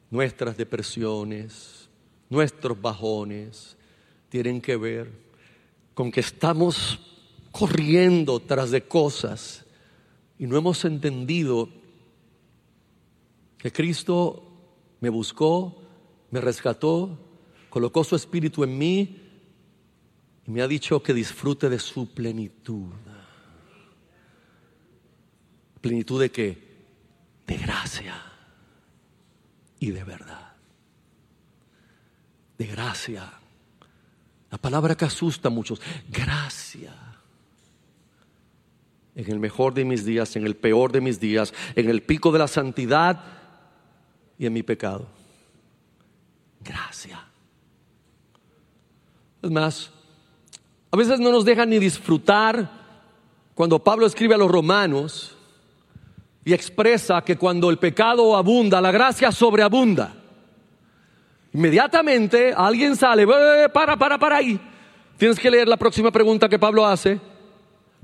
nuestras 0.08 0.56
depresiones, 0.56 1.88
nuestros 2.30 2.80
bajones, 2.80 3.76
tienen 4.32 4.62
que 4.62 4.78
ver 4.78 5.12
con 5.92 6.10
que 6.10 6.20
estamos 6.20 6.98
corriendo 7.50 8.40
tras 8.40 8.70
de 8.70 8.80
cosas 8.80 9.66
y 10.38 10.46
no 10.46 10.56
hemos 10.56 10.86
entendido 10.86 11.68
que 13.58 13.70
Cristo 13.70 14.42
me 15.00 15.10
buscó, 15.10 15.82
me 16.30 16.40
rescató, 16.40 17.18
colocó 17.68 18.04
su 18.04 18.16
espíritu 18.16 18.64
en 18.64 18.78
mí 18.78 19.20
y 20.46 20.50
me 20.50 20.62
ha 20.62 20.66
dicho 20.66 21.02
que 21.02 21.12
disfrute 21.12 21.68
de 21.68 21.78
su 21.78 22.14
plenitud. 22.14 22.88
¿Plenitud 25.82 26.18
de 26.18 26.30
qué? 26.30 26.58
De 27.46 27.58
gracia 27.58 28.14
y 29.78 29.90
de 29.90 30.04
verdad. 30.04 30.56
De 32.56 32.64
gracia. 32.64 33.41
La 34.52 34.58
palabra 34.58 34.94
que 34.94 35.06
asusta 35.06 35.48
a 35.48 35.50
muchos. 35.50 35.80
Gracia. 36.10 36.92
En 39.14 39.30
el 39.30 39.40
mejor 39.40 39.72
de 39.72 39.86
mis 39.86 40.04
días, 40.04 40.36
en 40.36 40.44
el 40.44 40.56
peor 40.56 40.92
de 40.92 41.00
mis 41.00 41.18
días, 41.18 41.54
en 41.74 41.88
el 41.88 42.02
pico 42.02 42.30
de 42.30 42.38
la 42.38 42.48
santidad 42.48 43.24
y 44.38 44.44
en 44.44 44.52
mi 44.52 44.62
pecado. 44.62 45.08
Gracia. 46.60 47.24
Es 49.40 49.50
más, 49.50 49.90
a 50.90 50.96
veces 50.98 51.18
no 51.18 51.32
nos 51.32 51.46
dejan 51.46 51.70
ni 51.70 51.78
disfrutar 51.78 52.70
cuando 53.54 53.82
Pablo 53.82 54.04
escribe 54.04 54.34
a 54.34 54.38
los 54.38 54.50
romanos 54.50 55.34
y 56.44 56.52
expresa 56.52 57.24
que 57.24 57.38
cuando 57.38 57.70
el 57.70 57.78
pecado 57.78 58.36
abunda, 58.36 58.82
la 58.82 58.90
gracia 58.90 59.32
sobreabunda. 59.32 60.21
Inmediatamente 61.54 62.54
alguien 62.56 62.96
sale, 62.96 63.26
para, 63.72 63.96
para, 63.96 64.18
para 64.18 64.36
ahí. 64.36 64.58
Tienes 65.18 65.38
que 65.38 65.50
leer 65.50 65.68
la 65.68 65.76
próxima 65.76 66.10
pregunta 66.10 66.48
que 66.48 66.58
Pablo 66.58 66.86
hace. 66.86 67.20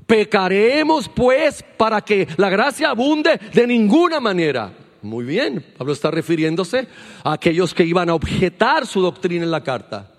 Pecaremos 0.07 1.09
pues 1.09 1.65
para 1.77 2.01
que 2.01 2.29
la 2.37 2.51
gracia 2.51 2.91
abunde 2.91 3.39
de 3.53 3.67
ninguna 3.67 4.21
manera. 4.21 4.73
Muy 5.03 5.25
bien, 5.25 5.65
Pablo 5.77 5.93
está 5.93 6.11
refiriéndose 6.11 6.89
a 7.25 7.33
aquellos 7.33 7.73
que 7.73 7.85
iban 7.85 8.11
a 8.11 8.15
objetar 8.15 8.87
su 8.87 9.01
doctrina 9.01 9.45
en 9.45 9.51
la 9.51 9.63
carta. 9.63 10.11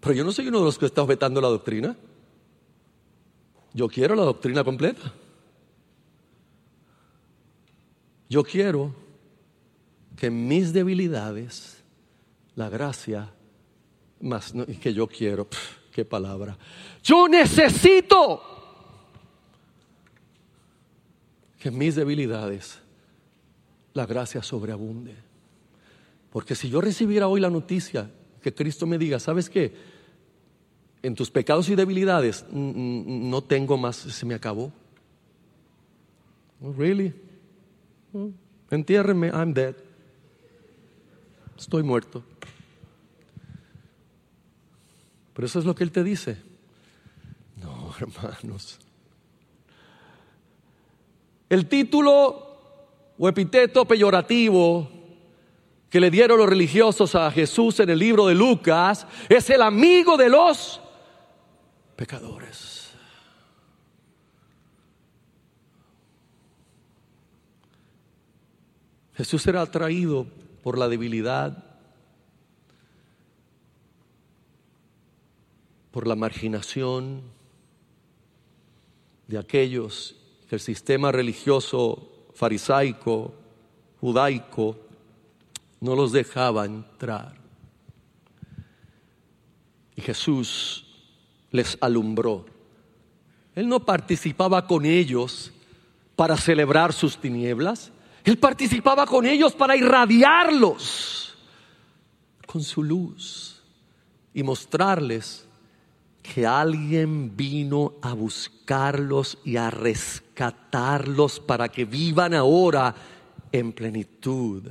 Pero 0.00 0.14
yo 0.14 0.24
no 0.24 0.32
soy 0.32 0.48
uno 0.48 0.60
de 0.60 0.64
los 0.64 0.78
que 0.78 0.86
está 0.86 1.02
objetando 1.02 1.40
la 1.40 1.48
doctrina. 1.48 1.96
Yo 3.72 3.88
quiero 3.88 4.14
la 4.14 4.22
doctrina 4.22 4.64
completa. 4.64 5.12
Yo 8.28 8.44
quiero 8.44 8.94
que 10.16 10.30
mis 10.30 10.72
debilidades 10.72 11.79
la 12.56 12.68
gracia 12.68 13.32
más 14.20 14.52
que 14.80 14.92
yo 14.92 15.06
quiero, 15.06 15.48
qué 15.92 16.04
palabra. 16.04 16.56
Yo 17.02 17.28
necesito 17.28 18.42
que 21.58 21.70
mis 21.70 21.94
debilidades 21.94 22.80
la 23.94 24.06
gracia 24.06 24.42
sobreabunde. 24.42 25.14
Porque 26.30 26.54
si 26.54 26.70
yo 26.70 26.80
recibiera 26.80 27.28
hoy 27.28 27.40
la 27.40 27.50
noticia 27.50 28.10
que 28.42 28.54
Cristo 28.54 28.86
me 28.86 28.98
diga, 28.98 29.18
¿sabes 29.18 29.50
qué? 29.50 29.74
En 31.02 31.14
tus 31.14 31.30
pecados 31.30 31.68
y 31.68 31.74
debilidades 31.74 32.44
no 32.52 33.42
tengo 33.42 33.76
más, 33.76 33.96
se 33.96 34.26
me 34.26 34.34
acabó. 34.34 34.72
Oh, 36.62 36.72
really? 36.72 37.14
Oh, 38.12 38.30
entiérrenme, 38.70 39.28
I'm 39.28 39.52
dead. 39.52 39.74
Estoy 41.58 41.82
muerto. 41.82 42.22
Pero 45.34 45.46
eso 45.46 45.58
es 45.58 45.64
lo 45.64 45.74
que 45.74 45.84
Él 45.84 45.92
te 45.92 46.04
dice. 46.04 46.36
No, 47.56 47.94
hermanos. 48.00 48.78
El 51.48 51.68
título 51.68 52.46
o 53.18 53.28
epíteto 53.28 53.84
peyorativo 53.84 54.88
que 55.90 56.00
le 56.00 56.10
dieron 56.10 56.38
los 56.38 56.48
religiosos 56.48 57.14
a 57.16 57.30
Jesús 57.32 57.80
en 57.80 57.90
el 57.90 57.98
libro 57.98 58.26
de 58.26 58.34
Lucas 58.34 59.06
es 59.28 59.50
el 59.50 59.60
amigo 59.60 60.16
de 60.16 60.28
los 60.28 60.80
pecadores. 61.96 62.92
Jesús 69.14 69.46
era 69.48 69.60
atraído 69.60 70.26
por 70.62 70.78
la 70.78 70.88
debilidad, 70.88 71.69
por 75.90 76.06
la 76.06 76.14
marginación 76.14 77.22
de 79.26 79.38
aquellos 79.38 80.16
que 80.48 80.56
el 80.56 80.60
sistema 80.60 81.12
religioso 81.12 82.10
farisaico, 82.34 83.34
judaico, 84.00 84.76
no 85.80 85.94
los 85.94 86.12
dejaba 86.12 86.64
entrar. 86.64 87.34
Y 89.96 90.02
Jesús 90.02 90.86
les 91.50 91.76
alumbró. 91.80 92.46
Él 93.54 93.68
no 93.68 93.84
participaba 93.84 94.66
con 94.66 94.84
ellos 94.84 95.52
para 96.16 96.36
celebrar 96.36 96.92
sus 96.92 97.16
tinieblas, 97.16 97.92
él 98.24 98.36
participaba 98.38 99.06
con 99.06 99.24
ellos 99.26 99.54
para 99.54 99.76
irradiarlos 99.76 101.34
con 102.46 102.62
su 102.62 102.82
luz 102.82 103.62
y 104.34 104.42
mostrarles 104.42 105.46
que 106.22 106.46
alguien 106.46 107.36
vino 107.36 107.94
a 108.02 108.12
buscarlos 108.14 109.38
y 109.44 109.56
a 109.56 109.70
rescatarlos 109.70 111.40
para 111.40 111.68
que 111.68 111.84
vivan 111.84 112.34
ahora 112.34 112.94
en 113.50 113.72
plenitud. 113.72 114.64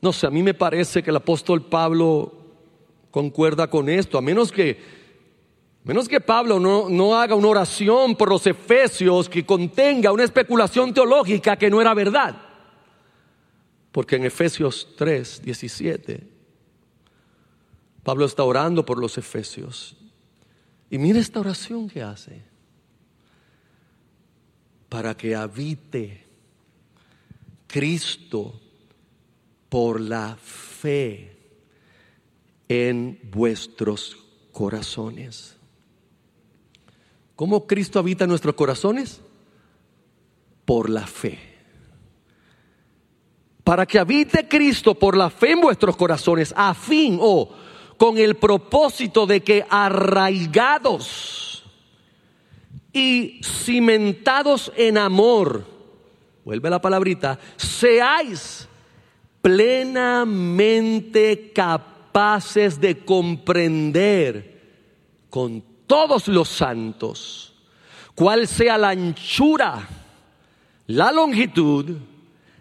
No 0.00 0.12
sé, 0.12 0.26
a 0.26 0.30
mí 0.30 0.42
me 0.42 0.54
parece 0.54 1.02
que 1.02 1.10
el 1.10 1.16
apóstol 1.16 1.64
Pablo 1.66 2.32
concuerda 3.10 3.68
con 3.68 3.88
esto, 3.88 4.18
a 4.18 4.22
menos 4.22 4.52
que, 4.52 4.80
menos 5.82 6.08
que 6.08 6.20
Pablo 6.20 6.60
no, 6.60 6.88
no 6.88 7.16
haga 7.16 7.34
una 7.34 7.48
oración 7.48 8.14
por 8.16 8.28
los 8.28 8.46
efesios 8.46 9.28
que 9.28 9.46
contenga 9.46 10.12
una 10.12 10.24
especulación 10.24 10.92
teológica 10.92 11.56
que 11.56 11.70
no 11.70 11.80
era 11.80 11.94
verdad. 11.94 12.36
Porque 13.92 14.16
en 14.16 14.24
Efesios 14.24 14.88
3, 14.96 15.42
17 15.42 16.33
Pablo 18.04 18.26
está 18.26 18.44
orando 18.44 18.84
por 18.84 18.98
los 18.98 19.16
efesios. 19.16 19.96
Y 20.90 20.98
mira 20.98 21.18
esta 21.18 21.40
oración 21.40 21.88
que 21.88 22.02
hace. 22.02 22.42
Para 24.90 25.16
que 25.16 25.34
habite 25.34 26.24
Cristo 27.66 28.60
por 29.70 30.00
la 30.00 30.36
fe 30.36 31.36
en 32.68 33.18
vuestros 33.24 34.16
corazones. 34.52 35.56
¿Cómo 37.34 37.66
Cristo 37.66 37.98
habita 37.98 38.24
en 38.24 38.30
nuestros 38.30 38.54
corazones? 38.54 39.20
Por 40.64 40.90
la 40.90 41.06
fe. 41.06 41.38
Para 43.64 43.86
que 43.86 43.98
habite 43.98 44.46
Cristo 44.46 44.94
por 44.94 45.16
la 45.16 45.30
fe 45.30 45.52
en 45.52 45.62
vuestros 45.62 45.96
corazones, 45.96 46.52
a 46.54 46.74
fin 46.74 47.18
o 47.20 47.40
oh, 47.40 47.63
con 47.96 48.18
el 48.18 48.36
propósito 48.36 49.26
de 49.26 49.42
que 49.42 49.64
arraigados 49.68 51.64
y 52.92 53.40
cimentados 53.42 54.72
en 54.76 54.98
amor, 54.98 55.64
vuelve 56.44 56.70
la 56.70 56.80
palabrita, 56.80 57.38
seáis 57.56 58.68
plenamente 59.42 60.72
capaces 61.52 62.80
de 62.80 63.04
comprender 63.04 64.62
con 65.28 65.62
todos 65.86 66.28
los 66.28 66.48
santos 66.48 67.54
cuál 68.14 68.46
sea 68.46 68.78
la 68.78 68.90
anchura, 68.90 69.86
la 70.86 71.10
longitud, 71.12 71.96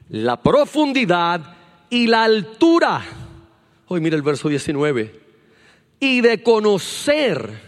la 0.09 0.41
profundidad 0.41 1.55
y 1.89 2.07
la 2.07 2.23
altura. 2.23 3.05
Hoy 3.87 4.01
mira 4.01 4.15
el 4.15 4.23
verso 4.23 4.49
19 4.49 5.22
y 6.03 6.19
de 6.19 6.43
conocer 6.43 7.61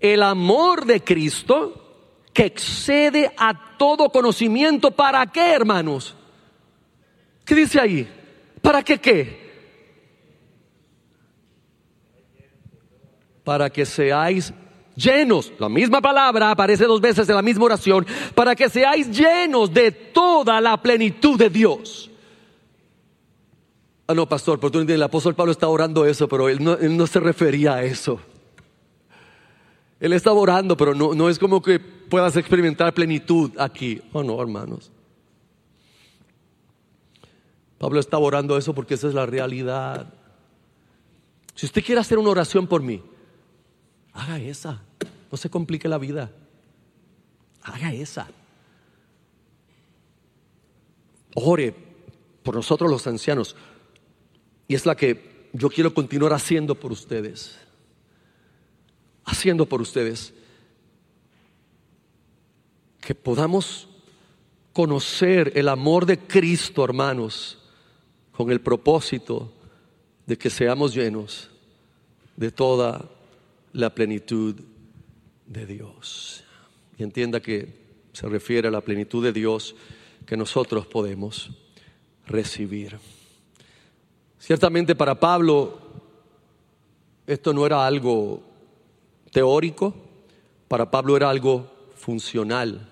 el 0.00 0.22
amor 0.24 0.84
de 0.84 1.04
Cristo 1.04 2.24
que 2.32 2.46
excede 2.46 3.32
a 3.36 3.76
todo 3.78 4.10
conocimiento. 4.10 4.90
¿Para 4.90 5.24
qué, 5.26 5.52
hermanos? 5.52 6.16
¿Qué 7.44 7.54
dice 7.54 7.80
ahí? 7.80 8.08
¿Para 8.60 8.82
qué 8.82 8.98
qué? 8.98 9.46
Para 13.44 13.70
que 13.70 13.86
seáis 13.86 14.52
llenos. 14.96 15.52
La 15.60 15.68
misma 15.68 16.00
palabra 16.00 16.50
aparece 16.50 16.84
dos 16.84 17.00
veces 17.00 17.28
en 17.28 17.36
la 17.36 17.42
misma 17.42 17.66
oración. 17.66 18.04
Para 18.34 18.56
que 18.56 18.68
seáis 18.68 19.08
llenos 19.08 19.72
de 19.72 19.92
toda 19.92 20.60
la 20.60 20.82
plenitud 20.82 21.38
de 21.38 21.48
Dios. 21.48 22.10
Ah, 24.08 24.14
no, 24.14 24.28
pastor, 24.28 24.60
por 24.60 24.70
tú 24.70 24.80
el 24.80 25.02
apóstol 25.02 25.34
Pablo 25.34 25.50
está 25.50 25.66
orando 25.66 26.06
eso, 26.06 26.28
pero 26.28 26.48
él 26.48 26.62
no, 26.62 27.06
se 27.06 27.18
refería 27.18 27.74
a 27.74 27.82
eso. 27.82 28.20
Él 29.98 30.12
estaba 30.12 30.38
orando, 30.38 30.76
pero 30.76 30.94
no, 30.94 31.28
es 31.28 31.38
como 31.38 31.60
que 31.60 31.80
puedas 31.80 32.36
experimentar 32.36 32.94
plenitud 32.94 33.50
aquí. 33.58 34.00
Oh, 34.12 34.22
no, 34.22 34.40
hermanos. 34.40 34.92
Pablo 37.78 37.98
está 37.98 38.16
orando 38.18 38.56
eso 38.56 38.74
porque 38.74 38.94
esa 38.94 39.08
es 39.08 39.14
la 39.14 39.26
realidad. 39.26 40.12
Si 41.54 41.66
usted 41.66 41.84
quiere 41.84 42.00
hacer 42.00 42.18
una 42.18 42.30
oración 42.30 42.66
por 42.66 42.82
mí, 42.82 43.02
haga 44.12 44.38
esa. 44.38 44.82
No 45.32 45.36
se 45.36 45.50
complique 45.50 45.88
la 45.88 45.98
vida. 45.98 46.30
Haga 47.62 47.92
esa. 47.92 48.28
Ore 51.34 51.74
por 52.42 52.54
nosotros 52.54 52.88
los 52.90 53.06
ancianos. 53.06 53.56
Y 54.68 54.74
es 54.74 54.86
la 54.86 54.96
que 54.96 55.48
yo 55.52 55.70
quiero 55.70 55.94
continuar 55.94 56.32
haciendo 56.32 56.74
por 56.74 56.92
ustedes. 56.92 57.58
Haciendo 59.24 59.66
por 59.66 59.80
ustedes. 59.80 60.34
Que 63.00 63.14
podamos 63.14 63.88
conocer 64.72 65.52
el 65.54 65.68
amor 65.68 66.04
de 66.04 66.18
Cristo, 66.18 66.84
hermanos, 66.84 67.58
con 68.32 68.50
el 68.50 68.60
propósito 68.60 69.52
de 70.26 70.36
que 70.36 70.50
seamos 70.50 70.94
llenos 70.94 71.48
de 72.36 72.50
toda 72.50 73.08
la 73.72 73.94
plenitud 73.94 74.54
de 75.46 75.66
Dios. 75.66 76.44
Y 76.98 77.04
entienda 77.04 77.40
que 77.40 77.86
se 78.12 78.28
refiere 78.28 78.68
a 78.68 78.70
la 78.70 78.80
plenitud 78.80 79.22
de 79.22 79.32
Dios 79.32 79.74
que 80.26 80.36
nosotros 80.36 80.86
podemos 80.86 81.50
recibir. 82.26 82.98
Ciertamente 84.38 84.94
para 84.94 85.18
Pablo 85.18 85.86
esto 87.26 87.52
no 87.52 87.66
era 87.66 87.84
algo 87.84 88.40
teórico, 89.32 89.94
para 90.68 90.90
Pablo 90.90 91.16
era 91.16 91.28
algo 91.28 91.66
funcional. 91.96 92.88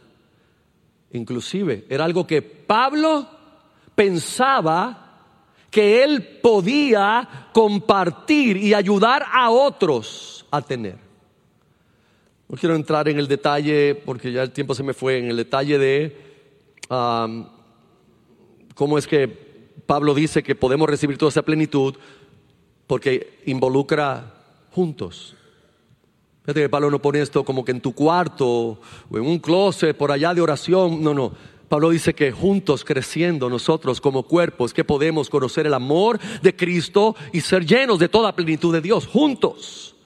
Inclusive 1.12 1.86
era 1.88 2.04
algo 2.04 2.26
que 2.26 2.42
Pablo 2.42 3.28
pensaba 3.94 5.00
que 5.70 6.02
él 6.02 6.40
podía 6.42 7.48
compartir 7.52 8.56
y 8.56 8.74
ayudar 8.74 9.24
a 9.32 9.50
otros 9.50 10.46
a 10.50 10.60
tener. 10.62 10.98
No 12.48 12.56
quiero 12.56 12.74
entrar 12.74 13.08
en 13.08 13.18
el 13.18 13.28
detalle, 13.28 13.94
porque 13.94 14.32
ya 14.32 14.42
el 14.42 14.50
tiempo 14.52 14.74
se 14.74 14.82
me 14.82 14.94
fue, 14.94 15.18
en 15.18 15.26
el 15.26 15.36
detalle 15.36 15.78
de 15.78 16.16
cómo 18.74 18.98
es 18.98 19.06
que 19.06 19.43
Pablo 19.86 20.14
dice 20.14 20.42
que 20.42 20.54
podemos 20.54 20.88
recibir 20.88 21.18
toda 21.18 21.30
esa 21.30 21.42
plenitud 21.42 21.94
porque 22.86 23.40
involucra 23.46 24.34
juntos. 24.70 25.34
Fíjate 26.42 26.60
que 26.60 26.68
Pablo 26.68 26.90
no 26.90 27.00
pone 27.00 27.20
esto 27.20 27.44
como 27.44 27.64
que 27.64 27.72
en 27.72 27.80
tu 27.80 27.94
cuarto 27.94 28.46
o 28.46 29.16
en 29.16 29.22
un 29.22 29.38
closet 29.38 29.96
por 29.96 30.12
allá 30.12 30.34
de 30.34 30.40
oración. 30.40 31.02
No, 31.02 31.14
no. 31.14 31.32
Pablo 31.68 31.90
dice 31.90 32.14
que 32.14 32.32
juntos 32.32 32.84
creciendo 32.84 33.48
nosotros 33.48 34.00
como 34.00 34.24
cuerpos, 34.24 34.74
que 34.74 34.84
podemos 34.84 35.30
conocer 35.30 35.66
el 35.66 35.74
amor 35.74 36.20
de 36.42 36.54
Cristo 36.54 37.16
y 37.32 37.40
ser 37.40 37.64
llenos 37.64 37.98
de 37.98 38.08
toda 38.08 38.36
plenitud 38.36 38.72
de 38.72 38.82
Dios, 38.82 39.06
juntos. 39.06 39.96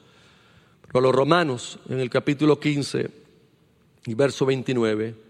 Pero 0.86 1.00
los 1.00 1.14
romanos, 1.14 1.78
en 1.88 2.00
el 2.00 2.08
capítulo 2.08 2.58
15 2.58 3.10
y 4.06 4.14
verso 4.14 4.46
29, 4.46 5.27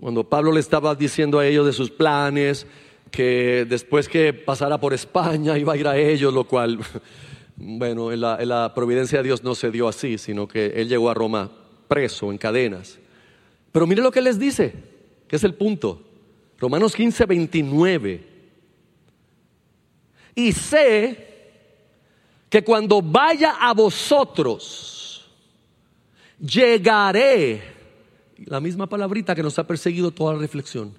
cuando 0.00 0.24
Pablo 0.24 0.50
le 0.52 0.60
estaba 0.60 0.94
diciendo 0.94 1.38
a 1.38 1.46
ellos 1.46 1.66
de 1.66 1.74
sus 1.74 1.90
planes, 1.90 2.66
que 3.10 3.66
después 3.68 4.08
que 4.08 4.32
pasara 4.32 4.80
por 4.80 4.94
España 4.94 5.58
iba 5.58 5.74
a 5.74 5.76
ir 5.76 5.86
a 5.86 5.96
ellos, 5.98 6.32
lo 6.32 6.44
cual, 6.44 6.78
bueno, 7.56 8.10
en 8.10 8.20
la, 8.20 8.72
providencia 8.74 9.18
de 9.18 9.24
Dios 9.24 9.44
no 9.44 9.54
se 9.54 9.70
dio 9.70 9.88
así, 9.88 10.16
sino 10.16 10.48
que 10.48 10.66
él 10.76 10.88
llegó 10.88 11.10
a 11.10 11.14
Roma 11.14 11.50
preso, 11.86 12.30
en 12.30 12.38
cadenas. 12.38 12.98
Pero 13.72 13.86
mire 13.86 14.02
lo 14.02 14.10
que 14.10 14.22
les 14.22 14.38
dice, 14.38 14.74
que 15.28 15.36
es 15.36 15.44
el 15.44 15.54
punto. 15.54 16.02
Romanos 16.58 16.94
15, 16.94 17.26
29. 17.26 18.26
Y 20.34 20.52
sé 20.52 21.26
que 22.48 22.64
cuando 22.64 23.02
vaya 23.02 23.56
a 23.60 23.74
vosotros, 23.74 25.28
llegaré 26.40 27.79
la 28.46 28.60
misma 28.60 28.88
palabrita 28.88 29.34
que 29.34 29.42
nos 29.42 29.58
ha 29.58 29.66
perseguido 29.66 30.10
toda 30.10 30.34
la 30.34 30.40
reflexión. 30.40 30.94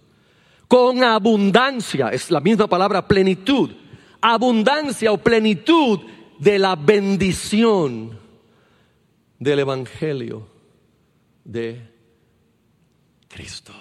Con 0.67 1.03
abundancia, 1.03 2.09
es 2.09 2.31
la 2.31 2.39
misma 2.39 2.67
palabra 2.67 3.07
plenitud. 3.07 3.71
Abundancia 4.21 5.11
o 5.11 5.17
plenitud 5.17 5.99
de 6.39 6.59
la 6.59 6.75
bendición 6.75 8.17
del 9.39 9.59
Evangelio 9.59 10.47
de 11.43 11.89
Cristo. 13.27 13.73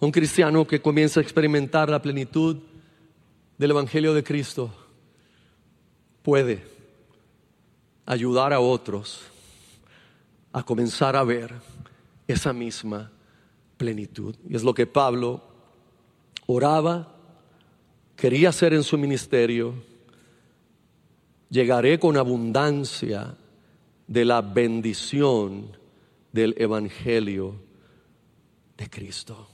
Un 0.00 0.10
cristiano 0.10 0.66
que 0.66 0.80
comienza 0.80 1.20
a 1.20 1.22
experimentar 1.22 1.88
la 1.88 2.02
plenitud 2.02 2.58
del 3.58 3.70
Evangelio 3.70 4.12
de 4.12 4.22
Cristo 4.22 4.70
puede 6.22 6.75
ayudar 8.06 8.52
a 8.52 8.60
otros 8.60 9.22
a 10.52 10.62
comenzar 10.62 11.16
a 11.16 11.24
ver 11.24 11.52
esa 12.26 12.52
misma 12.52 13.10
plenitud. 13.76 14.34
Y 14.48 14.56
es 14.56 14.62
lo 14.62 14.72
que 14.72 14.86
Pablo 14.86 15.42
oraba, 16.46 17.14
quería 18.16 18.48
hacer 18.48 18.72
en 18.72 18.82
su 18.82 18.96
ministerio. 18.96 19.74
Llegaré 21.50 21.98
con 21.98 22.16
abundancia 22.16 23.36
de 24.06 24.24
la 24.24 24.40
bendición 24.40 25.76
del 26.32 26.54
Evangelio 26.56 27.56
de 28.78 28.88
Cristo. 28.88 29.48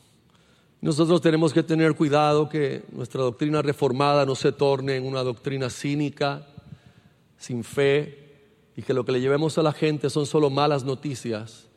Nosotros 0.81 1.21
tenemos 1.21 1.53
que 1.53 1.63
tener 1.63 1.95
cuidado 1.95 2.49
que 2.49 2.85
nuestra 2.93 3.23
doctrina 3.23 3.63
reformada 3.63 4.27
no 4.27 4.35
se 4.35 4.53
torne 4.53 4.97
en 4.97 5.05
una 5.07 5.23
doctrina 5.23 5.71
cínica, 5.71 6.47
sin 7.39 7.63
fe, 7.63 8.22
y 8.77 8.83
que 8.83 8.95
lo 8.95 9.05
que 9.05 9.13
le 9.13 9.21
llevemos 9.21 9.59
a 9.59 9.63
la 9.63 9.73
gente 9.73 10.09
son 10.11 10.27
solo 10.27 10.51
malas 10.51 10.85
noticias, 10.85 11.69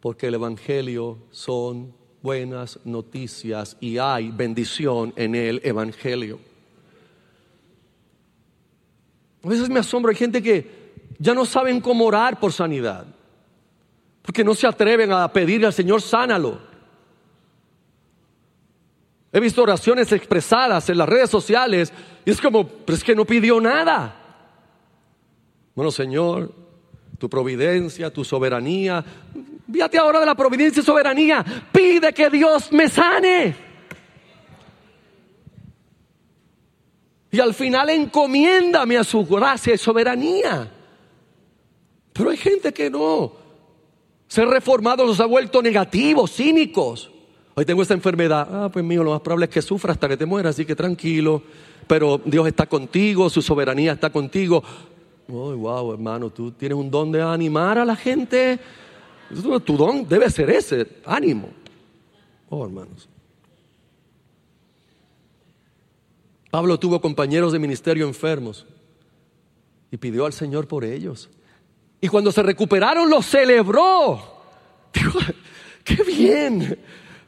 porque 0.00 0.28
el 0.28 0.34
Evangelio 0.34 1.18
son 1.30 1.94
buenas 2.22 2.78
noticias 2.84 3.76
y 3.80 3.98
hay 3.98 4.30
bendición 4.30 5.12
en 5.16 5.34
el 5.34 5.60
Evangelio. 5.64 6.38
A 9.44 9.48
veces 9.48 9.68
me 9.68 9.80
asombro, 9.80 10.10
hay 10.10 10.16
gente 10.16 10.42
que 10.42 10.92
ya 11.18 11.34
no 11.34 11.44
saben 11.44 11.80
cómo 11.80 12.04
orar 12.06 12.38
por 12.38 12.52
sanidad, 12.52 13.06
porque 14.22 14.44
no 14.44 14.54
se 14.54 14.66
atreven 14.66 15.12
a 15.12 15.32
pedirle 15.32 15.66
al 15.66 15.72
Señor 15.72 16.00
sánalo. 16.02 16.72
He 19.32 19.40
visto 19.40 19.62
oraciones 19.62 20.12
expresadas 20.12 20.88
en 20.90 20.98
las 20.98 21.08
redes 21.08 21.30
sociales 21.30 21.92
y 22.24 22.30
es 22.30 22.40
como, 22.40 22.68
pero 22.68 22.96
es 22.96 23.02
que 23.02 23.14
no 23.14 23.24
pidió 23.24 23.60
nada. 23.60 24.21
Bueno, 25.74 25.90
Señor, 25.90 26.52
tu 27.18 27.28
providencia, 27.30 28.12
tu 28.12 28.24
soberanía. 28.24 29.04
Fíjate 29.72 29.98
ahora 29.98 30.20
de 30.20 30.26
la 30.26 30.34
providencia 30.34 30.82
y 30.82 30.84
soberanía. 30.84 31.44
Pide 31.72 32.12
que 32.12 32.28
Dios 32.28 32.70
me 32.72 32.88
sane. 32.88 33.54
Y 37.30 37.40
al 37.40 37.54
final 37.54 37.88
encomiéndame 37.88 38.98
a 38.98 39.04
su 39.04 39.24
gracia 39.24 39.74
y 39.74 39.78
soberanía. 39.78 40.70
Pero 42.12 42.30
hay 42.30 42.36
gente 42.36 42.72
que 42.72 42.90
no. 42.90 43.32
Ser 44.28 44.48
reformado 44.48 45.06
los 45.06 45.20
ha 45.20 45.26
vuelto 45.26 45.62
negativos, 45.62 46.32
cínicos. 46.32 47.10
Hoy 47.54 47.64
tengo 47.64 47.82
esta 47.82 47.94
enfermedad. 47.94 48.48
Ah, 48.50 48.68
pues 48.70 48.84
mío, 48.84 49.02
lo 49.02 49.12
más 49.12 49.20
probable 49.20 49.46
es 49.46 49.50
que 49.50 49.62
sufra 49.62 49.92
hasta 49.92 50.08
que 50.08 50.16
te 50.16 50.26
mueras, 50.26 50.54
así 50.56 50.66
que 50.66 50.76
tranquilo. 50.76 51.42
Pero 51.86 52.20
Dios 52.24 52.46
está 52.46 52.66
contigo, 52.66 53.30
su 53.30 53.40
soberanía 53.42 53.92
está 53.92 54.10
contigo. 54.10 54.62
Oh, 55.28 55.54
wow, 55.54 55.92
hermano, 55.92 56.30
tú 56.30 56.50
tienes 56.52 56.76
un 56.76 56.90
don 56.90 57.12
de 57.12 57.22
animar 57.22 57.78
a 57.78 57.84
la 57.84 57.96
gente. 57.96 58.58
Tu 59.64 59.76
don 59.76 60.08
debe 60.08 60.28
ser 60.30 60.50
ese, 60.50 60.86
ánimo. 61.04 61.48
Oh, 62.48 62.64
hermanos. 62.64 63.08
Pablo 66.50 66.78
tuvo 66.78 67.00
compañeros 67.00 67.52
de 67.52 67.58
ministerio 67.58 68.06
enfermos 68.06 68.66
y 69.90 69.96
pidió 69.96 70.26
al 70.26 70.34
Señor 70.34 70.68
por 70.68 70.84
ellos. 70.84 71.30
Y 71.98 72.08
cuando 72.08 72.30
se 72.30 72.42
recuperaron, 72.42 73.08
los 73.08 73.24
celebró. 73.24 74.20
¡Qué 75.84 76.02
bien! 76.02 76.78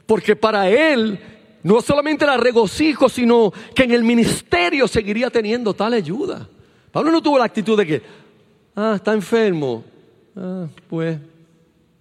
Porque 0.05 0.35
para 0.35 0.69
él 0.69 1.19
no 1.63 1.81
solamente 1.81 2.25
era 2.25 2.37
regocijo, 2.37 3.09
sino 3.09 3.51
que 3.73 3.83
en 3.85 3.91
el 3.91 4.03
ministerio 4.03 4.87
seguiría 4.87 5.31
teniendo 5.31 5.73
tal 5.73 5.93
ayuda. 5.93 6.47
Pablo 6.95 7.11
no 7.11 7.21
tuvo 7.21 7.37
la 7.37 7.43
actitud 7.43 7.77
de 7.77 7.85
que, 7.85 8.01
ah, 8.73 8.93
está 8.95 9.11
enfermo, 9.11 9.83
ah, 10.33 10.65
pues 10.89 11.19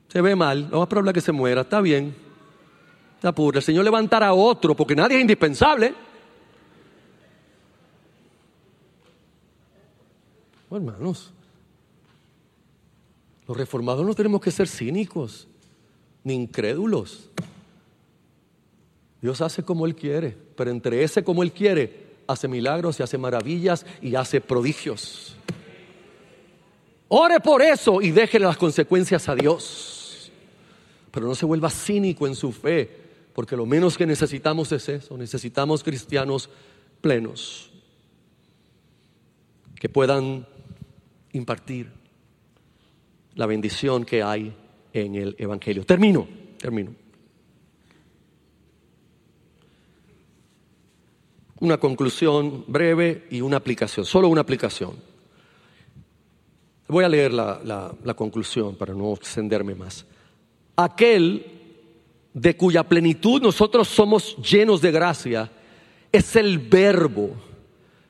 se 0.06 0.20
ve 0.20 0.36
mal, 0.36 0.70
no 0.70 0.82
a 0.82 0.88
probable 0.88 1.12
que 1.12 1.20
se 1.20 1.32
muera, 1.32 1.62
está 1.62 1.80
bien, 1.80 2.14
está 3.16 3.34
pura. 3.34 3.58
El 3.58 3.64
Señor 3.64 3.84
levantará 3.84 4.28
a 4.28 4.34
otro, 4.34 4.76
porque 4.76 4.94
nadie 4.94 5.16
es 5.16 5.22
indispensable. 5.22 5.92
hermanos, 10.70 11.32
los 13.48 13.56
reformados 13.56 14.06
no 14.06 14.14
tenemos 14.14 14.40
que 14.40 14.52
ser 14.52 14.68
cínicos 14.68 15.48
ni 16.22 16.34
incrédulos. 16.34 17.30
Dios 19.20 19.40
hace 19.40 19.64
como 19.64 19.86
Él 19.86 19.96
quiere, 19.96 20.36
pero 20.56 20.70
entre 20.70 21.02
ese 21.02 21.24
como 21.24 21.42
Él 21.42 21.50
quiere, 21.50 22.03
hace 22.26 22.48
milagros 22.48 22.98
y 22.98 23.02
hace 23.02 23.18
maravillas 23.18 23.84
y 24.00 24.14
hace 24.14 24.40
prodigios. 24.40 25.36
Ore 27.08 27.40
por 27.40 27.62
eso 27.62 28.00
y 28.00 28.10
déjele 28.10 28.46
las 28.46 28.56
consecuencias 28.56 29.28
a 29.28 29.34
Dios. 29.34 30.32
Pero 31.10 31.26
no 31.26 31.34
se 31.34 31.46
vuelva 31.46 31.70
cínico 31.70 32.26
en 32.26 32.34
su 32.34 32.50
fe, 32.50 32.90
porque 33.32 33.56
lo 33.56 33.66
menos 33.66 33.96
que 33.96 34.06
necesitamos 34.06 34.72
es 34.72 34.88
eso. 34.88 35.16
Necesitamos 35.16 35.84
cristianos 35.84 36.50
plenos 37.00 37.70
que 39.78 39.88
puedan 39.88 40.46
impartir 41.32 41.92
la 43.34 43.46
bendición 43.46 44.04
que 44.04 44.22
hay 44.22 44.56
en 44.92 45.14
el 45.14 45.36
Evangelio. 45.38 45.84
Termino, 45.84 46.26
termino. 46.58 47.03
Una 51.60 51.78
conclusión 51.78 52.64
breve 52.66 53.26
y 53.30 53.40
una 53.40 53.58
aplicación, 53.58 54.04
solo 54.04 54.28
una 54.28 54.40
aplicación. 54.40 54.92
Voy 56.88 57.04
a 57.04 57.08
leer 57.08 57.32
la, 57.32 57.94
la 58.02 58.14
conclusión 58.14 58.76
para 58.76 58.92
no 58.92 59.14
extenderme 59.14 59.74
más. 59.74 60.04
Aquel 60.76 61.46
de 62.34 62.56
cuya 62.56 62.82
plenitud 62.82 63.40
nosotros 63.40 63.88
somos 63.88 64.36
llenos 64.36 64.80
de 64.80 64.90
gracia 64.90 65.50
es 66.12 66.36
el 66.36 66.58
verbo 66.58 67.30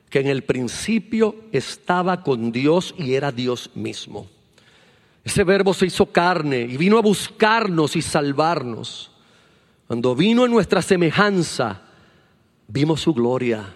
que 0.09 0.19
en 0.19 0.27
el 0.27 0.43
principio 0.43 1.35
estaba 1.51 2.23
con 2.23 2.51
Dios 2.51 2.95
y 2.97 3.13
era 3.13 3.31
Dios 3.31 3.71
mismo. 3.75 4.27
Ese 5.23 5.43
verbo 5.43 5.73
se 5.73 5.87
hizo 5.87 6.05
carne 6.05 6.61
y 6.61 6.77
vino 6.77 6.97
a 6.97 7.01
buscarnos 7.01 7.95
y 7.95 8.01
salvarnos. 8.01 9.11
Cuando 9.87 10.15
vino 10.15 10.45
en 10.45 10.51
nuestra 10.51 10.81
semejanza, 10.81 11.81
vimos 12.67 13.01
su 13.01 13.13
gloria. 13.13 13.73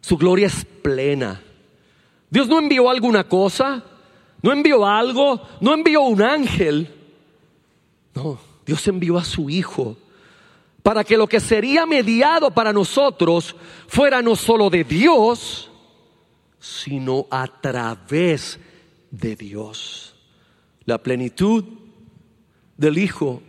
Su 0.00 0.16
gloria 0.16 0.46
es 0.46 0.64
plena. 0.64 1.42
Dios 2.30 2.48
no 2.48 2.58
envió 2.58 2.88
alguna 2.90 3.24
cosa, 3.24 3.84
no 4.42 4.52
envió 4.52 4.86
algo, 4.86 5.40
no 5.60 5.74
envió 5.74 6.02
un 6.02 6.22
ángel. 6.22 6.94
No, 8.14 8.38
Dios 8.64 8.86
envió 8.88 9.18
a 9.18 9.24
su 9.24 9.50
Hijo 9.50 9.96
para 10.82 11.04
que 11.04 11.16
lo 11.16 11.26
que 11.26 11.40
sería 11.40 11.84
mediado 11.84 12.50
para 12.50 12.72
nosotros 12.72 13.54
fuera 13.88 14.22
no 14.22 14.36
solo 14.36 14.70
de 14.70 14.84
Dios, 14.84 15.70
sino 16.58 17.26
a 17.30 17.46
través 17.46 18.58
de 19.10 19.36
Dios. 19.36 20.14
La 20.84 20.98
plenitud 20.98 21.64
del 22.76 22.98
Hijo 22.98 23.42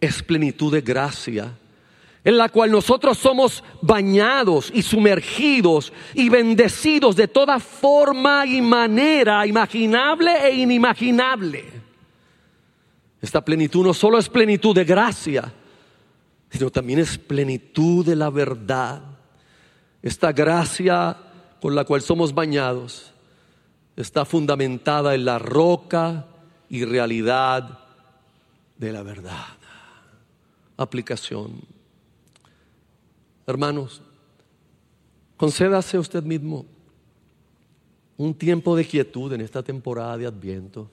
es 0.00 0.22
plenitud 0.22 0.72
de 0.72 0.80
gracia, 0.80 1.58
en 2.24 2.38
la 2.38 2.48
cual 2.48 2.70
nosotros 2.70 3.18
somos 3.18 3.64
bañados 3.80 4.70
y 4.72 4.82
sumergidos 4.82 5.92
y 6.14 6.28
bendecidos 6.28 7.16
de 7.16 7.26
toda 7.26 7.58
forma 7.58 8.46
y 8.46 8.62
manera 8.62 9.44
imaginable 9.46 10.46
e 10.46 10.54
inimaginable. 10.54 11.64
Esta 13.20 13.44
plenitud 13.44 13.84
no 13.84 13.94
solo 13.94 14.18
es 14.18 14.28
plenitud 14.28 14.74
de 14.74 14.84
gracia, 14.84 15.52
sino 16.50 16.70
también 16.70 17.00
es 17.00 17.18
plenitud 17.18 18.04
de 18.04 18.16
la 18.16 18.30
verdad. 18.30 19.02
Esta 20.02 20.32
gracia 20.32 21.16
con 21.60 21.74
la 21.74 21.84
cual 21.84 22.02
somos 22.02 22.34
bañados 22.34 23.12
está 23.96 24.24
fundamentada 24.24 25.14
en 25.14 25.24
la 25.24 25.38
roca 25.38 26.26
y 26.68 26.84
realidad 26.84 27.80
de 28.76 28.92
la 28.92 29.02
verdad. 29.02 29.46
Aplicación. 30.76 31.81
Hermanos, 33.44 34.00
concédase 35.36 35.98
usted 35.98 36.22
mismo 36.22 36.64
un 38.16 38.34
tiempo 38.34 38.76
de 38.76 38.84
quietud 38.84 39.32
en 39.32 39.40
esta 39.40 39.64
temporada 39.64 40.16
de 40.16 40.26
Adviento. 40.26 40.88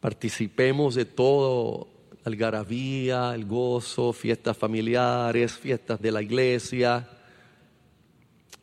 Participemos 0.00 0.96
de 0.96 1.04
todo 1.04 1.86
algarabía, 2.24 3.32
el 3.34 3.44
gozo, 3.44 4.12
fiestas 4.12 4.56
familiares, 4.56 5.52
fiestas 5.52 6.00
de 6.00 6.10
la 6.10 6.20
iglesia. 6.20 7.08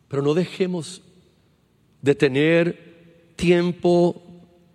Pero 0.10 0.22
no 0.22 0.34
dejemos 0.34 1.02
de 2.02 2.16
tener 2.16 3.34
tiempo 3.38 4.22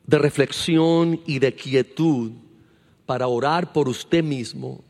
de 0.07 0.19
reflexión 0.19 1.21
y 1.27 1.39
de 1.41 1.55
quietud 1.55 2.33
para 3.05 3.27
orar 3.29 3.73
por 3.73 3.89
usted 3.89 4.25
mismo, 4.25 4.83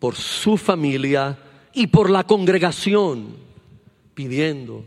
por 0.00 0.16
su 0.16 0.56
familia 0.56 1.38
y 1.74 1.88
por 1.88 2.08
la 2.08 2.24
congregación, 2.24 3.36
pidiendo 4.14 4.84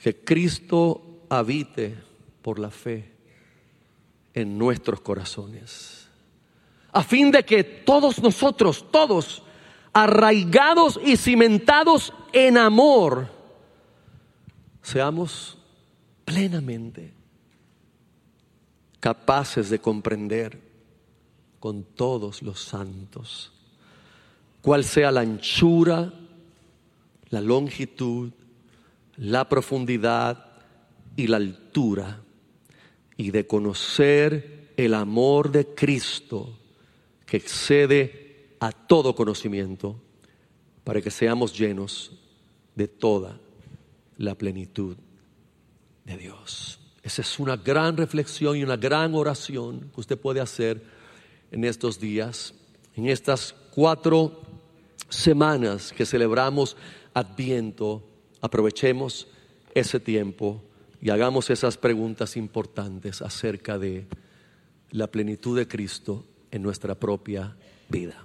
que 0.00 0.16
Cristo 0.16 1.24
habite 1.28 1.96
por 2.42 2.58
la 2.58 2.70
fe 2.70 3.12
en 4.34 4.58
nuestros 4.58 5.00
corazones. 5.00 6.06
A 6.92 7.02
fin 7.02 7.30
de 7.30 7.44
que 7.44 7.64
todos 7.64 8.22
nosotros, 8.22 8.86
todos, 8.90 9.42
arraigados 9.92 11.00
y 11.04 11.16
cimentados 11.16 12.12
en 12.32 12.58
amor, 12.58 13.28
seamos 14.82 15.58
plenamente 16.24 17.14
capaces 19.00 19.70
de 19.70 19.80
comprender 19.80 20.60
con 21.58 21.84
todos 21.84 22.42
los 22.42 22.60
santos 22.60 23.52
cuál 24.68 24.84
sea 24.84 25.10
la 25.10 25.20
anchura, 25.20 26.12
la 27.30 27.40
longitud, 27.40 28.30
la 29.16 29.48
profundidad 29.48 30.44
y 31.16 31.26
la 31.26 31.38
altura, 31.38 32.20
y 33.16 33.30
de 33.30 33.46
conocer 33.46 34.74
el 34.76 34.92
amor 34.92 35.50
de 35.52 35.68
Cristo 35.68 36.58
que 37.24 37.38
excede 37.38 38.56
a 38.60 38.70
todo 38.70 39.14
conocimiento, 39.14 40.02
para 40.84 41.00
que 41.00 41.10
seamos 41.10 41.58
llenos 41.58 42.12
de 42.74 42.88
toda 42.88 43.40
la 44.18 44.34
plenitud 44.34 44.98
de 46.04 46.18
Dios. 46.18 46.78
Esa 47.02 47.22
es 47.22 47.38
una 47.38 47.56
gran 47.56 47.96
reflexión 47.96 48.54
y 48.54 48.64
una 48.64 48.76
gran 48.76 49.14
oración 49.14 49.90
que 49.94 50.00
usted 50.02 50.18
puede 50.18 50.42
hacer 50.42 50.82
en 51.50 51.64
estos 51.64 51.98
días, 51.98 52.52
en 52.94 53.08
estas 53.08 53.54
cuatro 53.70 54.42
semanas 55.08 55.92
que 55.92 56.06
celebramos 56.06 56.76
Adviento. 57.14 58.02
Aprovechemos 58.40 59.28
ese 59.74 59.98
tiempo 59.98 60.62
y 61.00 61.10
hagamos 61.10 61.50
esas 61.50 61.76
preguntas 61.76 62.36
importantes 62.36 63.22
acerca 63.22 63.78
de 63.78 64.06
la 64.90 65.06
plenitud 65.08 65.56
de 65.56 65.66
Cristo 65.66 66.24
en 66.50 66.62
nuestra 66.62 66.94
propia 66.94 67.56
vida. 67.88 68.24